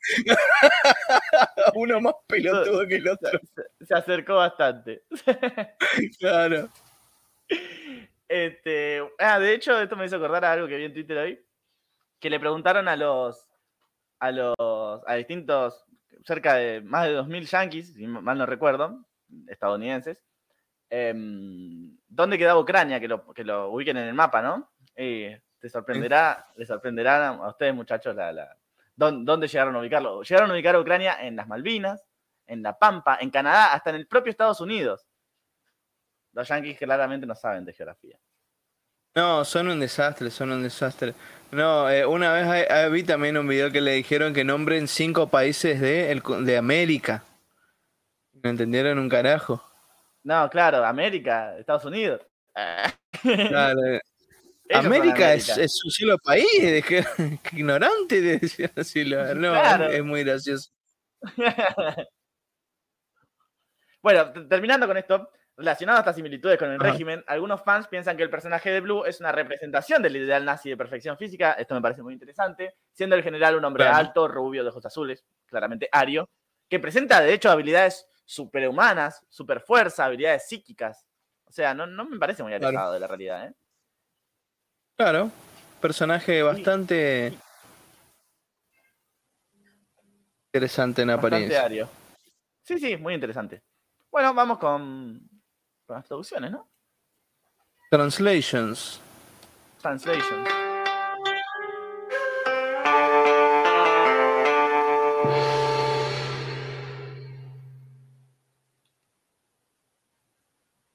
Uno 1.74 2.00
más 2.00 2.14
pelotudo 2.28 2.86
que 2.86 2.94
el 2.94 3.08
otro. 3.08 3.40
Se, 3.80 3.86
se 3.86 3.94
acercó 3.94 4.36
bastante. 4.36 5.02
Claro. 6.20 6.70
Este, 8.28 9.02
ah, 9.18 9.38
de 9.38 9.54
hecho, 9.54 9.80
esto 9.80 9.96
me 9.96 10.06
hizo 10.06 10.16
acordar 10.16 10.44
a 10.44 10.52
algo 10.52 10.68
que 10.68 10.76
vi 10.76 10.84
en 10.84 10.92
Twitter 10.92 11.18
hoy, 11.18 11.44
que 12.20 12.30
le 12.30 12.40
preguntaron 12.40 12.88
a 12.88 12.96
los, 12.96 13.46
a 14.18 14.30
los, 14.30 15.02
a 15.06 15.14
distintos, 15.14 15.84
cerca 16.24 16.54
de 16.54 16.80
más 16.80 17.06
de 17.06 17.18
2.000 17.18 17.46
yankees, 17.46 17.94
si 17.94 18.06
mal 18.06 18.38
no 18.38 18.46
recuerdo, 18.46 19.04
estadounidenses, 19.48 20.22
em, 20.90 21.96
¿dónde 22.08 22.38
quedaba 22.38 22.60
Ucrania? 22.60 23.00
Que 23.00 23.08
lo, 23.08 23.32
que 23.32 23.44
lo 23.44 23.70
ubiquen 23.70 23.96
en 23.96 24.08
el 24.08 24.14
mapa, 24.14 24.42
¿no? 24.42 24.70
Y 24.96 25.28
te 25.58 25.68
sorprenderá, 25.68 26.46
les 26.56 26.68
sorprenderá 26.68 27.28
a 27.28 27.48
ustedes, 27.48 27.74
muchachos, 27.74 28.14
la, 28.14 28.32
la, 28.32 28.56
¿dónde 28.96 29.48
llegaron 29.48 29.76
a 29.76 29.80
ubicarlo? 29.80 30.22
Llegaron 30.22 30.50
a 30.50 30.54
ubicar 30.54 30.74
a 30.74 30.80
Ucrania 30.80 31.16
en 31.20 31.36
las 31.36 31.46
Malvinas, 31.46 32.04
en 32.46 32.62
La 32.62 32.78
Pampa, 32.78 33.18
en 33.20 33.30
Canadá, 33.30 33.72
hasta 33.72 33.90
en 33.90 33.96
el 33.96 34.06
propio 34.06 34.30
Estados 34.30 34.60
Unidos. 34.60 35.06
Los 36.32 36.48
yankees 36.48 36.78
claramente 36.78 37.26
no 37.26 37.34
saben 37.34 37.64
de 37.64 37.72
geografía. 37.72 38.18
No, 39.16 39.44
son 39.46 39.68
un 39.68 39.80
desastre, 39.80 40.30
son 40.30 40.52
un 40.52 40.62
desastre. 40.62 41.14
No, 41.50 41.88
eh, 41.88 42.04
una 42.04 42.32
vez 42.32 42.92
vi 42.92 43.02
también 43.02 43.38
un 43.38 43.48
video 43.48 43.72
que 43.72 43.80
le 43.80 43.92
dijeron 43.92 44.34
que 44.34 44.44
nombren 44.44 44.86
cinco 44.86 45.28
países 45.28 45.80
de, 45.80 46.22
de 46.42 46.56
América. 46.58 47.24
No 48.34 48.50
entendieron 48.50 48.98
un 48.98 49.08
carajo. 49.08 49.62
No, 50.22 50.50
claro, 50.50 50.84
América, 50.84 51.56
Estados 51.58 51.84
Unidos. 51.84 52.20
Claro. 53.22 53.80
América, 54.74 55.34
Es, 55.34 55.46
su 55.68 55.90
cielo 55.90 56.18
país, 56.18 56.84
que, 56.84 57.04
ignorante 57.52 58.20
de 58.20 58.38
decir 58.38 58.70
así. 58.76 59.04
No, 59.04 59.86
es, 59.88 60.04
muy 60.04 60.22
gracioso. 60.24 60.70
bueno, 64.02 64.32
terminando 64.48 64.86
con 64.86 64.96
esto, 64.96 65.30
Relacionado 65.58 65.96
a 65.96 66.00
estas 66.00 66.16
similitudes 66.16 66.58
con 66.58 66.70
el 66.70 66.78
régimen, 66.78 67.24
algunos 67.26 67.62
fans 67.62 67.88
piensan 67.88 68.14
que 68.14 68.22
el 68.22 68.28
personaje 68.28 68.70
de 68.70 68.80
Blue 68.80 69.06
es 69.06 69.20
una 69.20 69.32
representación 69.32 70.02
del 70.02 70.16
ideal 70.16 70.44
nazi 70.44 70.68
de 70.68 70.76
perfección 70.76 71.16
física. 71.16 71.52
Esto 71.52 71.74
me 71.74 71.80
parece 71.80 72.02
muy 72.02 72.12
interesante. 72.12 72.74
Siendo 72.92 73.16
el 73.16 73.22
general 73.22 73.56
un 73.56 73.64
hombre 73.64 73.86
alto, 73.86 74.28
rubio, 74.28 74.62
de 74.62 74.68
ojos 74.68 74.84
azules, 74.84 75.24
claramente 75.46 75.88
ario, 75.90 76.28
que 76.68 76.78
presenta 76.78 77.22
de 77.22 77.32
hecho 77.32 77.50
habilidades 77.50 78.06
superhumanas, 78.26 79.24
superfuerza, 79.30 80.04
habilidades 80.04 80.46
psíquicas. 80.46 81.06
O 81.46 81.52
sea, 81.52 81.72
no, 81.72 81.86
me 82.04 82.18
parece 82.18 82.42
muy 82.42 82.52
alejado 82.52 82.92
de 82.92 83.00
la 83.00 83.06
realidad. 83.06 83.46
¿eh? 83.46 83.54
Claro, 84.94 85.30
personaje 85.80 86.42
bastante 86.42 87.32
interesante 90.48 91.00
en 91.00 91.10
apariencia. 91.10 91.64
Ario. 91.64 91.88
Sí, 92.62 92.78
sí, 92.78 92.98
muy 92.98 93.14
interesante. 93.14 93.62
Bueno, 94.10 94.34
vamos 94.34 94.58
con 94.58 95.35
con 95.86 95.96
las 95.96 96.04
traducciones, 96.04 96.50
¿no? 96.50 96.68
Translations. 97.90 99.00
Translations. 99.80 100.48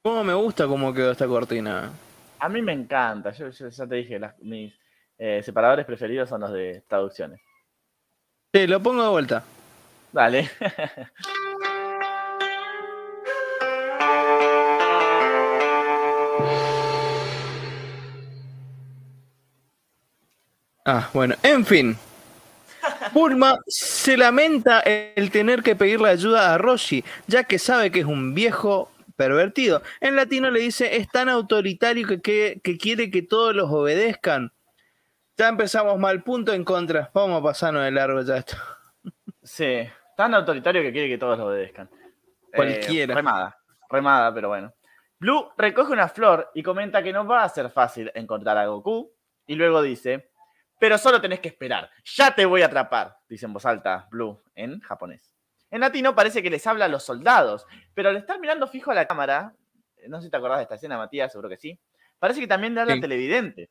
¿Cómo 0.03 0.23
me 0.23 0.33
gusta 0.33 0.67
cómo 0.67 0.93
quedó 0.93 1.11
esta 1.11 1.27
cortina? 1.27 1.91
A 2.39 2.49
mí 2.49 2.61
me 2.61 2.73
encanta. 2.73 3.31
Yo, 3.31 3.49
ya 3.49 3.87
te 3.87 3.95
dije, 3.95 4.19
mis 4.39 4.73
eh, 5.17 5.41
separadores 5.43 5.85
preferidos 5.85 6.27
son 6.27 6.41
los 6.41 6.51
de 6.51 6.83
traducciones. 6.87 7.39
Sí, 8.53 8.67
lo 8.67 8.81
pongo 8.81 9.03
de 9.03 9.09
vuelta. 9.09 9.43
Dale. 10.11 10.49
ah, 20.91 21.09
bueno, 21.13 21.35
en 21.43 21.65
fin. 21.65 21.97
Bulma 23.13 23.59
se 23.67 24.17
lamenta 24.17 24.79
el 24.81 25.31
tener 25.31 25.61
que 25.61 25.75
pedirle 25.75 26.09
ayuda 26.09 26.53
a 26.53 26.57
Roshi, 26.57 27.03
ya 27.27 27.43
que 27.43 27.59
sabe 27.59 27.91
que 27.91 27.99
es 27.99 28.05
un 28.05 28.33
viejo 28.33 28.91
pervertido. 29.15 29.81
En 29.99 30.15
latino 30.15 30.49
le 30.49 30.61
dice, 30.61 30.97
es 30.97 31.07
tan 31.09 31.29
autoritario 31.29 32.07
que, 32.07 32.59
que, 32.63 32.77
quiere 32.77 33.11
que 33.11 33.21
todos 33.21 33.55
los 33.55 33.69
obedezcan. 33.69 34.51
Ya 35.37 35.47
empezamos 35.47 35.97
mal, 35.99 36.23
punto 36.23 36.53
en 36.53 36.63
contra. 36.63 37.11
Vamos 37.13 37.39
a 37.39 37.43
pasarnos 37.43 37.83
de 37.83 37.91
largo 37.91 38.21
ya 38.21 38.37
esto. 38.37 38.57
Sí, 39.43 39.87
tan 40.17 40.33
autoritario 40.33 40.81
que 40.81 40.91
quiere 40.91 41.09
que 41.09 41.17
todos 41.17 41.37
lo 41.37 41.47
obedezcan. 41.47 41.89
Eh, 41.93 42.55
Cualquiera. 42.55 43.15
remada, 43.15 43.57
remada, 43.89 44.33
pero 44.33 44.49
bueno. 44.49 44.73
Blue 45.19 45.51
recoge 45.55 45.93
una 45.93 46.07
flor 46.07 46.49
y 46.55 46.63
comenta 46.63 47.03
que 47.03 47.13
no 47.13 47.25
va 47.25 47.43
a 47.43 47.49
ser 47.49 47.69
fácil 47.69 48.11
encontrar 48.15 48.57
a 48.57 48.65
Goku. 48.65 49.11
Y 49.45 49.55
luego 49.55 49.81
dice, 49.81 50.30
pero 50.81 50.97
solo 50.97 51.21
tenés 51.21 51.39
que 51.39 51.49
esperar. 51.49 51.91
Ya 52.03 52.33
te 52.33 52.43
voy 52.43 52.63
a 52.63 52.65
atrapar, 52.65 53.15
dice 53.29 53.45
en 53.45 53.53
voz 53.53 53.67
alta 53.67 54.07
Blue 54.09 54.41
en 54.55 54.79
japonés. 54.79 55.35
En 55.69 55.81
latino 55.81 56.15
parece 56.15 56.41
que 56.41 56.49
les 56.49 56.65
habla 56.65 56.85
a 56.85 56.87
los 56.87 57.03
soldados, 57.03 57.67
pero 57.93 58.09
al 58.09 58.15
estar 58.15 58.39
mirando 58.39 58.67
fijo 58.67 58.89
a 58.89 58.95
la 58.95 59.05
cámara, 59.05 59.53
eh, 59.97 60.09
no 60.09 60.17
sé 60.17 60.25
si 60.25 60.31
te 60.31 60.37
acordás 60.37 60.57
de 60.57 60.63
esta 60.63 60.75
escena, 60.75 60.97
Matías, 60.97 61.31
seguro 61.31 61.49
que 61.49 61.57
sí, 61.57 61.79
parece 62.17 62.39
que 62.39 62.47
también 62.47 62.73
le 62.73 62.81
habla 62.81 62.93
al 62.95 62.99
televidente. 62.99 63.69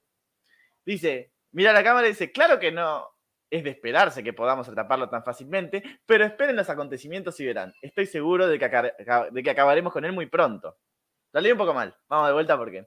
Dice, 0.86 1.32
mira 1.50 1.72
la 1.72 1.82
cámara 1.82 2.06
y 2.06 2.10
dice, 2.10 2.30
claro 2.30 2.60
que 2.60 2.70
no 2.70 3.08
es 3.50 3.64
de 3.64 3.70
esperarse 3.70 4.22
que 4.22 4.32
podamos 4.32 4.68
atraparlo 4.68 5.10
tan 5.10 5.24
fácilmente, 5.24 5.82
pero 6.06 6.24
esperen 6.24 6.54
los 6.54 6.70
acontecimientos 6.70 7.40
y 7.40 7.44
verán. 7.44 7.74
Estoy 7.82 8.06
seguro 8.06 8.46
de 8.46 8.56
que, 8.56 9.50
acabaremos 9.50 9.92
con 9.92 10.04
él 10.04 10.12
muy 10.12 10.26
pronto. 10.26 10.78
Lo 11.32 11.40
leí 11.40 11.50
un 11.50 11.58
poco 11.58 11.74
mal, 11.74 11.92
vamos 12.08 12.28
de 12.28 12.34
vuelta 12.34 12.56
porque, 12.56 12.78
eh, 12.78 12.86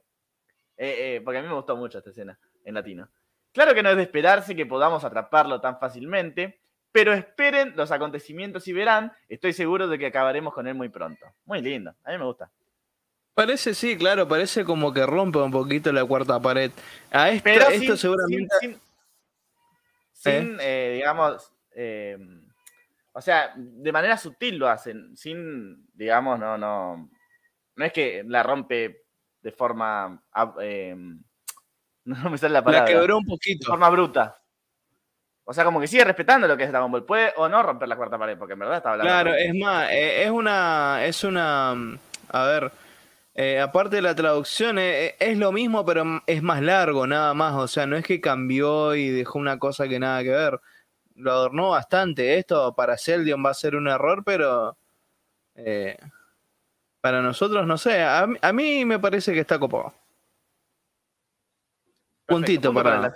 eh, 0.78 1.20
porque 1.22 1.40
a 1.40 1.42
mí 1.42 1.48
me 1.48 1.54
gustó 1.54 1.76
mucho 1.76 1.98
esta 1.98 2.08
escena 2.08 2.40
en 2.64 2.72
latino. 2.72 3.06
Claro 3.54 3.72
que 3.72 3.84
no 3.84 3.90
es 3.90 3.96
de 3.96 4.02
esperarse 4.02 4.56
que 4.56 4.66
podamos 4.66 5.04
atraparlo 5.04 5.60
tan 5.60 5.78
fácilmente, 5.78 6.58
pero 6.90 7.12
esperen 7.12 7.72
los 7.76 7.92
acontecimientos 7.92 8.66
y 8.66 8.72
verán, 8.72 9.12
estoy 9.28 9.52
seguro 9.52 9.86
de 9.86 9.96
que 9.96 10.06
acabaremos 10.06 10.52
con 10.52 10.66
él 10.66 10.74
muy 10.74 10.88
pronto. 10.88 11.24
Muy 11.46 11.62
lindo, 11.62 11.94
a 12.02 12.10
mí 12.10 12.18
me 12.18 12.24
gusta. 12.24 12.50
Parece, 13.32 13.74
sí, 13.74 13.96
claro, 13.96 14.26
parece 14.26 14.64
como 14.64 14.92
que 14.92 15.06
rompe 15.06 15.38
un 15.38 15.52
poquito 15.52 15.92
la 15.92 16.04
cuarta 16.04 16.40
pared. 16.40 16.72
A 17.12 17.30
esto, 17.30 17.48
esto 17.48 17.96
seguramente... 17.96 18.78
Sin, 20.12 20.54
¿Eh? 20.54 20.56
Eh, 20.60 20.92
digamos, 20.96 21.52
eh, 21.76 22.18
o 23.12 23.20
sea, 23.20 23.52
de 23.56 23.92
manera 23.92 24.16
sutil 24.16 24.56
lo 24.56 24.68
hacen, 24.68 25.16
sin, 25.16 25.86
digamos, 25.94 26.40
no, 26.40 26.58
no, 26.58 27.08
no 27.76 27.84
es 27.84 27.92
que 27.92 28.24
la 28.26 28.42
rompe 28.42 29.04
de 29.42 29.52
forma, 29.52 30.20
no 32.22 32.30
me 32.30 32.38
sale 32.38 32.54
la 32.54 32.64
palabra. 32.64 32.90
La 32.90 32.98
quebró 32.98 33.18
un 33.18 33.24
poquito. 33.24 33.66
De 33.66 33.70
forma 33.70 33.90
bruta. 33.90 34.38
O 35.46 35.52
sea, 35.52 35.64
como 35.64 35.80
que 35.80 35.86
sigue 35.86 36.04
respetando 36.04 36.48
lo 36.48 36.56
que 36.56 36.64
es 36.64 36.70
Dragon 36.70 36.90
Ball. 36.90 37.04
Puede 37.04 37.32
o 37.36 37.48
no 37.48 37.62
romper 37.62 37.86
la 37.86 37.96
cuarta 37.96 38.18
pared, 38.18 38.38
porque 38.38 38.54
en 38.54 38.60
verdad 38.60 38.78
está 38.78 38.92
hablando. 38.92 39.10
Claro, 39.10 39.34
es 39.34 39.54
más, 39.54 39.90
eh, 39.90 40.24
es 40.24 40.30
una. 40.30 41.04
Es 41.04 41.22
una. 41.24 41.74
A 42.28 42.44
ver. 42.46 42.72
Eh, 43.36 43.58
aparte 43.60 43.96
de 43.96 44.02
la 44.02 44.14
traducción, 44.14 44.78
eh, 44.78 45.16
es 45.18 45.36
lo 45.36 45.50
mismo, 45.50 45.84
pero 45.84 46.22
es 46.26 46.42
más 46.42 46.62
largo, 46.62 47.06
nada 47.06 47.34
más. 47.34 47.54
O 47.54 47.68
sea, 47.68 47.86
no 47.86 47.96
es 47.96 48.04
que 48.04 48.20
cambió 48.20 48.94
y 48.94 49.10
dejó 49.10 49.38
una 49.38 49.58
cosa 49.58 49.86
que 49.86 49.98
nada 49.98 50.22
que 50.22 50.30
ver. 50.30 50.60
Lo 51.16 51.32
adornó 51.32 51.70
bastante. 51.70 52.38
Esto 52.38 52.74
para 52.74 52.96
Celdion 52.96 53.44
va 53.44 53.50
a 53.50 53.54
ser 53.54 53.76
un 53.76 53.88
error, 53.88 54.22
pero. 54.24 54.76
para 57.00 57.20
nosotros, 57.20 57.66
no 57.66 57.76
sé. 57.76 58.02
A, 58.02 58.52
mí 58.54 58.84
me 58.86 58.98
parece 58.98 59.34
que 59.34 59.40
está 59.40 59.58
copado. 59.58 59.92
Puntito 62.26 62.72
para. 62.72 63.00
para 63.00 63.14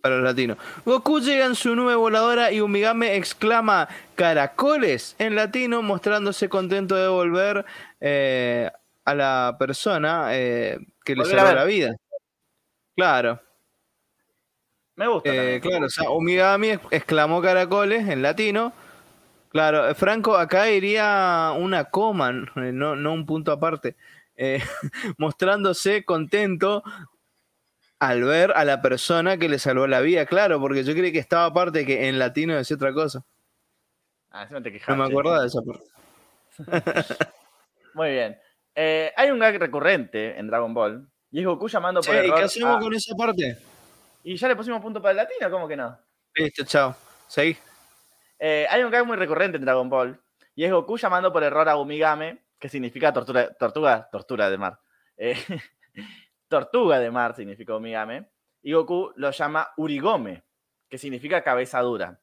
para 0.00 0.16
los 0.16 0.24
latinos. 0.24 0.56
Goku 0.84 1.20
llega 1.20 1.46
en 1.46 1.54
su 1.54 1.74
nube 1.74 1.94
voladora 1.94 2.52
y 2.52 2.60
Umigame 2.60 3.16
exclama 3.16 3.88
caracoles 4.14 5.14
en 5.18 5.36
latino, 5.36 5.82
mostrándose 5.82 6.48
contento 6.48 6.96
de 6.96 7.08
volver 7.08 7.64
eh, 8.00 8.70
a 9.04 9.14
la 9.14 9.56
persona 9.58 10.28
eh, 10.32 10.78
que 11.04 11.16
le 11.16 11.24
salva 11.24 11.52
la 11.52 11.64
vida. 11.64 11.94
Claro. 12.96 13.40
Me 14.96 15.06
gusta. 15.06 15.30
Eh, 15.32 15.60
claro, 15.60 15.86
o 15.86 15.90
sea, 15.90 16.10
Umigami 16.10 16.78
exclamó 16.90 17.40
caracoles 17.40 18.08
en 18.08 18.22
latino. 18.22 18.72
Claro, 19.48 19.94
Franco, 19.94 20.36
acá 20.36 20.70
iría 20.70 21.52
una 21.56 21.84
coma, 21.86 22.32
no, 22.32 22.96
no 22.96 23.12
un 23.12 23.26
punto 23.26 23.52
aparte. 23.52 23.96
mostrándose 25.18 26.02
contento 26.02 26.82
al 28.00 28.24
ver 28.24 28.52
a 28.56 28.64
la 28.64 28.80
persona 28.80 29.36
que 29.36 29.48
le 29.48 29.58
salvó 29.58 29.86
la 29.86 30.00
vida, 30.00 30.24
claro, 30.26 30.58
porque 30.58 30.82
yo 30.82 30.94
creí 30.94 31.12
que 31.12 31.18
estaba 31.18 31.44
aparte 31.44 31.84
que 31.84 32.08
en 32.08 32.18
latino 32.18 32.56
decía 32.56 32.76
otra 32.76 32.92
cosa. 32.92 33.24
Ah, 34.30 34.46
no 34.50 34.62
te 34.62 34.80
No 34.88 34.96
me 34.96 35.04
acordaba 35.04 35.42
de 35.42 35.46
esa 35.48 35.60
parte. 35.60 35.84
Muy 37.94 38.10
bien. 38.10 38.38
Eh, 38.74 39.12
hay 39.16 39.30
un 39.30 39.38
gag 39.38 39.58
recurrente 39.58 40.38
en 40.38 40.46
Dragon 40.46 40.72
Ball 40.72 41.06
y 41.30 41.40
es 41.40 41.46
Goku 41.46 41.68
llamando 41.68 42.00
por 42.00 42.14
error. 42.14 42.26
¿Y 42.26 42.32
qué 42.32 42.44
hacemos 42.44 42.82
con 42.82 42.94
esa 42.94 43.14
parte? 43.14 43.58
Y 44.24 44.36
ya 44.36 44.48
le 44.48 44.56
pusimos 44.56 44.80
punto 44.80 45.02
para 45.02 45.10
el 45.10 45.16
latino, 45.18 45.50
¿cómo 45.50 45.68
que 45.68 45.76
no? 45.76 45.98
Listo, 46.34 46.64
chao. 46.64 46.94
Seguí. 47.26 47.56
Eh, 48.38 48.66
hay 48.70 48.82
un 48.82 48.90
gag 48.90 49.04
muy 49.04 49.16
recurrente 49.16 49.58
en 49.58 49.64
Dragon 49.64 49.90
Ball 49.90 50.18
y 50.54 50.64
es 50.64 50.72
Goku 50.72 50.96
llamando 50.96 51.32
por 51.32 51.42
error 51.42 51.68
a 51.68 51.76
Umigame, 51.76 52.44
que 52.58 52.68
significa 52.70 53.12
tortura, 53.12 53.52
tortuga, 53.54 54.08
tortura 54.10 54.48
de 54.48 54.56
mar. 54.56 54.78
Eh, 55.18 55.36
Tortuga 56.50 56.98
de 56.98 57.10
mar 57.12 57.34
significa 57.34 57.76
Omigame. 57.76 58.28
Y 58.60 58.72
Goku 58.72 59.12
lo 59.16 59.30
llama 59.30 59.68
Urigome, 59.76 60.44
que 60.88 60.98
significa 60.98 61.42
cabeza 61.42 61.80
dura. 61.80 62.20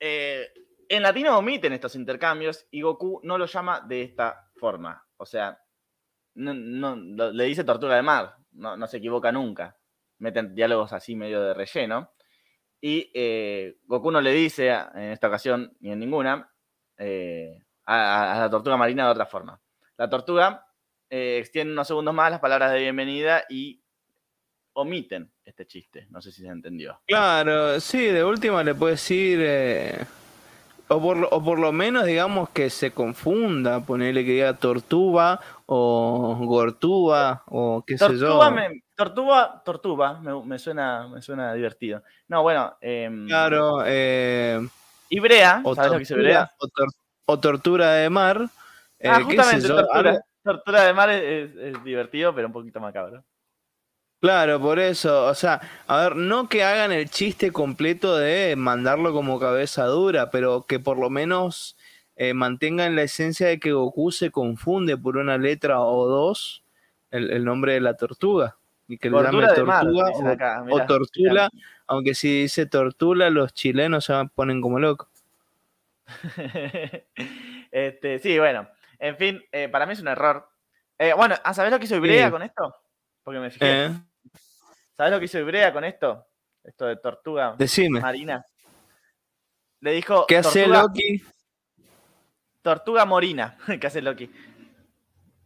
Eh, 0.00 0.48
en 0.88 1.02
latino 1.02 1.36
omiten 1.36 1.72
estos 1.72 1.96
intercambios 1.96 2.66
y 2.70 2.82
Goku 2.82 3.20
no 3.24 3.36
lo 3.36 3.46
llama 3.46 3.80
de 3.80 4.02
esta 4.02 4.48
forma. 4.56 5.04
O 5.16 5.26
sea, 5.26 5.60
no, 6.34 6.96
le 6.96 7.44
dice 7.44 7.64
tortuga 7.64 7.96
de 7.96 8.02
mar, 8.02 8.36
no, 8.52 8.86
se 8.86 8.98
equivoca 8.98 9.32
nunca. 9.32 9.76
Meten 10.18 10.54
diálogos 10.54 10.92
así 10.92 11.16
medio 11.16 11.42
de 11.42 11.52
relleno. 11.52 12.12
Y 12.80 13.10
eh, 13.12 13.78
Goku 13.84 14.10
no 14.12 14.20
le 14.20 14.30
dice 14.30 14.68
en 14.68 15.10
esta 15.10 15.28
ocasión, 15.28 15.76
ni 15.80 15.90
en 15.90 15.98
ninguna, 15.98 16.50
eh, 16.96 17.58
a, 17.84 18.38
la 18.40 18.50
tortuga 18.50 18.76
marina 18.76 19.04
de 19.04 19.10
otra 19.10 19.26
forma. 19.26 19.60
La 19.96 20.08
tortuga 20.08 20.65
eh, 21.10 21.38
extienden 21.38 21.72
unos 21.72 21.86
segundos 21.86 22.14
más 22.14 22.30
las 22.30 22.40
palabras 22.40 22.72
de 22.72 22.80
bienvenida 22.80 23.44
y 23.48 23.80
omiten 24.72 25.30
este 25.44 25.66
chiste. 25.66 26.06
No 26.10 26.20
sé 26.20 26.30
si 26.32 26.42
se 26.42 26.48
entendió. 26.48 27.00
Claro, 27.06 27.80
sí, 27.80 28.06
de 28.06 28.24
última 28.24 28.62
le 28.62 28.74
puedes 28.74 29.00
decir. 29.00 29.38
Eh, 29.42 30.04
o, 30.88 31.00
por, 31.00 31.28
o 31.30 31.42
por 31.42 31.58
lo 31.58 31.72
menos, 31.72 32.04
digamos, 32.04 32.50
que 32.50 32.70
se 32.70 32.92
confunda, 32.92 33.80
ponerle 33.80 34.24
que 34.24 34.32
diga 34.32 34.54
tortuga 34.54 35.40
o 35.66 36.36
gortuba 36.42 37.42
o 37.46 37.82
qué 37.84 37.98
sé 37.98 38.16
yo. 38.18 38.38
tortuga, 38.94 39.62
tortuga, 39.64 40.20
me, 40.20 40.58
suena, 40.58 41.08
me 41.08 41.20
suena 41.22 41.54
divertido. 41.54 42.02
No, 42.28 42.42
bueno. 42.42 42.76
Em, 42.80 43.26
claro. 43.26 43.82
Eh, 43.84 44.60
Ibrea, 45.08 45.60
o 45.64 45.74
¿sabes 45.74 46.08
tortura, 46.08 46.52
lo 46.60 46.68
que 46.68 46.84
O, 47.26 47.40
tortura 47.40 47.92
de 47.94 48.10
mar. 48.10 48.48
ah, 49.04 49.20
justamente, 49.22 49.66
tortura. 49.68 50.20
Tortura 50.46 50.84
de 50.84 50.94
mar 50.94 51.10
es, 51.10 51.82
divertido, 51.82 52.32
pero 52.32 52.46
un 52.46 52.52
poquito 52.52 52.78
macabro. 52.78 53.24
Claro, 54.20 54.60
por 54.60 54.78
eso, 54.78 55.26
o 55.26 55.34
sea, 55.34 55.60
a 55.88 56.02
ver, 56.02 56.14
no 56.14 56.48
que 56.48 56.62
hagan 56.62 56.92
el 56.92 57.10
chiste 57.10 57.50
completo 57.50 58.16
de 58.16 58.54
mandarlo 58.54 59.12
como 59.12 59.40
cabeza 59.40 59.86
dura, 59.86 60.30
pero 60.30 60.64
que 60.66 60.78
por 60.78 60.98
lo 60.98 61.10
menos 61.10 61.76
eh, 62.14 62.32
mantengan 62.32 62.94
la 62.94 63.02
esencia 63.02 63.48
de 63.48 63.58
que 63.58 63.72
Goku 63.72 64.12
se 64.12 64.30
confunde 64.30 64.96
por 64.96 65.16
una 65.16 65.36
letra 65.36 65.80
o 65.80 66.06
dos 66.06 66.62
el, 67.10 67.44
nombre 67.44 67.72
de 67.72 67.80
la 67.80 67.96
tortuga. 67.96 68.56
Y 68.86 68.98
que 68.98 69.10
le 69.10 69.20
llame 69.20 69.48
tortuga 69.48 70.64
o, 70.70 70.86
tortula, 70.86 71.50
aunque 71.88 72.14
si 72.14 72.42
dice 72.42 72.66
tortula, 72.66 73.30
los 73.30 73.52
chilenos 73.52 74.04
se 74.04 74.14
ponen 74.32 74.60
como 74.60 74.78
locos. 74.78 75.08
este, 77.72 78.20
sí, 78.20 78.38
bueno. 78.38 78.68
En 78.98 79.16
fin, 79.16 79.42
eh, 79.52 79.68
para 79.68 79.86
mí 79.86 79.92
es 79.92 80.00
un 80.00 80.08
error. 80.08 80.48
Eh, 80.98 81.12
bueno, 81.14 81.34
¿a 81.42 81.54
¿sabes 81.54 81.72
lo 81.72 81.78
que 81.78 81.84
hizo 81.84 81.96
Ibrea 81.96 82.30
con 82.30 82.42
esto? 82.42 82.74
Porque 83.22 83.40
me 83.40 83.50
fijé. 83.50 83.86
Eh. 83.86 83.90
¿Sabes 84.96 85.12
lo 85.12 85.18
que 85.18 85.26
hizo 85.26 85.38
Ibrea 85.38 85.72
con 85.72 85.84
esto? 85.84 86.26
Esto 86.64 86.86
de 86.86 86.96
tortuga 86.96 87.54
Decime. 87.58 88.00
marina. 88.00 88.44
Le 89.80 89.92
dijo. 89.92 90.26
¿Qué 90.26 90.38
hace 90.38 90.66
Loki? 90.66 91.22
Tortuga 92.62 93.04
morina. 93.04 93.56
¿Qué 93.80 93.86
hace 93.86 94.02
Loki? 94.02 94.30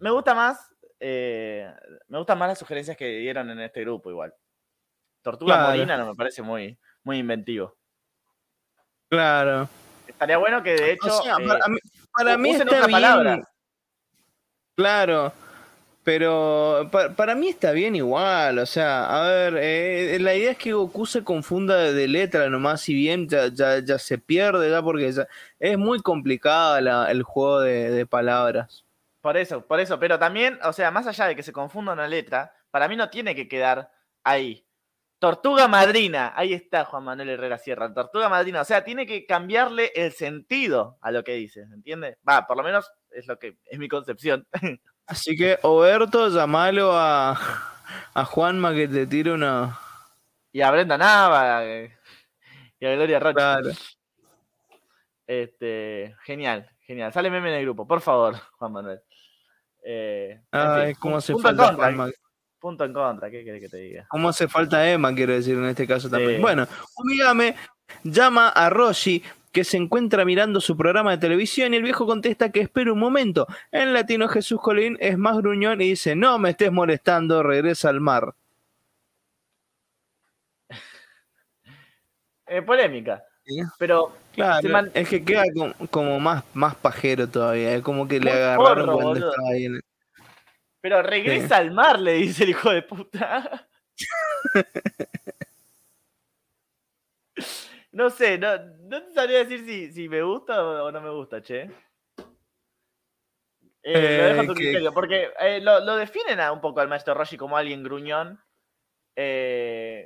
me 0.01 0.11
gusta 0.11 0.34
más, 0.34 0.74
eh, 0.98 1.70
me 2.09 2.18
gustan 2.18 2.38
más 2.38 2.48
las 2.48 2.59
sugerencias 2.59 2.96
que 2.96 3.07
dieron 3.07 3.48
en 3.51 3.61
este 3.61 3.82
grupo 3.82 4.11
igual. 4.11 4.34
Tortuga 5.22 5.68
Molina 5.68 5.98
no 5.98 6.07
me 6.07 6.14
parece 6.14 6.40
muy, 6.42 6.78
muy 7.05 7.18
inventivo. 7.18 7.76
Claro. 9.11 9.68
Estaría 10.07 10.38
bueno 10.38 10.62
que 10.62 10.72
de 10.72 10.92
hecho. 10.92 11.20
Para 12.13 12.37
mí, 12.37 12.51
está 12.51 12.87
bien. 12.87 13.45
Claro. 14.77 15.33
Pero 16.03 16.91
para, 17.15 17.35
mí 17.35 17.51
está 17.51 17.73
bien 17.73 17.95
igual, 17.95 18.59
o 18.59 18.65
sea, 18.65 19.05
a 19.05 19.29
ver, 19.29 19.59
eh, 19.59 20.19
la 20.19 20.35
idea 20.35 20.53
es 20.53 20.59
que 20.59 20.73
Goku 20.73 21.05
se 21.05 21.23
confunda 21.23 21.77
de, 21.77 22.09
letra 22.09 22.49
nomás, 22.49 22.81
si 22.81 22.95
bien 22.95 23.29
ya, 23.29 23.49
ya, 23.49 23.99
se 23.99 24.17
pierde, 24.17 24.71
ya 24.71 24.83
porque 24.83 25.13
es 25.59 25.79
muy 25.79 26.01
complicado 26.01 26.79
el 27.07 27.23
juego 27.23 27.61
de, 27.61 28.07
palabras. 28.07 28.87
Por 29.21 29.37
eso, 29.37 29.67
por 29.67 29.79
eso, 29.79 30.01
pero 30.01 30.19
también, 30.19 30.59
o 30.65 30.73
sea, 30.73 30.91
más 30.91 31.07
allá 31.07 31.27
de 31.27 31.37
que 31.37 31.43
se 31.43 31.53
confunda 31.53 31.93
una 31.93 32.09
letra, 32.09 32.55
para 32.71 32.89
mí 32.89 32.97
no 32.97 33.11
tiene 33.11 33.35
que 33.35 33.47
quedar 33.47 33.93
ahí. 34.25 34.65
Tortuga 35.21 35.68
madrina, 35.68 36.33
ahí 36.35 36.55
está 36.55 36.87
Juan 36.87 37.05
Manuel 37.05 37.29
Herrera 37.29 37.59
Sierra, 37.59 37.93
tortuga 37.93 38.31
madrina, 38.31 38.62
o 38.62 38.64
sea, 38.64 38.83
tiene 38.83 39.05
que 39.07 39.27
cambiarle 39.27 39.93
el 39.95 40.12
sentido 40.12 40.97
a 41.03 41.11
lo 41.11 41.23
que 41.23 41.35
dice, 41.35 41.61
¿entiendes? 41.75 42.16
Va, 42.27 42.47
por 42.47 42.57
lo 42.57 42.62
menos 42.62 42.91
es 43.11 43.27
lo 43.27 43.39
que 43.39 43.59
es 43.66 43.79
mi 43.79 43.87
concepción. 43.87 44.47
Así 45.07 45.37
que, 45.37 45.59
Oberto, 45.62 46.31
llamalo 46.31 46.93
a, 46.95 47.39
a 48.14 48.25
Juanma 48.25 48.73
que 48.73 48.89
te 48.89 49.07
tire 49.07 49.33
una. 49.33 49.79
Y 50.53 50.62
a 50.62 50.71
Brenda 50.71 50.97
Nava 50.97 51.66
eh, 51.66 51.95
y 52.79 52.87
a 52.87 52.95
Gloria 52.95 53.21
Rocha. 53.21 53.59
Este, 55.27 56.16
genial, 56.25 56.71
genial. 56.81 57.12
Sale 57.12 57.31
meme 57.31 57.51
en 57.51 57.57
el 57.57 57.64
grupo, 57.64 57.87
por 57.87 58.01
favor, 58.01 58.37
Juan 58.53 58.73
Manuel. 58.73 59.03
Eh, 59.85 60.41
Ay, 60.51 60.95
¿cómo 60.95 61.18
hace 61.18 61.35
falta 61.37 61.77
Punto 62.61 62.85
en 62.85 62.93
contra, 62.93 63.31
¿qué 63.31 63.43
querés 63.43 63.63
que 63.63 63.69
te 63.71 63.79
diga? 63.79 64.07
¿Cómo 64.11 64.29
hace 64.29 64.47
falta 64.47 64.89
Emma, 64.89 65.15
quiero 65.15 65.33
decir, 65.33 65.57
en 65.57 65.65
este 65.65 65.87
caso 65.87 66.11
también? 66.11 66.43
Bueno, 66.43 66.67
Umigame 66.97 67.57
llama 68.05 68.51
a 68.51 68.69
Roshi 68.69 69.23
que 69.51 69.65
se 69.65 69.79
encuentra 69.79 70.27
mirando 70.27 70.61
su 70.61 70.77
programa 70.77 71.13
de 71.13 71.19
televisión 71.19 71.73
y 71.73 71.79
el 71.79 71.83
viejo 71.83 72.07
contesta 72.07 72.53
que 72.53 72.61
espera 72.61 72.93
un 72.93 72.99
momento. 72.99 73.47
En 73.73 73.95
latino 73.95 74.29
Jesús 74.29 74.61
Colín 74.61 74.99
es 75.01 75.17
más 75.17 75.39
gruñón 75.39 75.81
y 75.81 75.89
dice, 75.89 76.15
no 76.15 76.39
me 76.39 76.51
estés 76.51 76.71
molestando, 76.71 77.43
regresa 77.43 77.89
al 77.89 78.01
mar. 78.01 78.35
Eh, 82.53 82.63
polémica. 82.63 83.23
Pero 83.79 84.13
claro, 84.33 84.91
es 84.93 85.09
que 85.09 85.25
queda 85.25 85.45
como, 85.91 86.19
más, 86.19 86.43
más 86.53 86.75
pajero 86.75 87.29
todavía. 87.29 87.77
Es 87.77 87.83
como 87.83 88.09
que 88.09 88.19
le 88.19 88.33
agarraron 88.33 88.93
cuando 88.93 89.15
estaba 89.15 89.49
ahí 89.53 89.67
en 89.67 89.81
Pero 90.81 91.03
regresa 91.03 91.57
al 91.57 91.72
mar, 91.72 91.99
le 91.99 92.14
dice 92.14 92.45
el 92.45 92.51
hijo 92.51 92.70
de 92.70 92.83
puta. 92.83 93.68
No 97.93 98.09
sé, 98.09 98.39
no, 98.39 98.57
no 98.57 99.03
te 99.03 99.11
sabría 99.12 99.39
decir 99.39 99.64
si, 99.64 99.93
si 99.93 100.09
me 100.09 100.22
gusta 100.22 100.62
o 100.62 100.93
no 100.93 101.01
me 101.01 101.11
gusta, 101.11 101.43
che. 101.43 101.68
Eh, 103.83 104.18
lo 104.18 104.24
dejo 104.26 104.41
a 104.41 104.47
tu 104.47 104.53
eh, 104.53 104.55
criterio, 104.55 104.93
porque 104.93 105.33
eh, 105.41 105.61
lo, 105.61 105.81
lo, 105.81 105.97
definen 105.97 106.39
a 106.39 106.53
un 106.53 106.61
poco 106.61 106.81
al 106.81 106.89
maestro 106.89 107.14
Roshi 107.14 107.37
como 107.37 107.57
alguien 107.57 107.83
gruñón, 107.83 108.41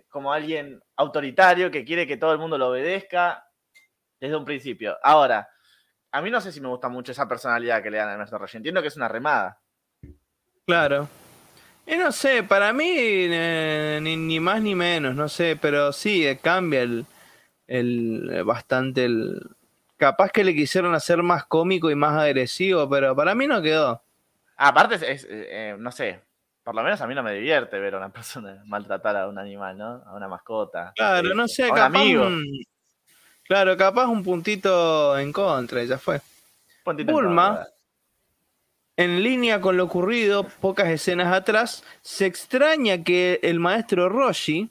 como 0.09 0.33
alguien 0.33 0.83
autoritario 0.97 1.71
que 1.71 1.85
quiere 1.85 2.07
que 2.07 2.17
todo 2.17 2.33
el 2.33 2.39
mundo 2.39 2.57
lo 2.57 2.69
obedezca 2.69 3.47
desde 4.19 4.37
un 4.37 4.45
principio. 4.45 4.97
Ahora, 5.03 5.49
a 6.11 6.23
mí 6.23 6.31
no 6.31 6.41
sé 6.41 6.53
si 6.53 6.61
me 6.61 6.69
gusta 6.69 6.89
mucho 6.89 7.13
esa 7.13 7.29
personalidad 7.29 7.83
que 7.83 7.91
le 7.91 7.99
dan 7.99 8.09
al 8.09 8.17
maestro 8.17 8.39
Roshi. 8.39 8.57
Entiendo 8.57 8.81
que 8.81 8.89
es 8.89 8.97
una 8.97 9.09
remada. 9.09 9.61
Claro. 10.67 11.09
Y 11.87 11.97
no 11.97 12.13
sé, 12.13 12.43
para 12.43 12.73
mí 12.73 13.29
ni, 13.29 14.17
ni, 14.17 14.41
más 14.41 14.63
ni 14.63 14.75
menos, 14.75 15.15
no 15.15 15.29
sé, 15.29 15.59
pero 15.61 15.93
sí, 15.93 16.27
cambia 16.41 16.83
el, 16.83 17.05
el 17.67 18.31
eh, 18.33 18.43
bastante 18.43 19.05
el 19.05 19.41
capaz 19.97 20.31
que 20.31 20.45
le 20.45 20.55
quisieron 20.55 20.95
hacer 20.95 21.23
más 21.23 21.45
cómico 21.45 21.91
y 21.91 21.95
más 21.95 22.19
agresivo, 22.19 22.89
pero 22.89 23.15
para 23.15 23.35
mí 23.35 23.47
no 23.47 23.61
quedó. 23.61 24.03
Aparte, 24.57 24.95
es, 24.95 25.27
eh, 25.29 25.77
no 25.79 25.93
sé, 25.93 26.23
por 26.63 26.75
lo 26.75 26.83
menos 26.83 27.01
a 27.03 27.07
mí 27.07 27.15
no 27.15 27.23
me 27.23 27.35
divierte 27.35 27.79
ver 27.79 27.95
a 27.95 27.99
una 27.99 28.09
persona 28.09 28.63
maltratar 28.67 29.17
a 29.17 29.29
un 29.29 29.39
animal, 29.39 29.77
¿no? 29.77 30.03
A 30.07 30.15
una 30.15 30.27
mascota. 30.27 30.93
Claro, 30.97 31.31
eh, 31.31 31.35
no 31.35 31.47
sé, 31.47 31.69
capaz 31.69 32.03
un, 32.03 32.45
claro, 33.43 33.77
capaz 33.77 34.07
un 34.07 34.23
puntito 34.23 35.19
en 35.19 35.33
contra, 35.33 35.85
ya 35.85 35.99
fue. 35.99 36.21
Bulma, 36.85 37.67
en 38.97 39.23
línea 39.23 39.61
con 39.61 39.77
lo 39.77 39.85
ocurrido, 39.85 40.45
pocas 40.61 40.89
escenas 40.89 41.33
atrás, 41.33 41.85
se 42.03 42.27
extraña 42.27 43.03
que 43.03 43.41
el 43.43 43.61
maestro 43.61 44.09
Roshi 44.09 44.71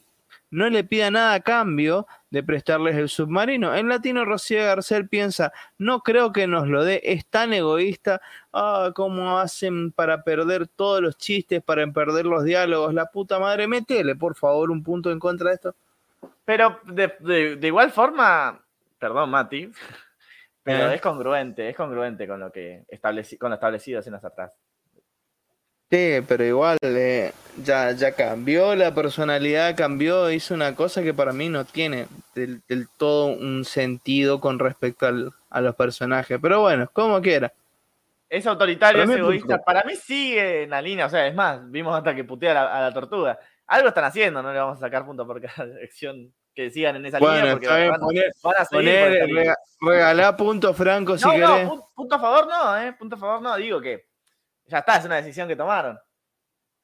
no 0.53 0.69
le 0.69 0.84
pida 0.84 1.09
nada 1.09 1.34
a 1.34 1.39
cambio 1.39 2.05
de 2.30 2.43
prestarles 2.43 2.95
el 2.95 3.09
submarino. 3.09 3.76
En 3.76 3.89
latino, 3.89 4.24
Rocío 4.24 4.63
Garcel 4.63 5.09
piensa, 5.09 5.51
no 5.80 6.01
creo 6.01 6.32
que 6.32 6.45
nos 6.45 6.67
lo 6.67 6.84
dé, 6.84 7.01
es 7.03 7.26
tan 7.26 7.53
egoísta, 7.53 8.21
ah, 8.53 8.91
cómo 8.93 9.39
hacen 9.39 9.91
para 9.91 10.24
perder 10.24 10.67
todos 10.67 11.01
los 11.01 11.17
chistes, 11.17 11.63
para 11.63 11.86
perder 11.91 12.28
los 12.28 12.43
diálogos, 12.43 12.93
la 12.93 13.07
puta 13.07 13.39
madre, 13.39 13.67
métele, 13.67 14.15
por 14.15 14.36
favor, 14.36 14.69
un 14.69 14.84
punto 14.84 15.11
en 15.11 15.19
contra 15.19 15.49
de 15.49 15.55
esto. 15.55 15.76
Pero 16.45 16.80
de, 16.86 17.57
igual 17.61 17.91
forma, 17.91 18.59
perdón, 18.99 19.32
Mati, 19.32 19.71
pero 20.64 20.91
es 20.91 21.01
congruente, 21.01 21.70
es 21.70 21.76
congruente 21.76 22.28
con 22.28 22.39
lo 22.39 22.51
que 22.51 22.86
estableci 22.88 23.38
con 23.38 23.49
lo 23.49 23.55
establecido 23.55 23.99
escenas 23.99 24.24
atrás. 24.24 24.57
Sí, 25.93 26.22
pero 26.28 26.43
igual 26.43 26.78
eh, 26.82 27.32
ya, 27.64 27.91
ya 27.91 28.14
cambió 28.14 28.74
la 28.76 28.95
personalidad, 28.95 29.76
cambió, 29.76 30.32
hizo 30.32 30.55
una 30.55 30.76
cosa 30.76 31.03
que 31.03 31.14
para 31.14 31.34
mí 31.34 31.49
no 31.49 31.66
tiene 31.66 32.07
del, 32.34 32.64
todo 32.97 33.28
un 33.28 33.64
sentido 33.64 34.41
con 34.41 34.57
respecto 34.57 35.05
a 35.05 35.61
los 35.61 35.76
personajes. 35.76 36.39
Pero 36.41 36.61
bueno, 36.61 36.89
como 36.91 37.22
quiera. 37.22 37.53
Es 38.28 38.47
autoritario, 38.47 39.03
es 39.03 39.09
egoísta. 39.11 39.59
Para 39.59 39.84
mí 39.84 39.95
sigue 39.95 40.64
en 40.64 40.72
la 40.72 40.82
línea, 40.82 41.05
o 41.05 41.09
sea, 41.09 41.28
es 41.28 41.36
más, 41.36 41.70
vimos 41.70 41.95
hasta 41.95 42.16
que 42.16 42.24
putea 42.24 42.59
a 42.59 42.82
la, 42.82 42.91
tortuga. 42.91 43.38
Algo 43.68 43.89
están 43.89 44.05
haciendo, 44.05 44.41
no 44.41 44.51
le 44.51 44.57
vamos 44.57 44.78
a 44.78 44.80
sacar 44.80 45.05
punto 45.05 45.28
por 45.28 45.39
cada 45.39 45.64
elección 45.78 46.34
que 46.54 46.70
sigan 46.70 46.95
en 46.97 47.06
esa 47.06 47.20
línea 47.20 47.51
porque 47.51 47.68
van, 47.68 48.56
a 48.58 48.66
seguir. 48.66 49.54
regalá 49.82 50.38
punto 50.38 50.74
franco 50.74 51.18
si 51.18 51.30
querés. 51.30 51.66
No, 51.66 51.89
punto 51.95 52.16
a 52.16 52.20
favor 52.20 52.47
no, 52.47 52.78
eh, 52.78 52.93
punto 52.93 53.16
a 53.16 53.20
favor 53.20 53.41
no, 53.41 53.56
digo 53.58 53.82
que 53.82 54.08
ya 54.66 54.80
está, 54.80 54.97
es 54.97 55.06
una 55.06 55.16
decisión 55.16 55.47
que 55.47 55.56
tomaron. 55.56 55.99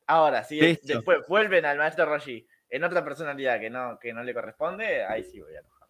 Ahora, 0.08 0.44
si 0.44 0.60
después 0.60 1.20
vuelven 1.28 1.66
al 1.66 1.78
maestro 1.78 2.06
Roshi 2.06 2.46
en 2.70 2.84
otra 2.84 3.04
personalidad 3.04 3.60
que 3.60 3.70
no, 3.70 4.00
que 4.00 4.12
no 4.12 4.24
le 4.24 4.34
corresponde, 4.34 5.06
ahí 5.06 5.24
sí 5.24 5.40
voy 5.40 5.56
a 5.56 5.60
enojar. 5.60 5.88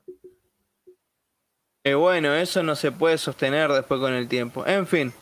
Eh, 1.85 1.93
bueno, 1.93 2.33
eso 2.35 2.61
no 2.61 2.75
se 2.75 2.91
puede 2.91 3.17
sostener 3.17 3.71
después 3.71 3.99
con 4.01 4.13
el 4.13 4.27
tiempo. 4.27 4.65
En 4.65 4.85
fin. 4.85 5.13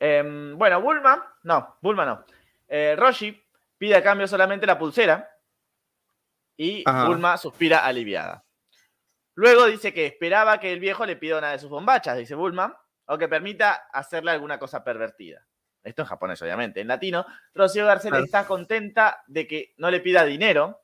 Em, 0.00 0.56
bueno, 0.56 0.80
Bulma, 0.80 1.36
no, 1.42 1.76
Bulma 1.82 2.06
no. 2.06 2.24
Eh, 2.66 2.96
Roshi 2.96 3.38
pide 3.76 3.96
a 3.96 4.02
cambio 4.02 4.26
solamente 4.26 4.66
la 4.66 4.78
pulsera 4.78 5.35
y 6.56 6.84
Bulma 6.84 7.36
suspira 7.36 7.84
aliviada. 7.84 8.44
Luego 9.34 9.66
dice 9.66 9.92
que 9.92 10.06
esperaba 10.06 10.58
que 10.58 10.72
el 10.72 10.80
viejo 10.80 11.04
le 11.04 11.16
pida 11.16 11.38
una 11.38 11.52
de 11.52 11.58
sus 11.58 11.68
bombachas, 11.68 12.16
dice 12.16 12.34
Bulma, 12.34 12.80
o 13.06 13.18
que 13.18 13.28
permita 13.28 13.88
hacerle 13.92 14.30
alguna 14.30 14.58
cosa 14.58 14.82
pervertida. 14.82 15.46
Esto 15.82 16.02
en 16.02 16.08
japonés, 16.08 16.40
obviamente. 16.42 16.80
En 16.80 16.88
latino, 16.88 17.24
Rocío 17.54 17.86
Garcés 17.86 18.12
está 18.14 18.46
contenta 18.46 19.22
de 19.26 19.46
que 19.46 19.74
no 19.76 19.90
le 19.90 20.00
pida 20.00 20.24
dinero, 20.24 20.82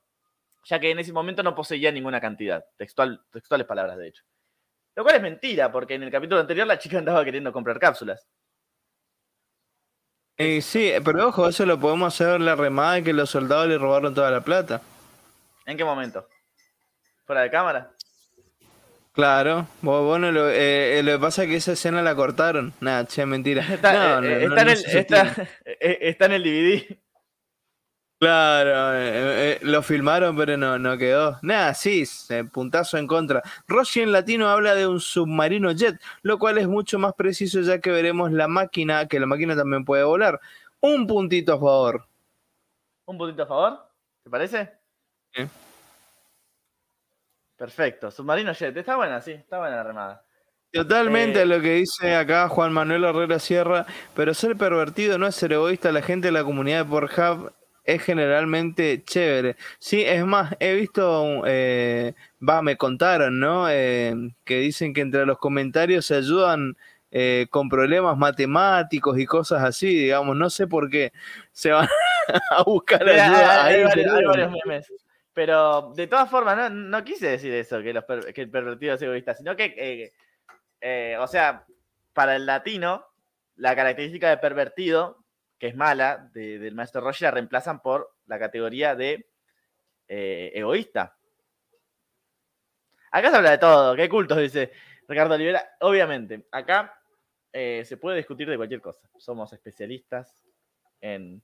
ya 0.63 0.79
que 0.79 0.91
en 0.91 0.99
ese 0.99 1.11
momento 1.11 1.43
no 1.43 1.55
poseía 1.55 1.91
ninguna 1.91 2.21
cantidad. 2.21 2.63
Textual, 2.77 3.21
textuales 3.31 3.67
palabras, 3.67 3.97
de 3.97 4.07
hecho. 4.07 4.23
Lo 4.95 5.03
cual 5.03 5.15
es 5.15 5.21
mentira, 5.21 5.71
porque 5.71 5.95
en 5.95 6.03
el 6.03 6.11
capítulo 6.11 6.39
anterior 6.39 6.67
la 6.67 6.79
chica 6.79 6.99
andaba 6.99 7.25
queriendo 7.25 7.51
comprar 7.51 7.79
cápsulas. 7.79 8.27
Eh, 10.37 10.61
sí, 10.61 10.91
pero 11.03 11.27
ojo, 11.27 11.47
eso 11.47 11.65
lo 11.65 11.79
podemos 11.79 12.13
hacer 12.13 12.39
la 12.39 12.55
remada 12.55 12.93
de 12.93 13.03
que 13.03 13.13
los 13.13 13.29
soldados 13.29 13.67
le 13.67 13.77
robaron 13.77 14.13
toda 14.13 14.31
la 14.31 14.41
plata. 14.41 14.81
¿En 15.65 15.77
qué 15.77 15.85
momento? 15.85 16.27
¿Fuera 17.25 17.41
de 17.41 17.49
cámara? 17.49 17.93
Claro, 19.13 19.67
bueno, 19.81 20.31
lo, 20.31 20.49
eh, 20.49 21.01
lo 21.03 21.11
que 21.11 21.19
pasa 21.19 21.43
es 21.43 21.49
que 21.49 21.55
esa 21.57 21.73
escena 21.73 22.01
la 22.01 22.15
cortaron. 22.15 22.73
Nada, 22.81 23.05
che, 23.05 23.23
mentira. 23.27 23.61
Está, 23.73 24.17
en, 24.17 24.23
el, 26.31 26.43
DVD. 26.43 26.97
Claro, 28.19 28.95
eh, 28.95 29.51
eh, 29.51 29.59
lo 29.61 29.83
filmaron, 29.83 30.35
pero 30.35 30.57
no, 30.57 30.79
no 30.79 30.97
quedó. 30.97 31.37
Nada, 31.43 31.75
sí, 31.75 32.03
puntazo 32.51 32.97
en 32.97 33.05
contra. 33.05 33.43
Roshi 33.67 34.01
en 34.01 34.11
latino 34.11 34.49
habla 34.49 34.73
de 34.73 34.87
un 34.87 34.99
submarino 34.99 35.71
jet, 35.73 36.01
lo 36.23 36.39
cual 36.39 36.57
es 36.57 36.67
mucho 36.67 36.97
más 36.97 37.13
preciso 37.13 37.61
ya 37.61 37.79
que 37.79 37.91
veremos 37.91 38.31
la 38.31 38.47
máquina, 38.47 39.07
que 39.07 39.19
la 39.19 39.27
máquina 39.27 39.55
también 39.55 39.85
puede 39.85 40.03
volar. 40.03 40.41
Un 40.79 41.05
puntito 41.05 41.53
a 41.53 41.59
favor. 41.59 42.07
¿Un 43.05 43.17
puntito 43.19 43.43
a 43.43 43.47
favor? 43.47 43.79
¿Te 44.23 44.29
parece? 44.31 44.82
Sí. 45.33 45.43
Perfecto. 47.57 48.11
Submarino 48.11 48.53
Jet. 48.53 48.75
Está 48.75 48.95
buena, 48.95 49.21
sí. 49.21 49.31
Está 49.31 49.59
buena 49.59 49.77
la 49.77 49.83
remada. 49.83 50.25
Totalmente 50.71 51.43
eh, 51.43 51.45
lo 51.45 51.61
que 51.61 51.75
dice 51.75 52.15
acá 52.15 52.49
Juan 52.49 52.73
Manuel 52.73 53.03
Herrera 53.03 53.37
Sierra, 53.37 53.85
pero 54.15 54.33
ser 54.33 54.57
pervertido 54.57 55.19
no 55.19 55.27
es 55.27 55.35
ser 55.35 55.53
egoísta, 55.53 55.91
la 55.91 56.01
gente 56.01 56.29
de 56.29 56.31
la 56.31 56.43
comunidad 56.43 56.83
de 56.83 56.89
Pornhub 56.89 57.53
es 57.83 58.01
generalmente 58.01 59.03
chévere. 59.03 59.55
Sí, 59.77 60.03
es 60.03 60.25
más, 60.25 60.55
he 60.59 60.73
visto, 60.73 61.43
eh, 61.45 62.13
va, 62.47 62.61
me 62.61 62.77
contaron, 62.77 63.39
¿no? 63.39 63.69
Eh, 63.69 64.15
que 64.43 64.59
dicen 64.59 64.93
que 64.93 65.01
entre 65.01 65.25
los 65.25 65.37
comentarios 65.37 66.05
se 66.05 66.15
ayudan 66.15 66.75
eh, 67.11 67.47
con 67.51 67.69
problemas 67.69 68.17
matemáticos 68.17 69.19
y 69.19 69.25
cosas 69.25 69.63
así, 69.63 69.87
digamos, 69.87 70.35
no 70.35 70.49
sé 70.49 70.65
por 70.65 70.89
qué 70.89 71.11
se 71.51 71.71
van 71.71 71.87
a 72.49 72.63
buscar 72.63 73.07
ayuda. 73.07 73.65
Hay, 73.65 73.83
varios 73.83 74.51
memes. 74.65 74.91
Pero 75.33 75.93
de 75.95 76.07
todas 76.07 76.29
formas, 76.29 76.71
no, 76.71 77.03
quise 77.03 77.27
decir 77.27 77.53
eso, 77.53 77.81
que, 77.81 78.33
que 78.33 78.41
el 78.41 78.51
pervertido 78.51 78.95
es 78.95 79.01
egoísta, 79.01 79.33
sino 79.33 79.55
que 79.55 80.11
eh, 80.85 81.15
o 81.17 81.27
sea, 81.27 81.65
para 82.11 82.35
el 82.35 82.45
latino, 82.45 83.05
la 83.55 83.73
característica 83.73 84.29
de 84.29 84.37
pervertido, 84.37 85.23
que 85.57 85.67
es 85.67 85.75
mala, 85.77 86.29
del 86.33 86.75
maestro 86.75 86.99
Roger, 86.99 87.27
la 87.27 87.31
reemplazan 87.31 87.81
por 87.81 88.13
la 88.25 88.37
categoría 88.37 88.93
de 88.93 89.29
eh, 90.09 90.51
egoísta. 90.53 91.17
Acá 93.11 93.29
se 93.29 93.37
habla 93.37 93.51
de 93.51 93.57
todo, 93.59 93.95
qué 93.95 94.09
cultos, 94.09 94.37
dice 94.39 94.73
Ricardo 95.07 95.35
Olivera. 95.35 95.63
Obviamente, 95.79 96.47
acá 96.51 96.99
eh, 97.53 97.83
se 97.85 97.95
puede 97.95 98.17
discutir 98.17 98.49
de 98.49 98.57
cualquier 98.57 98.81
cosa. 98.81 99.07
Somos 99.17 99.53
especialistas 99.53 100.35
en. 100.99 101.41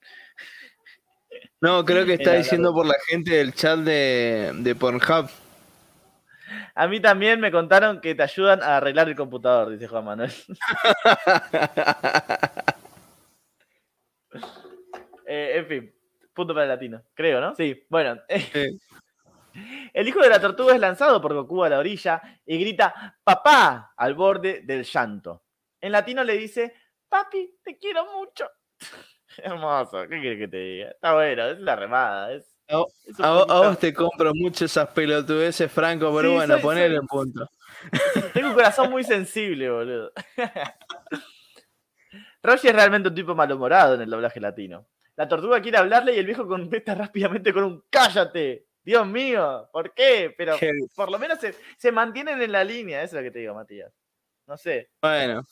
No, 1.62 1.84
creo 1.84 2.06
que 2.06 2.14
está 2.14 2.34
diciendo 2.34 2.74
por 2.74 2.86
la 2.86 2.96
gente 3.08 3.32
del 3.32 3.54
chat 3.54 3.80
de, 3.80 4.52
de 4.56 4.76
Pornhub. 4.76 5.30
A 6.76 6.88
mí 6.88 7.00
también 7.00 7.40
me 7.40 7.52
contaron 7.52 8.00
que 8.00 8.16
te 8.16 8.24
ayudan 8.24 8.64
a 8.64 8.78
arreglar 8.78 9.10
el 9.10 9.16
computador, 9.16 9.70
dice 9.70 9.88
Juan 9.88 10.06
Manuel. 10.06 10.32
Eh, 15.32 15.60
en 15.60 15.68
fin, 15.68 15.96
punto 16.34 16.56
para 16.56 16.64
el 16.64 16.70
latino, 16.70 17.04
creo, 17.14 17.40
¿no? 17.40 17.54
Sí, 17.54 17.86
bueno. 17.88 18.20
El 19.94 20.08
hijo 20.08 20.22
de 20.22 20.30
la 20.30 20.42
tortuga 20.42 20.74
es 20.74 20.80
lanzado 20.80 21.22
por 21.22 21.36
Goku 21.36 21.64
a 21.64 21.70
la 21.70 21.78
orilla 21.78 22.20
y 22.46 22.58
grita 22.58 23.16
¡Papá! 23.24 23.94
al 23.96 24.16
borde 24.16 24.62
del 24.64 24.84
llanto. 24.84 25.44
En 25.80 25.92
latino 25.92 26.24
le 26.24 26.36
dice 26.36 26.74
Papi, 27.08 27.60
te 27.64 27.78
quiero 27.78 28.12
mucho. 28.12 28.50
Hermoso, 29.38 30.08
¿qué 30.08 30.20
quieres 30.20 30.40
que 30.40 30.48
te 30.48 30.58
diga? 30.58 30.92
Está 30.92 31.14
bueno, 31.14 31.48
es 31.48 31.60
la 31.60 31.76
remada, 31.76 32.34
es 32.34 32.56
a, 32.70 32.86
vos 33.46 33.80
te 33.80 33.94
compro 33.94 34.34
mucho 34.36 34.66
esas 34.66 34.90
pelotudeces, 34.90 35.72
Franco, 35.72 36.16
pero 36.16 36.34
bueno, 36.34 36.60
ponele 36.60 36.98
en 36.98 37.08
punto. 37.08 37.50
Tengo 38.34 38.50
un 38.50 38.54
corazón 38.54 38.92
muy 38.92 39.04
sensible, 39.04 39.72
boludo. 39.72 40.12
Roger 42.44 42.70
es 42.70 42.76
realmente 42.76 43.10
un 43.10 43.16
tipo 43.16 43.34
malhumorado 43.34 43.96
en 43.96 44.02
el 44.02 44.10
doblaje 44.10 44.40
latino. 44.40 44.88
La 45.16 45.28
tortuga 45.28 45.60
quiere 45.62 45.80
hablarle 45.80 46.16
y 46.16 46.20
el 46.20 46.28
viejo 46.28 46.48
contesta 46.48 46.94
rápidamente 46.96 47.52
con 47.52 47.64
un 47.64 47.84
¡cállate! 47.90 48.68
Dios 48.84 49.08
mío, 49.08 49.68
¿por 49.74 49.94
qué? 49.94 50.34
Pero 50.38 50.56
por 50.96 51.12
lo 51.12 51.20
menos 51.20 51.40
se, 51.40 51.54
se, 51.78 51.92
mantienen 51.92 52.42
en 52.42 52.52
la 52.52 52.64
línea, 52.64 53.04
eso 53.04 53.18
es 53.18 53.24
lo 53.24 53.28
que 53.28 53.32
te 53.32 53.40
digo, 53.40 53.54
Matías. 53.54 53.92
No 54.48 54.58
sé. 54.58 54.90
Bueno. 55.02 55.46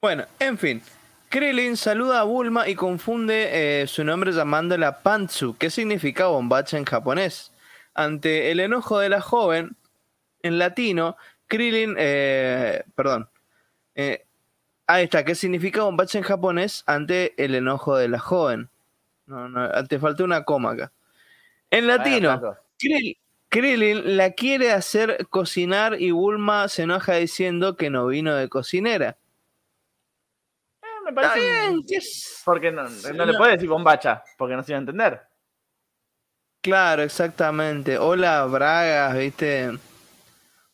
Bueno, 0.00 0.24
en 0.38 0.58
fin. 0.58 0.82
Krillin 1.34 1.76
saluda 1.76 2.20
a 2.20 2.22
Bulma 2.22 2.68
y 2.68 2.76
confunde 2.76 3.82
eh, 3.82 3.88
su 3.88 4.04
nombre 4.04 4.30
llamándola 4.30 5.00
Pantsu, 5.00 5.56
que 5.56 5.68
significa 5.68 6.26
bombacha 6.26 6.78
en 6.78 6.84
japonés. 6.84 7.50
Ante 7.92 8.52
el 8.52 8.60
enojo 8.60 9.00
de 9.00 9.08
la 9.08 9.20
joven, 9.20 9.74
en 10.42 10.60
latino, 10.60 11.16
Krillin, 11.48 11.96
eh, 11.98 12.84
perdón, 12.94 13.28
eh, 13.96 14.24
ahí 14.86 15.02
está, 15.02 15.24
¿qué 15.24 15.34
significa 15.34 15.82
bombacha 15.82 16.18
en 16.18 16.22
japonés 16.22 16.84
ante 16.86 17.34
el 17.44 17.56
enojo 17.56 17.96
de 17.96 18.06
la 18.06 18.20
joven? 18.20 18.70
No, 19.26 19.48
no, 19.48 19.86
te 19.88 19.98
faltó 19.98 20.22
una 20.22 20.44
coma 20.44 20.70
acá. 20.70 20.92
En 21.68 21.88
latino, 21.88 22.40
Krillin 23.48 24.16
la 24.16 24.30
quiere 24.30 24.70
hacer 24.70 25.26
cocinar 25.30 26.00
y 26.00 26.12
Bulma 26.12 26.68
se 26.68 26.84
enoja 26.84 27.14
diciendo 27.14 27.74
que 27.74 27.90
no 27.90 28.06
vino 28.06 28.36
de 28.36 28.48
cocinera 28.48 29.16
me 31.04 31.12
parece. 31.12 31.40
bien. 31.40 31.82
Porque 32.44 32.72
no, 32.72 32.84
le 32.84 33.34
puede 33.34 33.52
decir 33.52 33.68
bombacha, 33.68 34.22
porque 34.36 34.56
no 34.56 34.62
se 34.62 34.72
iba 34.72 34.78
a 34.78 34.80
entender. 34.80 35.20
Claro, 36.60 37.02
exactamente. 37.02 37.98
Hola 37.98 38.44
Bragas, 38.46 39.16
¿viste? 39.16 39.78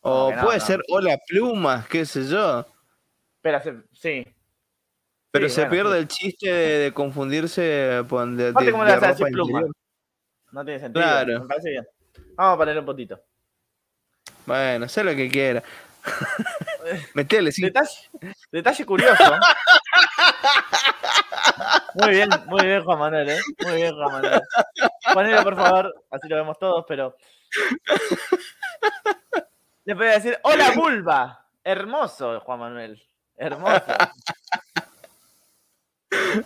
O 0.03 0.33
puede 0.41 0.61
ser 0.61 0.81
hola 0.89 1.19
plumas, 1.27 1.87
qué 1.89 2.07
sé 2.07 2.27
yo. 2.27 2.67
Pero 3.43 3.61
sí. 3.93 4.27
Pero 5.33 5.49
se 5.49 5.67
pierde 5.67 5.99
el 5.99 6.09
chiste 6.09 6.51
de, 6.51 6.93
confundirse 6.93 8.05
con 8.09 8.37
de, 8.37 8.53
¿cómo 8.53 8.85
le 8.85 8.93
vas 8.93 9.03
a 9.03 9.09
decir 9.09 9.27
pluma? 9.29 9.63
No 10.53 10.65
tiene 10.65 10.81
sentido. 10.81 11.05
Claro. 11.05 11.41
Me 11.41 11.47
parece 11.47 11.71
bien. 11.71 11.87
Vamos 12.35 12.55
a 12.55 12.59
ponerle 12.59 12.81
un 12.81 12.87
poquito. 12.87 13.21
Bueno, 14.47 14.89
sé 14.89 15.05
lo 15.05 15.15
que 15.15 15.29
quiera. 15.29 15.63
Metele, 17.15 17.53
sí. 17.53 17.71
Detalle, 18.51 18.85
curioso. 18.85 19.25
Muy 21.95 22.11
bien, 22.11 22.29
muy 22.47 22.65
bien, 22.65 22.85
Juan 22.85 22.99
Manuel, 22.99 23.31
¿eh? 23.31 23.41
Muy 23.65 23.77
bien, 23.77 23.95
Juan 23.95 24.13
Manuel. 24.13 24.43
Ponelo, 25.13 25.43
por 25.43 25.57
favor, 25.57 26.05
así 26.11 26.29
lo 26.29 26.37
vemos 26.37 26.59
todos, 26.59 26.85
pero. 26.87 27.17
Le 29.85 29.95
voy 29.95 30.07
a 30.07 30.13
decir, 30.13 30.39
hola, 30.43 30.73
vulva. 30.73 31.47
Hermoso, 31.65 32.41
Juan 32.41 32.59
Manuel. 32.61 33.03
Hermoso. 33.37 33.85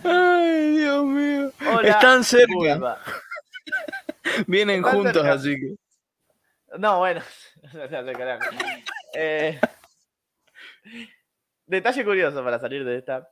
Ay, 0.03 0.77
Dios 0.77 1.05
mío. 1.05 1.51
Están 1.83 2.23
cerca. 2.23 2.99
Vienen 4.47 4.81
juntos, 4.83 5.25
así 5.25 5.55
que. 5.55 5.75
No, 6.77 6.99
bueno. 6.99 7.21
Eh, 9.17 9.57
detalle 11.65 12.05
curioso 12.05 12.43
para 12.43 12.59
salir 12.59 12.85
de 12.85 12.97
esta. 12.97 13.29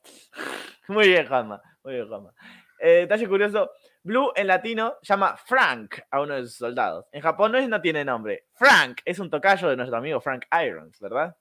Muy 0.88 1.07
bien, 1.07 1.27
Juanma. 1.27 1.61
Muy 1.84 1.93
bien, 1.93 2.07
Juanma. 2.07 2.34
Eh, 2.79 3.01
detalle 3.01 3.27
curioso. 3.27 3.71
Blue 4.03 4.34
en 4.36 4.47
latino 4.47 4.95
llama 5.01 5.38
Frank 5.38 5.99
a 6.11 6.19
uno 6.19 6.36
de 6.36 6.41
sus 6.41 6.55
soldados. 6.55 7.05
En 7.13 7.21
japonés 7.21 7.69
no 7.69 7.79
tiene 7.79 8.03
nombre. 8.03 8.47
Frank 8.53 8.99
es 9.05 9.17
un 9.19 9.29
tocayo 9.29 9.69
de 9.69 9.77
nuestro 9.77 9.97
amigo 9.97 10.19
Frank 10.19 10.43
Irons, 10.51 10.99
¿verdad? 10.99 11.36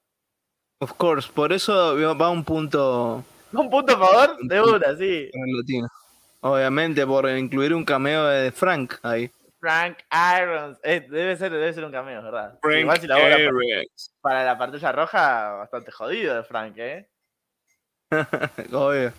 Of 0.79 0.93
course, 0.93 1.31
por 1.33 1.53
eso 1.53 1.97
va 2.17 2.31
un 2.31 2.45
punto. 2.45 3.25
Un 3.53 3.69
punto 3.69 3.95
a 3.95 3.99
favor 3.99 4.37
de 4.43 4.61
una, 4.61 4.97
sí. 4.97 5.29
En 5.33 5.57
latino. 5.57 5.89
Obviamente, 6.41 7.05
por 7.07 7.29
incluir 7.31 7.75
un 7.75 7.85
cameo 7.85 8.27
de 8.27 8.53
Frank 8.53 8.95
ahí. 9.03 9.31
Frank 9.63 9.99
Irons. 10.11 10.81
Eh, 10.83 11.07
debe, 11.09 11.37
ser, 11.37 11.53
debe 11.53 11.73
ser 11.73 11.85
un 11.85 11.93
cameo, 11.93 12.21
¿verdad? 12.21 12.59
Igual 12.77 13.01
si 13.01 13.07
la 13.07 13.39
Irons. 13.39 14.13
Para, 14.21 14.45
la 14.45 14.59
pantalla 14.59 14.91
roja, 14.91 15.51
bastante 15.53 15.93
jodido 15.93 16.35
de 16.35 16.43
Frank, 16.43 16.75
¿eh? 16.79 17.09
Obvio. 18.73 19.13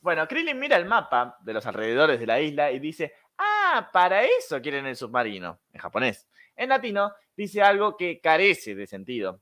Bueno, 0.00 0.28
Krillin 0.28 0.60
mira 0.60 0.76
el 0.76 0.84
mapa 0.84 1.38
de 1.40 1.52
los 1.54 1.66
alrededores 1.66 2.20
de 2.20 2.26
la 2.26 2.40
isla 2.40 2.70
y 2.70 2.78
dice, 2.78 3.14
ah, 3.36 3.90
para 3.92 4.22
eso 4.22 4.62
quieren 4.62 4.86
el 4.86 4.94
submarino, 4.94 5.62
en 5.72 5.80
japonés. 5.80 6.28
En 6.54 6.68
latino 6.68 7.12
dice 7.36 7.60
algo 7.60 7.96
que 7.96 8.20
carece 8.20 8.76
de 8.76 8.86
sentido. 8.86 9.40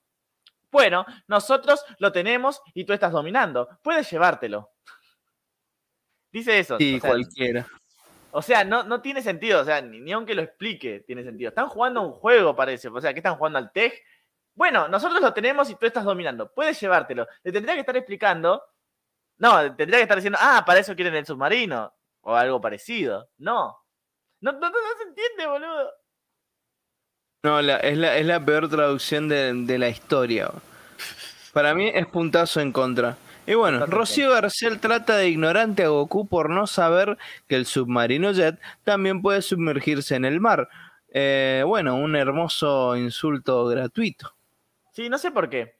Bueno, 0.71 1.05
nosotros 1.27 1.85
lo 1.99 2.11
tenemos 2.11 2.63
y 2.73 2.87
tú 2.87 2.95
estás 2.95 3.13
dominando. 3.13 3.69
Puedes 3.83 4.11
llevártelo. 4.11 4.71
Dice 6.33 6.59
eso. 6.59 6.79
Sí, 6.79 6.99
cualquiera. 6.99 7.67
O 8.35 8.41
sea, 8.41 8.65
no, 8.65 8.83
no 8.83 9.03
tiene 9.03 9.21
sentido, 9.21 9.61
o 9.61 9.65
sea, 9.65 9.83
ni, 9.83 10.11
aunque 10.11 10.35
lo 10.35 10.41
explique 10.41 11.01
tiene 11.01 11.23
sentido. 11.23 11.51
Están 11.51 11.69
jugando 11.69 12.01
un 12.01 12.13
juego, 12.13 12.57
parece. 12.57 12.89
O 12.89 13.01
sea, 13.01 13.13
¿qué 13.13 13.19
están 13.19 13.37
jugando 13.37 13.59
al 13.59 13.71
TEG? 13.73 13.93
Bueno, 14.55 14.89
nosotros 14.89 15.21
lo 15.21 15.35
tenemos 15.35 15.69
y 15.69 15.75
tú 15.75 15.85
estás 15.85 16.05
dominando. 16.05 16.51
Puedes 16.51 16.81
llevártelo. 16.81 17.27
Le 17.43 17.53
tendría 17.53 17.75
que 17.75 17.81
estar 17.81 17.97
explicando. 17.97 18.63
No, 19.37 19.77
tendría 19.77 19.99
que 19.99 20.05
estar 20.05 20.17
diciendo, 20.17 20.39
ah, 20.41 20.63
para 20.67 20.81
eso 20.81 20.95
quieren 20.97 21.15
el 21.15 21.27
submarino. 21.27 21.93
O 22.23 22.35
algo 22.35 22.59
parecido. 22.59 23.29
No. 23.37 23.79
No, 24.41 24.53
no, 24.53 24.71
se 24.97 25.09
entiende, 25.09 25.47
boludo. 25.47 25.93
No, 27.43 27.61
es, 27.61 27.99
la, 27.99 28.17
es 28.17 28.27
la 28.27 28.45
peor 28.45 28.71
traducción 28.71 29.29
de, 29.29 29.53
de 29.53 29.79
la 29.79 29.89
historia. 29.89 30.51
Para 31.53 31.75
mí 31.75 31.91
es 31.93 32.07
puntazo 32.07 32.61
en 32.61 32.73
contra. 32.73 33.19
Y 33.47 33.55
bueno, 33.55 33.87
Rocío 33.87 34.31
Garcel 34.31 34.79
trata 34.79 35.17
de 35.17 35.29
ignorante 35.29 35.83
a 35.83 35.89
Goku 35.89 36.29
por 36.29 36.49
no 36.49 36.67
saber 36.67 37.19
que 37.49 37.57
el 37.57 37.67
submarino 37.67 38.31
Jet 38.33 38.61
también 38.85 39.21
puede 39.21 39.43
sumergirse 39.43 40.15
en 40.15 40.25
el 40.25 40.41
mar. 40.41 40.69
Eh, 41.13 41.65
bueno, 41.67 41.97
un 41.97 42.15
hermoso 42.15 42.97
insulto 42.97 43.67
gratuito. 43.67 44.35
Sí, 44.93 45.09
no 45.09 45.19
sé 45.19 45.31
por 45.31 45.51
qué. 45.51 45.75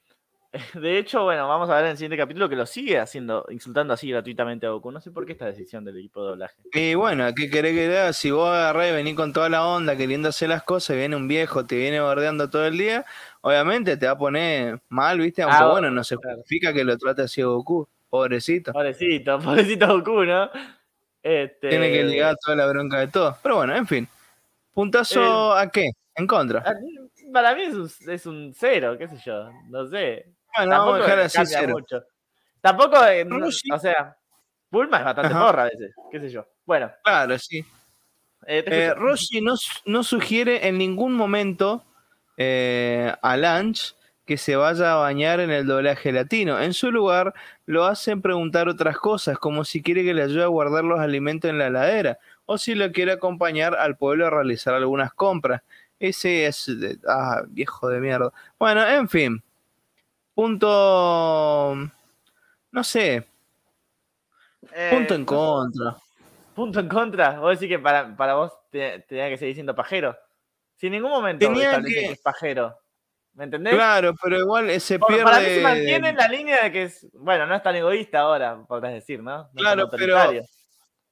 De 0.75 0.99
hecho, 0.99 1.23
bueno, 1.23 1.47
vamos 1.47 1.69
a 1.69 1.75
ver 1.75 1.85
en 1.85 1.91
el 1.91 1.97
siguiente 1.97 2.17
capítulo 2.17 2.47
que 2.47 2.55
lo 2.55 2.65
sigue 2.65 2.99
haciendo, 2.99 3.45
insultando 3.49 3.93
así 3.93 4.09
gratuitamente 4.09 4.67
a 4.67 4.69
Goku. 4.69 4.91
No 4.91 5.01
sé 5.01 5.09
por 5.09 5.25
qué 5.25 5.31
esta 5.31 5.45
decisión 5.45 5.83
del 5.83 5.97
equipo 5.97 6.21
de 6.21 6.29
doblaje. 6.29 6.55
Y 6.73 6.93
bueno, 6.93 7.25
¿qué 7.35 7.49
querés 7.49 7.73
que 7.73 7.85
haga? 7.87 8.13
Si 8.13 8.29
vos 8.29 8.49
agarrás 8.49 8.89
y 8.89 8.93
venís 8.93 9.15
con 9.15 9.33
toda 9.33 9.49
la 9.49 9.65
onda 9.65 9.95
queriendo 9.95 10.29
hacer 10.29 10.49
las 10.49 10.63
cosas, 10.63 10.95
viene 10.95 11.15
un 11.15 11.27
viejo, 11.27 11.65
te 11.65 11.75
viene 11.75 11.99
bordeando 12.01 12.49
todo 12.49 12.67
el 12.67 12.77
día, 12.77 13.03
obviamente 13.41 13.97
te 13.97 14.05
va 14.05 14.11
a 14.11 14.17
poner 14.17 14.79
mal, 14.89 15.19
¿viste? 15.19 15.41
Aunque 15.41 15.57
ah, 15.59 15.71
bueno, 15.71 15.89
no 15.89 16.03
se 16.03 16.17
justifica 16.17 16.71
que 16.71 16.83
lo 16.83 16.97
trate 16.97 17.23
así 17.23 17.41
a 17.41 17.45
Goku. 17.45 17.87
Pobrecito. 18.09 18.73
Pobrecito, 18.73 19.39
pobrecito 19.43 19.87
Goku, 19.87 20.23
¿no? 20.23 20.51
Este... 21.23 21.69
Tiene 21.69 21.91
que 21.91 22.03
ligar 22.03 22.35
toda 22.37 22.57
la 22.57 22.67
bronca 22.67 22.99
de 22.99 23.07
todo. 23.07 23.35
Pero 23.41 23.55
bueno, 23.55 23.75
en 23.75 23.87
fin. 23.87 24.07
¿Puntazo 24.71 25.53
a 25.53 25.71
qué? 25.71 25.89
En 26.15 26.27
contra. 26.27 26.63
Para 27.31 27.55
mí 27.55 27.63
es 28.07 28.25
un 28.27 28.53
cero, 28.53 28.95
qué 28.99 29.07
sé 29.07 29.17
yo. 29.25 29.49
No 29.69 29.87
sé. 29.87 30.27
Bueno, 30.57 30.71
vamos 30.71 30.95
a 30.95 30.97
dejar 30.99 31.19
así 31.19 31.45
cero. 31.45 31.73
Mucho. 31.73 32.03
Tampoco, 32.61 33.05
eh, 33.05 33.27
o 33.73 33.79
sea, 33.79 34.15
Bulma 34.69 34.99
es 34.99 35.05
bastante 35.05 35.35
porra 35.35 35.63
a 35.63 35.65
veces, 35.65 35.93
qué 36.11 36.19
sé 36.19 36.29
yo. 36.29 36.47
Bueno. 36.65 36.91
Claro, 37.03 37.37
sí. 37.37 37.65
Eh, 38.45 38.63
eh 38.65 38.93
Roshi 38.93 39.41
no, 39.41 39.55
no, 39.85 40.03
sugiere 40.03 40.67
en 40.67 40.77
ningún 40.77 41.13
momento 41.13 41.83
eh, 42.37 43.13
a 43.21 43.37
Lanch 43.37 43.95
que 44.25 44.37
se 44.37 44.55
vaya 44.55 44.93
a 44.93 44.95
bañar 44.95 45.39
en 45.41 45.51
el 45.51 45.67
doblaje 45.67 46.11
latino. 46.11 46.59
En 46.59 46.73
su 46.73 46.91
lugar, 46.91 47.33
lo 47.65 47.85
hacen 47.85 48.21
preguntar 48.21 48.69
otras 48.69 48.97
cosas, 48.97 49.37
como 49.37 49.65
si 49.65 49.81
quiere 49.83 50.03
que 50.03 50.13
le 50.13 50.23
ayude 50.23 50.43
a 50.43 50.47
guardar 50.47 50.83
los 50.85 50.99
alimentos 50.99 51.49
en 51.49 51.57
la 51.57 51.67
heladera, 51.67 52.19
o 52.45 52.57
si 52.57 52.75
lo 52.75 52.91
quiere 52.91 53.11
acompañar 53.11 53.75
al 53.75 53.97
pueblo 53.97 54.27
a 54.27 54.29
realizar 54.29 54.73
algunas 54.73 55.13
compras. 55.13 55.61
Ese 55.99 56.47
es... 56.47 56.71
Ah, 57.07 57.43
viejo 57.47 57.89
de 57.89 57.99
mierda. 57.99 58.31
Bueno, 58.57 58.87
en 58.87 59.09
fin. 59.09 59.43
Punto. 60.33 61.75
No 62.71 62.83
sé. 62.83 63.25
punto 64.89 65.13
en 65.15 65.21
eh, 65.21 65.25
contra. 65.25 65.97
Punto 66.55 66.79
en 66.79 66.89
contra. 66.89 67.39
Vos 67.39 67.59
decís 67.59 67.75
que 67.75 67.79
para, 67.79 68.15
para 68.15 68.35
vos 68.35 68.51
tenía 68.71 69.29
que 69.29 69.37
seguir 69.37 69.55
siendo 69.55 69.75
pajero. 69.75 70.17
Si 70.75 70.87
en 70.87 70.93
ningún 70.93 71.11
momento 71.11 71.45
tenía 71.45 71.81
que... 71.81 72.11
es 72.11 72.19
pajero. 72.19 72.77
¿Me 73.33 73.45
entendés? 73.45 73.73
Claro, 73.73 74.13
pero 74.21 74.39
igual 74.39 74.79
se 74.79 74.99
pierde. 74.99 75.23
Para 75.23 75.39
mí 75.39 75.45
se 75.45 75.61
mantiene 75.61 76.09
en 76.09 76.17
la 76.17 76.27
línea 76.27 76.63
de 76.63 76.71
que 76.71 76.83
es. 76.83 77.07
Bueno, 77.13 77.47
no 77.47 77.55
es 77.55 77.63
tan 77.63 77.75
egoísta 77.75 78.19
ahora, 78.19 78.63
podrás 78.67 78.93
decir, 78.93 79.21
¿no? 79.21 79.49
claro, 79.55 79.89
pero. 79.89 80.17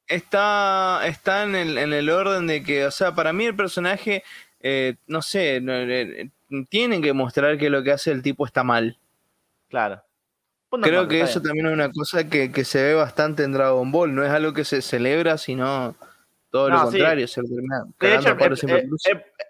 Está, 0.08 1.02
está 1.06 1.44
en, 1.44 1.56
el, 1.56 1.78
en 1.78 1.94
el 1.94 2.10
orden 2.10 2.46
de 2.46 2.62
que, 2.64 2.86
o 2.86 2.92
sea, 2.92 3.16
para 3.16 3.32
mí 3.32 3.46
el 3.46 3.56
personaje, 3.56 4.26
eh, 4.60 4.96
no 5.08 5.22
sé, 5.22 5.62
eh, 5.66 6.30
tienen 6.68 7.02
que 7.02 7.14
mostrar 7.14 7.58
que 7.58 7.70
lo 7.70 7.82
que 7.82 7.94
hace 7.94 8.12
el 8.12 8.22
tipo 8.22 8.46
está 8.46 8.62
mal. 8.62 8.98
Claro. 9.72 10.04
Creo 10.82 11.08
que 11.08 11.22
eso 11.22 11.42
también 11.42 11.66
es 11.66 11.74
una 11.74 11.92
cosa 11.92 12.30
que, 12.30 12.64
se 12.64 12.84
ve 12.84 12.94
bastante 12.94 13.44
en 13.44 13.52
Dragon 13.52 13.92
Ball. 13.92 14.14
No 14.14 14.24
es 14.24 14.30
algo 14.30 14.54
que 14.54 14.64
se 14.64 14.82
celebra, 14.82 15.38
sino 15.38 15.96
todo 16.50 16.70
lo 16.70 16.84
contrario. 16.84 17.28
Se 17.28 17.42
de 17.42 18.16
hecho, 18.16 18.30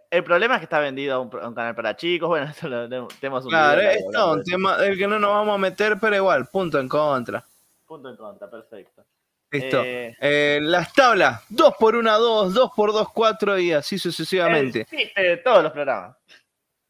el, 0.09 0.23
problema 0.23 0.55
es 0.55 0.59
que 0.59 0.65
está 0.65 0.79
vendido 0.79 1.15
a 1.15 1.19
un, 1.19 1.29
canal 1.29 1.75
para 1.75 1.95
chicos. 1.95 2.27
Bueno, 2.29 2.49
eso 2.49 2.67
lo 2.67 2.87
tenemos 3.19 3.45
un 3.45 3.49
Claro, 3.49 3.81
es 3.81 4.03
un 4.03 4.43
tema 4.43 4.77
del 4.77 4.97
que 4.97 5.07
no 5.07 5.19
nos 5.19 5.31
vamos 5.31 5.55
a 5.55 5.57
meter, 5.57 5.97
pero 5.99 6.15
igual, 6.15 6.47
punto 6.47 6.79
en 6.79 6.87
contra. 6.87 7.43
Punto 7.85 8.09
en 8.09 8.15
contra, 8.15 8.49
perfecto. 8.49 9.03
Listo. 9.51 9.83
Eh, 9.83 10.15
eh, 10.21 10.59
las 10.61 10.93
tablas, 10.93 11.43
2 11.49 11.73
por 11.77 11.95
1, 11.95 12.19
2, 12.19 12.53
2 12.53 12.71
por 12.73 12.93
2, 12.93 13.09
4 13.11 13.59
y 13.59 13.73
así 13.73 13.99
sucesivamente. 13.99 14.87
Sí, 14.89 15.11
todos 15.43 15.63
los 15.63 15.71
programas. 15.71 16.15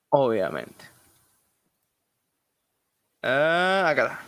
Obviamente. 0.09 0.90
Ah, 3.23 3.85
acá 3.89 4.19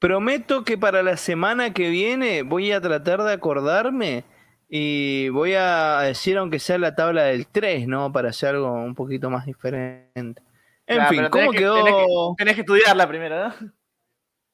Prometo 0.00 0.64
que 0.64 0.78
para 0.78 1.02
la 1.02 1.16
semana 1.16 1.72
que 1.72 1.88
viene 1.90 2.42
voy 2.42 2.70
a 2.72 2.80
tratar 2.80 3.22
de 3.22 3.32
acordarme 3.32 4.24
y 4.68 5.28
voy 5.30 5.54
a 5.54 6.00
decir 6.02 6.36
aunque 6.38 6.58
sea 6.60 6.78
la 6.78 6.94
tabla 6.94 7.24
del 7.24 7.46
3, 7.48 7.88
¿no? 7.88 8.12
Para 8.12 8.30
hacer 8.30 8.50
algo 8.50 8.72
un 8.72 8.94
poquito 8.94 9.28
más 9.28 9.46
diferente. 9.46 10.40
En 10.86 11.06
fin, 11.08 11.28
¿cómo 11.30 11.50
quedó? 11.52 12.34
tenés 12.36 12.54
que, 12.54 12.60
estudiarla 12.60 13.08
primero, 13.08 13.48
¿no? 13.48 13.54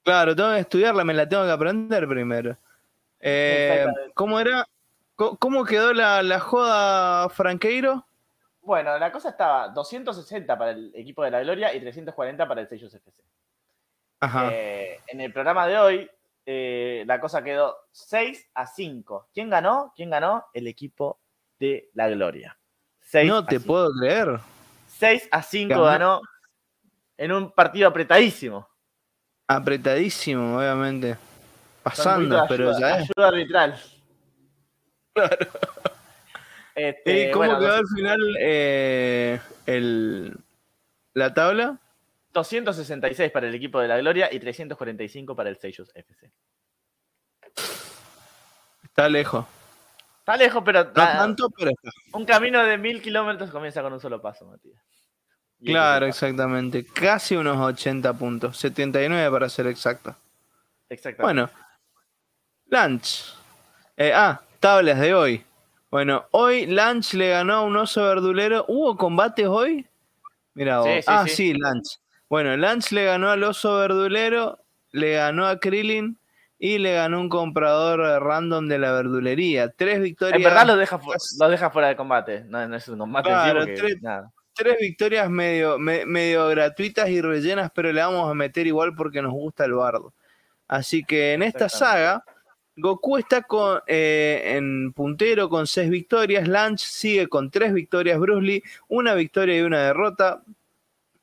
Claro, 0.03 0.35
tengo 0.35 0.53
que 0.53 0.61
estudiarla, 0.61 1.05
me 1.05 1.15
la 1.15 1.29
tengo 1.29 1.45
que 1.45 1.51
aprender 1.51 2.09
primero. 2.09 2.59
Eh, 3.21 3.87
¿Cómo 4.15 4.39
era? 4.41 4.67
¿Cómo 5.17 5.65
quedó 5.65 5.93
la, 5.93 6.41
joda 6.41 7.29
Franqueiro? 7.29 8.05
Bueno, 8.63 8.99
la 8.99 9.13
cosa 9.13 9.29
estaba 9.29 9.69
260 9.69 10.59
para 10.59 10.73
el 10.73 10.91
equipo 10.95 11.23
de 11.23 11.31
la 11.31 11.41
Gloria 11.43 11.75
y 11.75 11.81
340 11.81 12.49
para 12.49 12.63
el 12.63 12.69
Sellos 12.69 12.93
FC. 12.93 13.23
Ajá. 14.21 14.49
Eh, 14.53 15.01
en 15.07 15.21
el 15.21 15.33
programa 15.33 15.67
de 15.67 15.79
hoy, 15.79 16.11
eh, 16.47 17.05
la 17.07 17.21
cosa 17.21 17.45
quedó 17.45 17.77
6 17.93 18.51
a 18.55 18.67
5. 18.67 19.29
¿Quién 19.33 19.51
ganó? 19.51 19.93
¿Quién 19.95 20.11
ganó? 20.11 20.47
El 20.53 20.67
equipo 20.67 21.21
de 21.59 21.91
la 21.95 22.09
Gloria. 22.09 22.59
no 23.25 23.45
te 23.45 23.61
puedo 23.61 23.91
creer. 24.01 24.41
6 24.89 25.29
a 25.31 25.43
5 25.43 25.83
ganó 25.83 26.23
en 27.17 27.33
un 27.33 27.53
partido 27.53 27.89
apretadísimo. 27.89 28.69
Apretadísimo, 29.47 30.59
obviamente. 30.59 31.17
Pasando, 31.83 32.45
pero 32.49 32.79
ya 32.79 32.99
es. 32.99 33.11
Ayuda 33.17 33.29
arbitral. 33.29 33.81
Claro. 35.15 35.47
Este, 36.75 37.29
¿Y 37.29 37.31
cómo 37.31 37.57
quedó 37.59 37.75
al 37.75 37.87
final 37.87 38.37
eh, 38.41 39.41
el, 39.67 40.37
la 41.13 41.33
tabla? 41.33 41.79
266 42.33 43.31
para 43.31 43.47
el 43.47 43.55
equipo 43.55 43.81
de 43.81 43.87
la 43.87 43.99
Gloria 43.99 44.29
y 44.33 44.41
345 44.41 45.37
para 45.37 45.51
el 45.51 45.57
Seychelles 45.57 45.93
FC. 45.95 46.33
Está 48.83 49.09
lejos. 49.09 49.47
Está 50.19 50.37
lejos, 50.37 50.63
pero. 50.65 50.89
tanto, 50.89 51.49
pero 51.51 51.71
Un 52.13 52.25
camino 52.25 52.65
de 52.65 52.77
mil 52.77 53.01
kilómetros 53.01 53.51
comienza 53.51 53.83
con 53.83 53.93
un 53.93 54.01
solo 54.01 54.21
paso, 54.21 54.47
Matías. 54.47 54.83
claro, 55.65 56.07
exactamente. 56.07 56.85
Casi 56.85 57.37
unos 57.37 57.57
80 57.59 58.13
puntos. 58.15 58.57
79 58.57 59.31
para 59.31 59.49
ser 59.49 59.69
exacto. 59.69 60.17
Exactamente. 60.89 61.23
Bueno. 61.23 61.51
Lunch. 62.67 63.35
Eh, 63.97 64.13
ah, 64.13 64.41
tablas 64.65 64.99
de 64.99 65.13
hoy. 65.13 65.45
Bueno, 65.91 66.25
hoy 66.31 66.65
Lunch 66.65 67.13
le 67.13 67.29
ganó 67.29 67.53
a 67.53 67.61
un 67.61 67.77
oso 67.77 68.03
verdulero. 68.03 68.65
¿Hubo 68.67 68.97
combates 68.97 69.47
hoy? 69.47 69.87
Mira, 70.55 70.81
ah, 71.07 71.27
sí, 71.29 71.53
Lunch. 71.53 71.99
Bueno, 72.31 72.57
Lunch 72.57 72.91
le 72.93 73.05
ganó 73.05 73.29
al 73.29 73.45
oso 73.45 73.77
verdulero, 73.77 74.59
le 74.91 75.17
ganó 75.17 75.47
a 75.47 75.59
Krillin 75.59 76.17
y 76.59 76.79
le 76.79 76.95
ganó 76.95 77.21
un 77.21 77.29
comprador 77.29 78.23
random 78.23 78.67
de 78.67 78.79
la 78.79 78.93
verdulería. 78.93 79.69
Tres 79.69 80.01
victorias. 80.01 80.39
En 80.39 80.43
verdad 80.43 80.67
lo 80.67 80.77
deja, 80.77 80.99
lo 81.39 81.49
deja 81.51 81.69
fuera 81.69 81.89
de 81.89 81.97
combate. 81.97 82.45
No, 82.45 82.75
es 82.75 82.89
un 82.89 83.01
combate. 83.01 83.29
Claro, 83.29 83.67
tres, 83.67 84.79
victorias 84.81 85.29
medio, 85.29 85.79
medio 85.79 86.49
gratuitas 86.49 87.11
y 87.11 87.21
rellenas, 87.21 87.71
pero 87.75 87.93
le 87.93 88.01
vamos 88.01 88.31
a 88.31 88.33
meter 88.33 88.67
igual 88.67 88.95
porque 88.95 89.21
nos 89.21 89.33
gusta 89.33 89.67
el 89.67 89.75
bardo. 89.75 90.15
Así 90.67 91.05
que 91.05 91.35
en 91.35 91.43
esta 91.43 91.69
saga 91.69 92.25
Goku 92.77 93.19
está 93.19 93.43
con, 93.43 93.81
eh, 93.87 94.43
en 94.57 94.93
puntero 94.93 95.49
con 95.49 95.67
seis 95.67 95.91
victorias. 95.91 96.49
Lunch 96.49 96.81
sigue 96.81 97.29
con 97.29 97.51
tres 97.51 97.73
victorias. 97.73 98.19
Bruce 98.19 98.43
Lee, 98.43 98.63
una 98.89 99.15
victoria 99.15 99.59
y 99.59 99.63
una 99.63 99.81
derrota. 99.81 100.43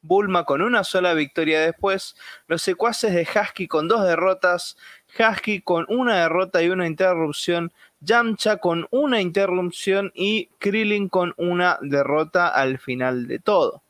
Bulma 0.04 0.46
con 0.46 0.62
una 0.62 0.84
sola 0.84 1.14
victoria 1.14 1.62
después. 1.62 2.16
Los 2.48 2.62
secuaces 2.62 3.14
de 3.14 3.24
Husky 3.24 3.68
con 3.68 3.88
dos 3.88 4.04
derrotas. 4.04 4.78
Husky 5.20 5.62
con 5.62 5.86
una 5.90 6.22
derrota 6.22 6.64
y 6.64 6.70
una 6.70 6.88
interrupción. 6.88 7.72
Yamcha 8.00 8.58
con 8.58 8.88
una 8.90 9.22
interrupción 9.22 10.12
y 10.16 10.48
Krillin 10.58 11.10
con 11.10 11.34
una 11.38 11.78
derrota 11.82 12.48
al 12.48 12.80
final 12.80 13.28
de 13.28 13.40
todo. 13.40 13.84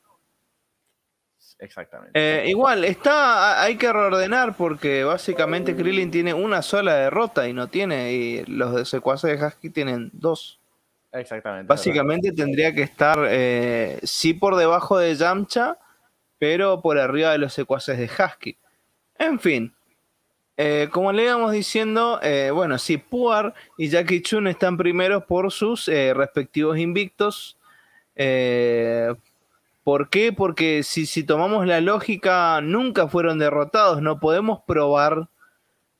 Exactamente. 1.61 2.11
Eh, 2.15 2.49
igual, 2.49 2.83
está, 2.83 3.61
hay 3.61 3.75
que 3.75 3.93
reordenar 3.93 4.57
porque 4.57 5.03
básicamente 5.03 5.75
Krillin 5.75 6.09
tiene 6.09 6.33
una 6.33 6.63
sola 6.63 6.95
derrota 6.95 7.47
y 7.47 7.53
no 7.53 7.67
tiene, 7.67 8.13
y 8.13 8.43
los 8.45 8.73
de 8.73 8.83
secuaces 8.83 9.39
de 9.39 9.45
Husky 9.45 9.69
tienen 9.69 10.09
dos. 10.11 10.59
Exactamente. 11.11 11.67
Básicamente 11.67 12.31
tendría 12.31 12.73
que 12.73 12.81
estar, 12.81 13.27
eh, 13.29 13.99
sí 14.01 14.33
por 14.33 14.55
debajo 14.55 14.97
de 14.97 15.13
Yamcha, 15.13 15.77
pero 16.39 16.81
por 16.81 16.97
arriba 16.97 17.31
de 17.31 17.37
los 17.37 17.53
secuaces 17.53 17.99
de 17.99 18.05
Husky. 18.05 18.57
En 19.19 19.39
fin, 19.39 19.71
eh, 20.57 20.89
como 20.91 21.11
le 21.11 21.25
íbamos 21.25 21.51
diciendo, 21.51 22.19
bueno, 22.55 22.79
sí, 22.79 22.97
Puar 22.97 23.53
y 23.77 23.87
Jackie 23.87 24.23
Chun 24.23 24.47
están 24.47 24.77
primeros 24.77 25.25
por 25.25 25.51
sus 25.51 25.85
respectivos 25.85 26.79
invictos. 26.79 27.55
¿Por 29.83 30.09
qué? 30.09 30.31
Porque 30.31 30.83
si, 30.83 31.05
si 31.05 31.23
tomamos 31.23 31.65
la 31.65 31.81
lógica, 31.81 32.61
nunca 32.61 33.07
fueron 33.07 33.39
derrotados. 33.39 34.01
No 34.01 34.19
podemos 34.19 34.59
probar 34.67 35.27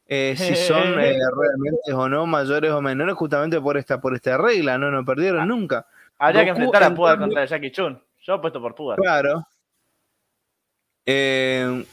eh, 0.07 0.35
si 0.37 0.55
son 0.55 0.83
eh, 0.99 1.17
realmente 1.17 1.93
o 1.93 2.07
no 2.07 2.25
mayores 2.25 2.71
o 2.71 2.81
menores, 2.81 3.15
justamente 3.15 3.59
por 3.59 3.77
esta, 3.77 3.99
por 3.99 4.13
esta 4.13 4.37
regla, 4.37 4.77
¿no? 4.77 4.91
No 4.91 5.03
perdieron 5.03 5.41
ah, 5.41 5.45
nunca. 5.45 5.87
Habría 6.19 6.43
que 6.43 6.49
enfrentar 6.51 6.83
a 6.83 6.93
Pugar 6.93 7.17
contra 7.17 7.45
Jackie 7.45 7.71
Chun. 7.71 8.01
Yo 8.21 8.35
he 8.35 8.39
puesto 8.39 8.61
por 8.61 8.75
Pugar. 8.75 8.99
Claro. 8.99 9.47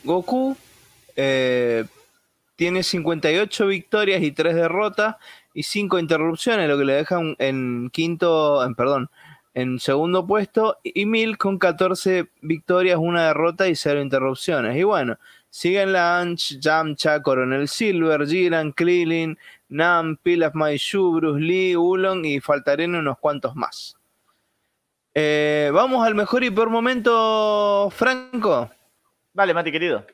Goku 0.05 0.56
tiene 2.59 2.82
58 2.82 3.66
victorias 3.69 4.20
y 4.20 4.32
3 4.32 4.55
derrotas 4.55 5.16
y 5.55 5.62
5 5.62 5.98
interrupciones, 5.98 6.69
lo 6.69 6.77
que 6.77 6.85
le 6.85 6.94
deja 6.94 7.20
en 7.39 7.89
quinto, 7.90 8.65
en, 8.65 8.74
perdón, 8.74 9.10
en 9.59 9.80
segundo 9.80 10.24
puesto 10.24 10.78
y 10.85 11.05
Mil 11.05 11.36
con 11.36 11.59
14 11.59 12.30
victorias, 12.43 12.97
una 13.01 13.26
derrota 13.26 13.66
y 13.66 13.74
0 13.74 14.01
interrupciones. 14.01 14.76
Y 14.76 14.85
bueno, 14.85 15.18
siguen 15.51 15.93
Lanch, 15.93 16.60
Yamcha, 16.60 17.20
Coronel 17.22 17.66
Silver, 17.66 18.24
Jiran, 18.24 18.70
Krillin, 18.70 19.36
Nam, 19.68 20.16
Pilaf 20.16 20.55
Maishu, 20.55 21.12
Bruce 21.12 21.40
Lee, 21.40 21.74
Ulon 21.74 22.24
y 22.24 22.39
faltarían 22.39 22.94
unos 22.94 23.18
cuantos 23.18 23.56
más. 23.56 23.97
Eh, 25.12 25.72
vamos 25.74 26.06
al 26.06 26.14
mejor 26.14 26.44
y 26.44 26.52
peor 26.52 26.70
momento, 26.70 27.90
Franco. 27.90 28.70
Vale, 29.32 29.55
Mati 29.55 29.72
querido. 29.72 30.06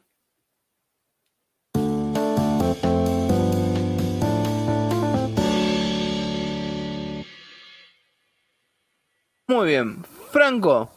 Muy 9.47 9.69
bien. 9.69 10.03
Franco, 10.31 10.91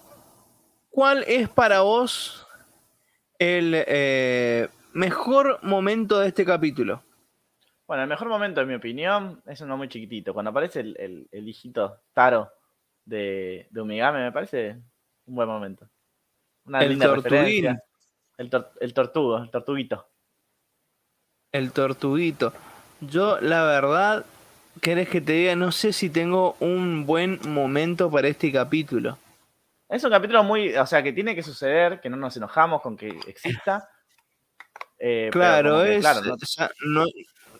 ¿cuál 0.90 1.24
es 1.28 1.50
para 1.50 1.82
vos 1.82 2.48
el 3.38 3.74
eh, 3.76 4.70
mejor 4.94 5.60
momento 5.64 6.20
de 6.20 6.30
este 6.30 6.46
capítulo? 6.46 7.04
Bueno, 7.86 8.04
el 8.04 8.10
mejor 8.10 8.30
momento, 8.30 8.62
en 8.62 8.68
mi 8.70 8.76
opinión, 8.76 9.42
es 9.46 9.60
uno 9.62 9.76
muy 9.76 9.90
chiquitito. 9.90 10.34
Cuando 10.34 10.52
aparece 10.52 10.80
el, 10.80 11.28
hijito 11.32 12.02
Taro 12.14 12.52
de, 13.04 13.68
de, 13.70 13.82
Umigame, 13.82 14.24
me 14.24 14.32
parece 14.32 14.78
un 15.26 15.36
buen 15.36 15.48
momento. 15.48 15.90
Una 16.66 16.80
el 16.80 16.90
linda 16.90 17.14
referencia. 17.14 17.84
El, 18.38 18.50
el 18.80 18.94
tortugo, 18.94 19.40
el 19.40 19.50
tortuguito. 19.50 20.08
El 21.52 21.72
tortuguito. 21.72 22.54
Yo, 23.02 23.40
la 23.42 23.64
verdad, 23.64 24.26
¿Querés 24.82 25.10
que 25.10 25.22
te 25.22 25.34
diga? 25.34 25.56
No 25.56 25.72
sé 25.72 25.94
si 25.94 26.10
tengo 26.10 26.56
un 26.60 27.06
buen 27.06 27.40
momento 27.44 28.10
para 28.12 28.28
este 28.28 28.52
capítulo. 28.52 29.18
Es 29.90 30.04
un 30.04 30.12
capítulo 30.12 30.44
muy, 30.44 30.76
o 30.76 30.86
sea, 30.86 31.02
que 31.02 31.14
tiene 31.14 31.36
que 31.36 31.44
suceder, 31.44 32.02
que 32.02 32.10
no 32.10 32.18
nos 32.18 32.36
enojamos 32.36 32.82
con 32.82 32.98
que 32.98 33.10
exista. 33.28 33.90
Eh, 35.00 35.30
claro, 35.32 35.84
es, 35.86 36.04
no... 36.86 37.06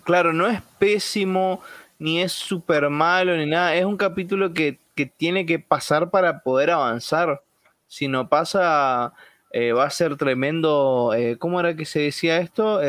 claro, 0.04 0.34
no 0.34 0.48
es 0.48 0.62
pésimo, 0.80 1.62
ni 2.00 2.22
es 2.22 2.34
súper 2.34 2.90
malo, 2.90 3.38
ni 3.38 3.46
nada. 3.46 3.76
Es 3.76 3.86
un 3.86 3.98
capítulo 3.98 4.54
que, 4.54 4.80
tiene 5.18 5.46
que 5.46 5.60
pasar 5.60 6.10
para 6.10 6.42
poder 6.42 6.72
avanzar. 6.72 7.44
Si 7.86 8.08
no 8.08 8.28
pasa, 8.28 9.14
eh, 9.52 9.72
va 9.72 9.86
a 9.86 9.90
ser 9.92 10.18
tremendo. 10.18 11.14
Eh, 11.16 11.38
¿Cómo 11.38 11.60
era 11.60 11.76
que 11.76 11.86
se 11.86 12.00
decía 12.00 12.38
esto? 12.38 12.82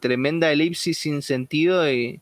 tremenda 0.00 0.50
elipsis 0.52 0.96
sin 0.96 1.22
sentido 1.22 1.90
y 1.90 2.20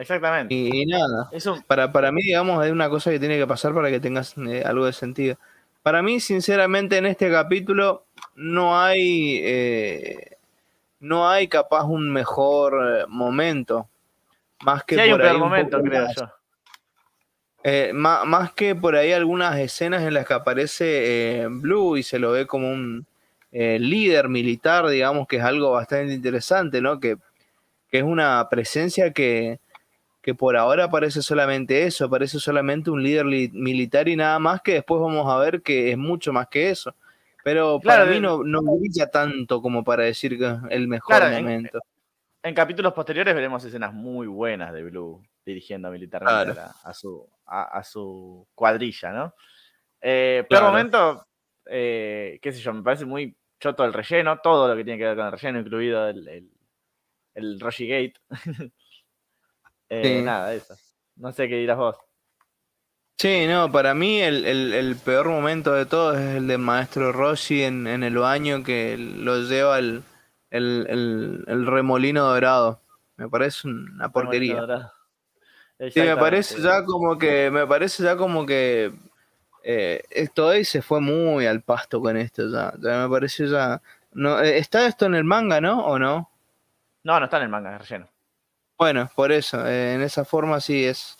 Exactamente. 0.00 0.54
Y, 0.54 0.86
nada. 0.86 1.30
Para, 1.66 1.92
para 1.92 2.10
mí, 2.10 2.22
digamos, 2.22 2.64
es 2.64 2.72
una 2.72 2.88
cosa 2.88 3.10
que 3.10 3.18
tiene 3.18 3.36
que 3.36 3.46
pasar 3.46 3.74
para 3.74 3.90
que 3.90 4.00
tengas 4.00 4.34
eh, 4.38 4.62
algo 4.64 4.86
de 4.86 4.94
sentido. 4.94 5.36
Para 5.82 6.02
mí, 6.02 6.20
sinceramente, 6.20 6.96
en 6.96 7.04
este 7.04 7.30
capítulo 7.30 8.06
no 8.34 8.80
hay. 8.80 9.40
Eh, 9.42 10.36
no 11.00 11.28
hay 11.28 11.48
capaz 11.48 11.84
un 11.84 12.10
mejor 12.10 12.80
eh, 12.82 13.04
momento. 13.08 13.88
Más 14.62 14.84
que 14.84 14.98
hay 14.98 15.12
un 15.12 15.18
peor 15.18 15.38
momento, 15.38 15.82
creo 15.82 16.06
yo. 16.16 17.94
más, 17.94 18.52
que 18.52 18.74
por 18.74 18.96
ahí 18.96 19.12
algunas 19.12 19.58
escenas 19.58 20.02
en 20.02 20.14
las 20.14 20.26
que 20.26 20.34
aparece 20.34 21.46
Blue 21.48 21.96
y 21.98 22.02
se 22.02 22.18
lo 22.18 22.32
ve 22.32 22.46
como 22.46 22.70
un 22.70 23.06
líder 23.52 24.28
militar, 24.28 24.86
digamos, 24.88 25.26
que 25.26 25.36
es 25.36 25.42
algo 25.42 25.72
bastante 25.72 26.12
interesante, 26.12 26.80
¿no? 26.80 27.00
Que, 27.00 27.16
que 27.90 27.98
es 27.98 28.04
una 28.04 28.46
presencia 28.50 29.12
que, 29.12 29.60
que 30.22 30.34
por 30.34 30.56
ahora 30.56 30.90
parece 30.90 31.22
solamente 31.22 31.84
eso, 31.84 32.10
parece 32.10 32.38
solamente 32.38 32.90
un 32.90 33.02
líder 33.02 33.24
militar 33.24 34.08
y 34.08 34.16
nada 34.16 34.38
más 34.38 34.60
que 34.60 34.74
después 34.74 35.00
vamos 35.00 35.26
a 35.32 35.38
ver 35.38 35.62
que 35.62 35.90
es 35.90 35.98
mucho 35.98 36.32
más 36.32 36.48
que 36.48 36.70
eso. 36.70 36.94
Pero 37.42 37.80
para 37.80 38.04
mí 38.04 38.20
no, 38.20 38.44
no 38.44 38.60
brilla 38.62 39.10
tanto 39.10 39.62
como 39.62 39.82
para 39.82 40.04
decir 40.04 40.38
que 40.38 40.46
es 40.46 40.58
el 40.68 40.88
mejor 40.88 41.30
momento. 41.30 41.80
En, 42.42 42.54
capítulos 42.54 42.92
posteriores 42.92 43.34
veremos 43.34 43.64
escenas 43.64 43.94
muy 43.94 44.26
buenas 44.26 44.72
de 44.72 44.82
Blue 44.82 45.22
dirigiendo 45.44 45.90
militarmente 45.90 46.60
a, 46.84 46.92
su, 46.92 47.26
a, 47.46 47.82
su 47.82 48.46
cuadrilla, 48.54 49.12
¿no? 49.12 49.34
Eh, 50.02 50.44
pero 50.48 50.62
momento, 50.66 51.26
eh, 51.66 52.38
qué 52.40 52.52
sé 52.52 52.60
yo, 52.60 52.72
me 52.72 52.82
parece 52.82 53.04
muy 53.04 53.34
choto 53.58 53.84
el 53.84 53.92
relleno, 53.92 54.38
todo 54.38 54.68
lo 54.68 54.76
que 54.76 54.84
tiene 54.84 54.98
que 54.98 55.06
ver 55.06 55.16
con 55.16 55.26
el 55.26 55.32
relleno, 55.32 55.60
incluido 55.60 56.08
el, 56.08 56.28
el, 56.28 56.50
el 57.34 57.60
Roshi 57.60 57.88
Gate. 57.88 58.14
Eh, 59.90 60.22
nada, 60.22 60.54
eso. 60.54 60.74
No 61.16 61.32
sé 61.32 61.48
qué 61.48 61.56
dirás 61.56 61.76
vos. 61.76 61.96
Sí, 63.18 63.46
no, 63.46 63.70
para 63.70 63.92
mí 63.92 64.22
el, 64.22 64.96
peor 65.04 65.28
momento 65.28 65.74
de 65.74 65.84
todo 65.84 66.14
es 66.14 66.36
el 66.36 66.46
de 66.46 66.56
Maestro 66.56 67.12
Rossi 67.12 67.62
en, 67.62 67.86
el 67.86 68.16
baño 68.16 68.62
que 68.62 68.96
lo 68.96 69.42
lleva 69.42 69.78
el, 69.78 70.02
el, 70.50 71.66
remolino 71.66 72.24
dorado. 72.24 72.80
Me 73.18 73.28
parece 73.28 73.68
una 73.68 74.10
porquería. 74.10 74.90
Sí, 75.90 76.00
me 76.00 76.16
parece 76.16 76.62
ya 76.62 76.82
como 76.84 77.18
que, 77.18 77.50
me 77.50 77.66
parece 77.66 78.02
ya 78.02 78.16
como 78.16 78.46
que 78.46 78.92
eh, 79.62 80.02
esto 80.10 80.48
ahí 80.48 80.64
se 80.64 80.80
fue 80.80 81.00
muy 81.00 81.46
al 81.46 81.62
pasto 81.62 82.00
con 82.00 82.16
esto 82.16 82.48
ya. 82.48 82.72
me 82.78 83.08
parece 83.08 83.46
ya. 83.48 83.82
No, 84.12 84.40
eh, 84.40 84.58
¿Está 84.58 84.86
esto 84.86 85.06
en 85.06 85.14
el 85.14 85.24
manga, 85.24 85.60
no? 85.60 85.84
¿O 85.84 85.98
no? 85.98 86.30
No, 87.04 87.18
no 87.18 87.24
está 87.24 87.36
en 87.36 87.42
el 87.42 87.48
manga, 87.50 87.76
es 87.76 87.88
relleno. 87.88 88.08
Bueno, 88.80 89.10
por 89.14 89.30
eso, 89.30 89.66
eh, 89.66 89.92
en 89.92 90.00
esa 90.00 90.24
forma 90.24 90.58
sí 90.58 90.86
es. 90.86 91.18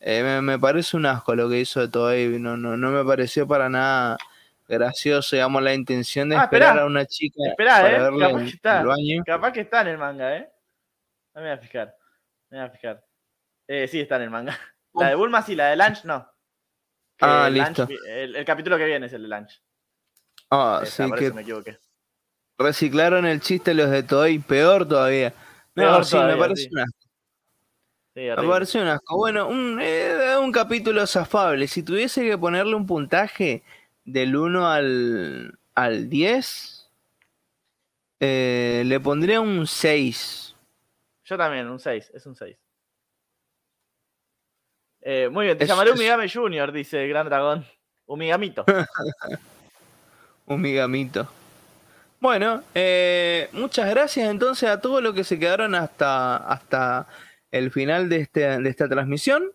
Eh, 0.00 0.40
me, 0.40 0.58
parece 0.58 0.96
un 0.96 1.04
asco 1.04 1.34
lo 1.34 1.46
que 1.46 1.60
hizo 1.60 1.80
de 1.80 1.88
Toei. 1.88 2.38
No, 2.38 2.56
no, 2.56 2.78
no 2.78 2.90
me 2.90 3.04
pareció 3.04 3.46
para 3.46 3.68
nada 3.68 4.16
gracioso, 4.66 5.36
digamos, 5.36 5.62
la 5.62 5.74
intención 5.74 6.30
de 6.30 6.36
ah, 6.36 6.44
esperar 6.44 6.78
a 6.78 6.86
una 6.86 7.04
chica 7.04 7.36
para 7.58 8.08
eh, 8.08 8.10
capaz 8.18 8.38
que 8.38 8.48
está, 8.48 8.80
el 8.80 8.86
baño. 8.86 9.22
Capaz 9.26 9.52
que 9.52 9.60
está 9.60 9.80
en 9.82 9.88
el 9.88 9.98
manga, 9.98 10.38
¿eh? 10.38 10.50
No 11.34 11.42
me 11.42 11.48
voy 11.48 11.58
a 11.58 11.60
fijar. 11.60 11.94
Me 12.48 12.56
voy 12.56 12.66
a 12.66 12.70
fijar. 12.70 13.04
Eh, 13.68 13.86
sí, 13.88 14.00
está 14.00 14.16
en 14.16 14.22
el 14.22 14.30
manga. 14.30 14.58
La 14.94 15.10
de 15.10 15.14
Bulma 15.14 15.42
sí, 15.42 15.54
la 15.54 15.68
de 15.68 15.76
Lunch 15.76 16.04
no. 16.04 16.26
ah, 17.20 17.48
listo. 17.50 17.88
el, 18.06 18.44
capítulo 18.44 18.76
que 18.78 18.84
viene 18.86 19.06
es 19.06 19.12
el 19.12 19.22
de 19.22 19.28
Lunch. 19.28 19.62
Ah, 20.50 20.80
sí, 20.86 21.02
que 21.12 21.30
me 21.30 21.42
equivoqué. 21.42 21.78
Reciclaron 22.58 23.26
el 23.26 23.40
chiste 23.40 23.74
los 23.74 23.90
de 23.90 24.02
Toei, 24.02 24.38
peor 24.38 24.88
todavía. 24.88 25.34
No, 25.74 26.04
sí, 26.04 26.16
me 26.16 26.36
parece 26.36 26.68
un 26.70 26.78
asco. 26.80 27.01
Sí, 28.14 28.28
un 28.78 28.86
asco. 28.88 29.16
Bueno, 29.16 29.48
un, 29.48 29.78
eh, 29.80 30.36
un 30.38 30.52
capítulo 30.52 31.06
zafable. 31.06 31.66
Si 31.66 31.82
tuviese 31.82 32.22
que 32.22 32.36
ponerle 32.36 32.74
un 32.74 32.86
puntaje 32.86 33.62
del 34.04 34.36
1 34.36 34.68
al, 34.70 35.58
al 35.74 36.10
10, 36.10 36.90
eh, 38.20 38.82
le 38.84 39.00
pondría 39.00 39.40
un 39.40 39.66
6. 39.66 40.54
Yo 41.24 41.38
también, 41.38 41.68
un 41.68 41.78
6, 41.78 42.10
es 42.12 42.26
un 42.26 42.36
6. 42.36 42.56
Eh, 45.00 45.28
muy 45.32 45.46
bien, 45.46 45.56
te 45.58 45.66
llamaré 45.66 45.90
Umigame 45.92 46.28
Junior, 46.28 46.70
dice 46.70 47.08
Gran 47.08 47.26
Dragón. 47.26 47.64
Umigamito. 48.06 48.64
Umigamito. 50.46 51.26
Bueno, 52.20 52.62
eh, 52.74 53.48
muchas 53.52 53.88
gracias 53.88 54.30
entonces 54.30 54.68
a 54.68 54.80
todos 54.80 55.02
los 55.02 55.14
que 55.14 55.24
se 55.24 55.38
quedaron 55.38 55.74
hasta, 55.74 56.36
hasta 56.36 57.08
el 57.52 57.70
final 57.70 58.08
de, 58.08 58.16
este, 58.16 58.40
de 58.58 58.68
esta 58.68 58.88
transmisión. 58.88 59.52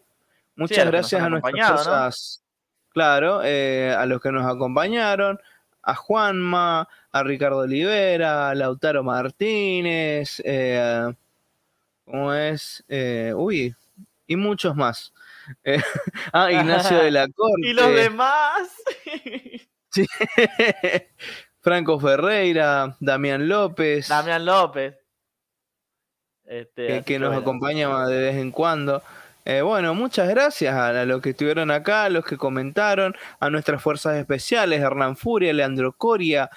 Muchas 0.55 0.85
gracias 0.85 1.21
a 1.21 1.29
nuestras 1.29 1.71
cosas, 1.71 2.43
claro, 2.89 3.41
eh, 3.43 3.93
a 3.95 4.05
los 4.05 4.21
que 4.21 4.31
nos 4.31 4.45
acompañaron, 4.45 5.39
a 5.83 5.93
Juanma, 5.93 6.87
a 7.11 7.23
Ricardo 7.23 7.59
Olivera, 7.59 8.49
a 8.49 8.55
Lautaro 8.55 9.03
Martínez, 9.03 10.41
eh, 10.45 11.13
¿cómo 12.05 12.33
es? 12.33 12.83
uy, 13.35 13.75
y 14.25 14.35
muchos 14.35 14.75
más. 14.75 15.13
ah, 16.33 16.51
Ignacio 16.51 16.97
de 16.97 17.11
la 17.11 17.27
Corte. 17.27 17.61
Y 17.67 17.73
los 17.73 17.93
demás. 17.93 18.69
sí. 19.91 20.07
Franco 21.59 21.99
Ferreira, 21.99 22.95
Damián 22.99 23.47
López. 23.47 24.07
Damián 24.07 24.45
López. 24.45 24.95
Este, 26.47 27.03
que, 27.03 27.19
nos 27.19 27.35
acompaña 27.35 28.07
de 28.07 28.21
vez 28.21 28.35
en 28.37 28.51
cuando. 28.51 29.03
Eh, 29.43 29.61
bueno, 29.61 29.93
muchas 29.93 30.29
gracias 30.29 30.73
a, 30.73 31.05
los 31.05 31.21
que 31.21 31.31
estuvieron 31.31 31.71
acá, 31.71 32.05
a 32.05 32.09
los 32.09 32.25
que 32.25 32.37
comentaron, 32.37 33.15
a 33.39 33.49
nuestras 33.49 33.81
fuerzas 33.81 34.15
especiales, 34.15 34.81
Hernán 34.81 35.15
Furia, 35.15 35.53
Leandro 35.53 35.93
Coria, 35.93 36.49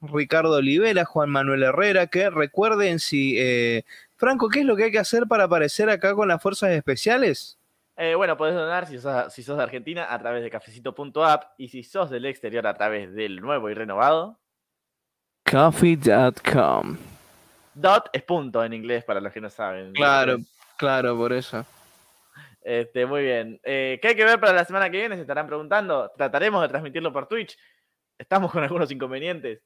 Ricardo 0.00 0.56
Olivera, 0.56 1.04
Juan 1.04 1.30
Manuel 1.30 1.62
Herrera, 1.62 2.06
que 2.06 2.30
recuerden 2.30 2.98
si 2.98 3.36
eh, 3.38 3.84
Franco, 4.16 4.48
¿qué 4.48 4.60
es 4.60 4.66
lo 4.66 4.76
que 4.76 4.84
hay 4.84 4.92
que 4.92 4.98
hacer 4.98 5.26
para 5.28 5.44
aparecer 5.44 5.90
acá 5.90 6.14
con 6.14 6.28
las 6.28 6.42
fuerzas 6.42 6.70
especiales? 6.70 7.58
Eh, 7.96 8.14
bueno, 8.14 8.36
podés 8.36 8.54
donar 8.54 8.86
si 8.86 8.98
sos, 8.98 9.32
si 9.32 9.42
sos 9.42 9.56
de 9.56 9.62
Argentina 9.62 10.06
a 10.12 10.18
través 10.18 10.42
de 10.42 10.50
cafecito.app 10.50 11.52
y 11.58 11.68
si 11.68 11.82
sos 11.82 12.10
del 12.10 12.26
exterior 12.26 12.66
a 12.66 12.74
través 12.74 13.14
del 13.14 13.40
nuevo 13.40 13.70
y 13.70 13.74
renovado. 13.74 14.38
Coffee.com. 15.48 16.96
Dot 17.74 18.10
es 18.12 18.22
punto 18.22 18.64
en 18.64 18.72
inglés 18.72 19.04
para 19.04 19.20
los 19.20 19.32
que 19.32 19.40
no 19.40 19.50
saben. 19.50 19.92
Claro, 19.92 20.38
claro, 20.76 21.16
por 21.16 21.32
eso. 21.32 21.64
Este, 22.60 23.06
muy 23.06 23.22
bien. 23.22 23.60
Eh, 23.64 23.98
¿Qué 24.00 24.08
hay 24.08 24.14
que 24.14 24.24
ver 24.24 24.38
para 24.38 24.52
la 24.52 24.64
semana 24.64 24.90
que 24.90 24.98
viene? 24.98 25.16
Se 25.16 25.22
estarán 25.22 25.46
preguntando. 25.46 26.10
Trataremos 26.16 26.62
de 26.62 26.68
transmitirlo 26.68 27.12
por 27.12 27.26
Twitch. 27.26 27.58
Estamos 28.18 28.52
con 28.52 28.62
algunos 28.62 28.90
inconvenientes. 28.90 29.62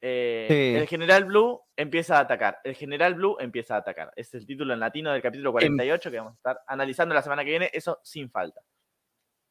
Eh, 0.00 0.76
el 0.78 0.86
General 0.86 1.24
Blue 1.24 1.60
empieza 1.74 2.18
a 2.18 2.20
atacar. 2.20 2.60
El 2.62 2.74
General 2.74 3.14
Blue 3.14 3.36
empieza 3.40 3.74
a 3.74 3.78
atacar. 3.78 4.12
Es 4.14 4.32
el 4.34 4.46
título 4.46 4.74
en 4.74 4.80
latino 4.80 5.12
del 5.12 5.22
capítulo 5.22 5.52
48 5.52 6.08
em 6.08 6.12
que 6.12 6.18
vamos 6.18 6.32
a 6.34 6.36
estar 6.36 6.60
analizando 6.66 7.14
la 7.14 7.22
semana 7.22 7.44
que 7.44 7.50
viene. 7.50 7.70
Eso 7.72 7.98
sin 8.02 8.30
falta. 8.30 8.60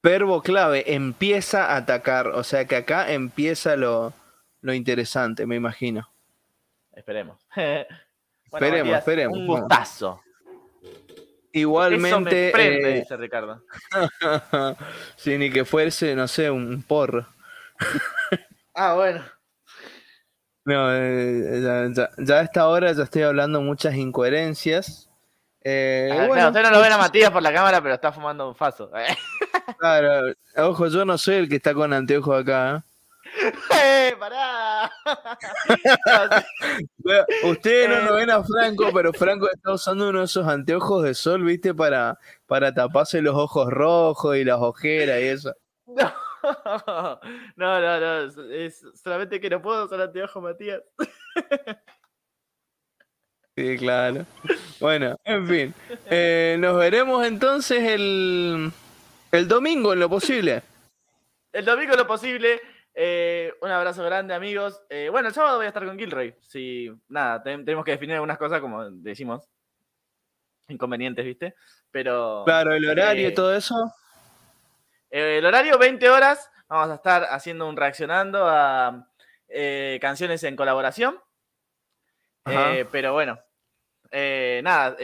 Verbo 0.05 0.43
clave, 0.43 0.93
empieza 0.93 1.65
a 1.73 1.77
atacar. 1.77 2.27
O 2.27 2.43
sea 2.43 2.65
que 2.65 2.75
acá 2.75 3.11
empieza 3.11 3.75
lo, 3.75 4.13
interesante, 4.61 5.47
me 5.47 5.55
imagino. 5.55 6.07
Esperemos. 6.95 7.37
esperemos, 8.45 8.97
esperemos. 8.97 9.37
Un 9.37 9.47
gustazo. 9.47 10.21
Igualmente. 11.51 12.09
Eso 12.09 12.19
me 12.19 12.51
prende, 12.51 12.91
eh, 12.91 12.99
dice 12.99 13.17
Ricardo. 13.17 13.63
sí, 15.15 15.37
ni 15.37 15.49
que 15.49 15.63
fuese, 15.63 16.15
no 16.15 16.27
sé, 16.27 16.49
un 16.51 16.83
porro. 16.83 17.27
ah, 18.75 18.93
bueno. 18.95 19.23
No, 20.65 20.89
eh, 20.91 21.93
ya, 21.93 22.35
a 22.35 22.41
esta 22.41 22.67
hora 22.67 22.91
ya 22.91 23.03
estoy 23.03 23.21
hablando 23.21 23.61
muchas 23.61 23.95
incoherencias. 23.95 25.09
Eh, 25.63 26.09
ah, 26.11 26.27
bueno, 26.27 26.47
usted 26.47 26.61
no 26.61 26.71
lo 26.71 26.81
ve 26.81 26.87
a 26.87 26.97
Matías 26.97 27.31
por 27.31 27.41
la 27.41 27.53
cámara, 27.53 27.81
pero 27.81 27.95
está 27.95 28.11
fumando 28.11 28.49
un 28.49 28.55
faso. 28.55 28.91
claro, 29.77 30.33
ojo, 30.57 30.87
yo 30.87 31.05
no 31.05 31.17
soy 31.17 31.35
el 31.35 31.49
que 31.49 31.55
está 31.55 31.73
con 31.73 31.93
anteojos 31.93 32.41
acá. 32.41 32.83
¡Eh, 33.73 34.15
pará! 34.19 34.91
Ustedes 37.43 37.89
no 37.89 38.01
lo 38.01 38.15
ven 38.15 38.29
a 38.29 38.43
Franco, 38.43 38.89
pero 38.93 39.13
Franco 39.13 39.49
está 39.51 39.73
usando 39.73 40.09
uno 40.09 40.19
de 40.19 40.25
esos 40.25 40.47
anteojos 40.47 41.03
de 41.03 41.13
sol, 41.13 41.43
¿viste? 41.43 41.73
Para, 41.73 42.17
para 42.45 42.73
taparse 42.73 43.21
los 43.21 43.35
ojos 43.35 43.69
rojos 43.69 44.37
y 44.37 44.43
las 44.43 44.59
ojeras 44.59 45.19
y 45.19 45.23
eso. 45.23 45.53
No, 47.55 47.81
no, 47.81 47.99
no, 47.99 48.51
Es 48.51 48.85
solamente 48.93 49.39
que 49.39 49.49
no 49.49 49.63
puedo 49.63 49.85
usar 49.85 49.99
anteojos, 49.99 50.43
Matías. 50.43 50.79
Sí, 53.57 53.77
claro. 53.77 54.25
Bueno, 54.79 55.15
en 55.23 55.47
fin. 55.47 55.73
Eh, 56.07 56.57
nos 56.59 56.77
veremos 56.77 57.25
entonces 57.25 57.81
el, 57.83 58.69
el 59.31 59.47
domingo 59.47 59.93
en 59.93 59.99
lo 60.01 60.09
posible. 60.09 60.61
El 61.53 61.63
domingo 61.63 61.93
en 61.93 61.99
lo 61.99 62.05
posible. 62.05 62.61
Eh, 62.97 63.53
un 63.61 63.69
abrazo 63.69 64.05
grande, 64.05 64.33
amigos. 64.33 64.81
Eh, 64.89 65.09
bueno, 65.11 65.27
el 65.27 65.33
sábado 65.33 65.57
voy 65.57 65.65
a 65.65 65.69
estar 65.69 65.85
con 65.85 65.99
Gilroy. 65.99 66.33
Si, 66.39 66.89
nada, 67.09 67.43
tenemos 67.43 67.83
que 67.83 67.91
definir 67.91 68.15
algunas 68.15 68.37
cosas, 68.37 68.61
como 68.61 68.89
decimos, 68.89 69.49
inconvenientes, 70.69 71.25
¿viste? 71.25 71.55
Pero. 71.91 72.43
Claro, 72.45 72.73
el 72.73 72.87
horario 72.87 73.23
y 73.23 73.31
eh, 73.31 73.35
todo 73.35 73.53
eso. 73.53 73.75
el 75.09 75.45
horario, 75.45 75.77
20 75.77 76.09
horas. 76.09 76.49
Vamos 76.69 76.89
a 76.89 76.95
estar 76.95 77.25
haciendo 77.25 77.67
un 77.67 77.75
reaccionando 77.75 78.47
a 78.47 79.07
canciones 79.99 80.43
en 80.45 80.55
colaboración. 80.55 81.19
pero 82.91 83.13
bueno, 83.13 83.37
nada, 84.63 84.95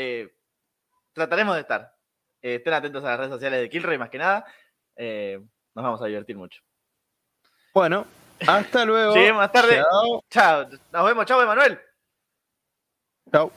trataremos 1.13 1.55
de 1.55 1.61
estar. 1.61 1.93
estén 2.41 2.73
atentos 2.73 3.03
a 3.03 3.09
las 3.09 3.17
redes 3.17 3.33
sociales 3.33 3.59
de 3.59 3.69
Kilroy, 3.69 3.97
más 3.97 4.09
que 4.09 4.17
nada. 4.17 4.45
nos 4.97 5.83
vamos 5.83 6.01
a 6.01 6.05
divertir 6.05 6.37
mucho. 6.37 6.61
Bueno, 7.73 8.05
hasta 8.47 8.85
luego. 8.85 9.13
Sí, 9.13 9.31
más 9.31 9.51
tarde. 9.51 9.81
Chao. 9.81 10.23
Chao. 10.29 10.67
Nos 10.91 11.05
vemos. 11.05 11.25
Chao, 11.25 11.41
Emanuel. 11.41 11.79
Chao. 13.31 13.51